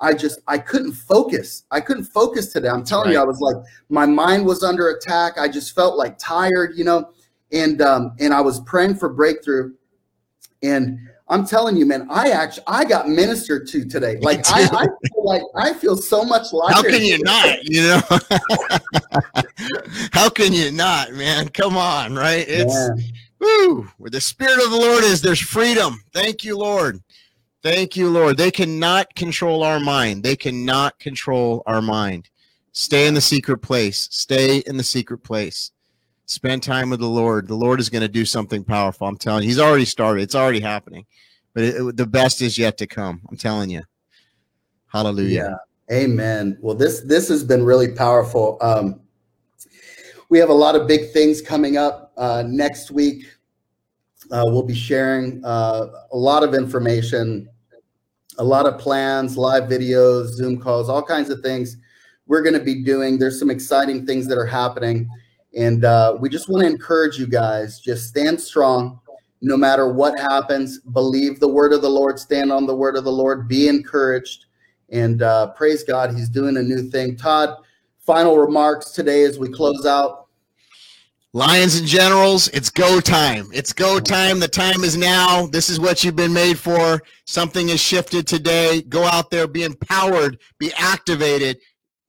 [0.00, 1.64] I just I couldn't focus.
[1.70, 2.68] I couldn't focus today.
[2.68, 3.20] I'm telling you.
[3.20, 3.56] I was like
[3.88, 5.38] my mind was under attack.
[5.38, 7.10] I just felt like tired, you know,
[7.52, 9.72] and um and I was praying for breakthrough.
[10.62, 10.98] And
[11.28, 14.18] I'm telling you, man, I actually I got ministered to today.
[14.20, 16.74] Like I, I feel like I feel so much lighter.
[16.74, 17.64] How can you not?
[17.64, 18.00] You know?
[20.12, 21.48] How can you not, man?
[21.48, 22.44] Come on, right?
[22.46, 23.02] It's Man.
[23.40, 26.02] woo, where the spirit of the Lord is, there's freedom.
[26.12, 27.00] Thank you, Lord.
[27.62, 28.36] Thank you, Lord.
[28.36, 30.24] They cannot control our mind.
[30.24, 32.28] They cannot control our mind.
[32.72, 34.08] Stay in the secret place.
[34.10, 35.70] Stay in the secret place.
[36.32, 37.46] Spend time with the Lord.
[37.46, 39.06] The Lord is going to do something powerful.
[39.06, 40.22] I'm telling you, He's already started.
[40.22, 41.04] It's already happening.
[41.52, 43.20] But it, it- the best is yet to come.
[43.30, 43.82] I'm telling you.
[44.86, 45.58] Hallelujah.
[45.90, 45.94] Yeah.
[45.94, 46.56] Amen.
[46.62, 48.56] Well, this this has been really powerful.
[48.62, 49.00] Um,
[50.30, 53.26] we have a lot of big things coming up uh, next week.
[54.30, 57.46] Uh, we'll be sharing uh, a lot of information,
[58.38, 61.76] a lot of plans, live videos, Zoom calls, all kinds of things
[62.26, 63.18] we're going to be doing.
[63.18, 65.10] There's some exciting things that are happening,
[65.54, 67.80] and uh, we just want to encourage you guys.
[67.80, 69.00] Just stand strong,
[69.40, 70.80] no matter what happens.
[70.80, 72.18] Believe the word of the Lord.
[72.18, 73.48] Stand on the word of the Lord.
[73.48, 74.46] Be encouraged.
[74.90, 77.16] And uh, praise God, He's doing a new thing.
[77.16, 77.56] Todd,
[77.98, 80.22] final remarks today as we close out.
[81.34, 83.48] Lions and Generals, it's go time.
[83.54, 84.38] It's go time.
[84.38, 85.46] The time is now.
[85.46, 87.02] This is what you've been made for.
[87.24, 88.82] Something has shifted today.
[88.82, 91.56] Go out there, be empowered, be activated.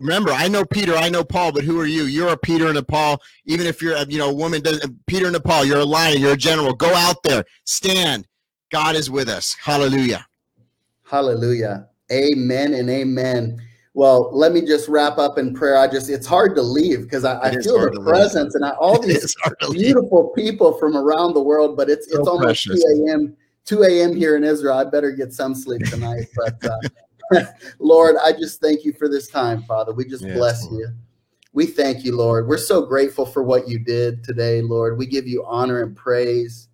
[0.04, 2.04] Remember, I know Peter, I know Paul, but who are you?
[2.04, 3.22] You're a Peter and a Paul.
[3.46, 5.86] Even if you're a you know a woman, doesn't Peter and a Paul, you're a
[5.86, 6.74] lion, you're a general.
[6.74, 8.28] Go out there, stand.
[8.70, 9.56] God is with us.
[9.62, 10.26] Hallelujah.
[11.04, 11.88] Hallelujah.
[12.12, 13.62] Amen and amen.
[13.94, 15.78] Well, let me just wrap up in prayer.
[15.78, 18.08] I just, it's hard to leave because I, I feel the to leave.
[18.08, 19.82] presence and I, all these to leave.
[19.84, 22.84] beautiful people from around the world, but it's, So it's almost precious.
[22.84, 23.38] 2 a.m.
[23.66, 24.16] 2 a.m.
[24.16, 24.74] here in Israel.
[24.74, 26.26] I better get some sleep tonight.
[26.36, 26.80] But uh,
[27.80, 29.94] Lord, I just thank you for this time, Father.
[29.94, 30.80] We just Yes, bless Lord.
[30.80, 30.88] you.
[31.54, 32.48] We thank you, Lord.
[32.48, 34.98] We're so grateful for what you did today, Lord.
[34.98, 36.68] We give you honor and praise.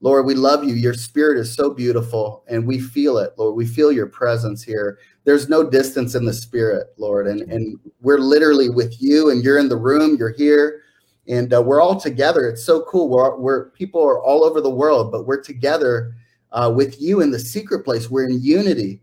[0.00, 0.74] Lord, we love you.
[0.74, 3.56] Your spirit is so beautiful and we feel it, Lord.
[3.56, 4.98] We feel your presence here.
[5.24, 7.26] There's no distance in the spirit, Lord.
[7.26, 10.82] And, and we're literally with you and you're in the room, you're here,
[11.28, 12.48] and uh, we're all together.
[12.48, 13.08] It's so cool.
[13.08, 16.14] We're, we're people are all over the world, but we're together
[16.52, 18.10] uh, with you in the secret place.
[18.10, 19.00] We're in unity,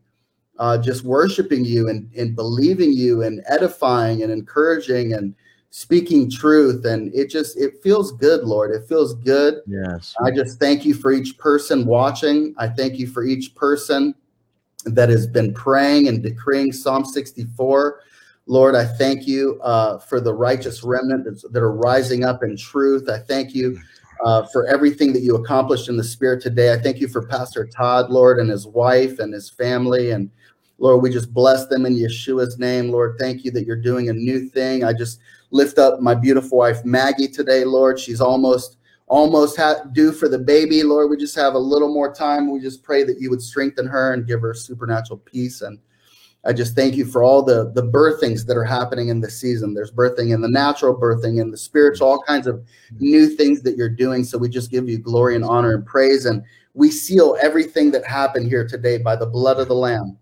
[0.59, 5.35] uh, just worshiping you and, and believing you and edifying and encouraging and
[5.71, 6.85] speaking truth.
[6.85, 8.71] And it just, it feels good, Lord.
[8.71, 9.61] It feels good.
[9.65, 10.13] Yes.
[10.23, 12.53] I just thank you for each person watching.
[12.57, 14.13] I thank you for each person
[14.85, 18.01] that has been praying and decreeing Psalm 64.
[18.45, 22.57] Lord, I thank you uh, for the righteous remnant that's, that are rising up in
[22.57, 23.09] truth.
[23.09, 23.79] I thank you
[24.25, 26.73] uh, for everything that you accomplished in the spirit today.
[26.73, 30.11] I thank you for Pastor Todd, Lord, and his wife and his family.
[30.11, 30.29] And
[30.79, 32.89] Lord, we just bless them in Yeshua's name.
[32.89, 34.83] Lord, thank you that you're doing a new thing.
[34.83, 35.19] I just
[35.51, 37.99] lift up my beautiful wife, Maggie, today, Lord.
[37.99, 38.77] She's almost
[39.07, 42.59] almost ha- due for the baby lord we just have a little more time we
[42.59, 45.77] just pray that you would strengthen her and give her supernatural peace and
[46.45, 49.73] I just thank you for all the the birthings that are happening in this season.
[49.73, 52.65] There's birthing in the natural, birthing in the spiritual, all kinds of
[52.99, 54.25] new things that you're doing.
[54.25, 56.43] So we just give you glory and honor and praise, and
[56.73, 60.17] we seal everything that happened here today by the blood of the Lamb.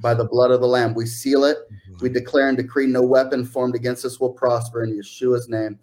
[0.00, 1.58] By the blood of the Lamb, we seal it.
[1.58, 1.98] Mm-hmm.
[2.00, 5.78] We declare and decree no weapon formed against us will prosper in Yeshua's name.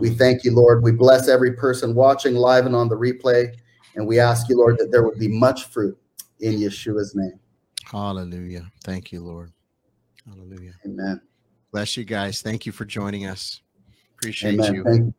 [0.00, 0.82] We thank you, Lord.
[0.82, 3.54] We bless every person watching live and on the replay,
[3.94, 5.96] and we ask you, Lord, that there would be much fruit
[6.40, 7.40] in Yeshua's name.
[7.84, 8.70] Hallelujah.
[8.84, 9.50] Thank you, Lord.
[10.26, 10.74] Hallelujah.
[10.84, 11.20] Amen.
[11.72, 12.42] Bless you guys.
[12.42, 13.62] Thank you for joining us.
[14.18, 14.74] Appreciate Amen.
[14.74, 14.84] you.
[14.84, 15.14] Thank,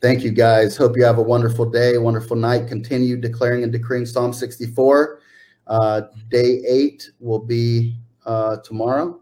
[0.00, 0.76] thank you, guys.
[0.76, 2.66] Hope you have a wonderful day, wonderful night.
[2.66, 5.20] Continue declaring and decreeing Psalm 64.
[5.70, 9.20] Uh, day eight will be uh, tomorrow.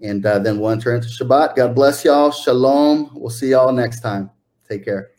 [0.00, 1.56] And uh, then we'll enter into Shabbat.
[1.56, 2.30] God bless y'all.
[2.30, 3.10] Shalom.
[3.14, 4.30] We'll see y'all next time.
[4.68, 5.10] Take care.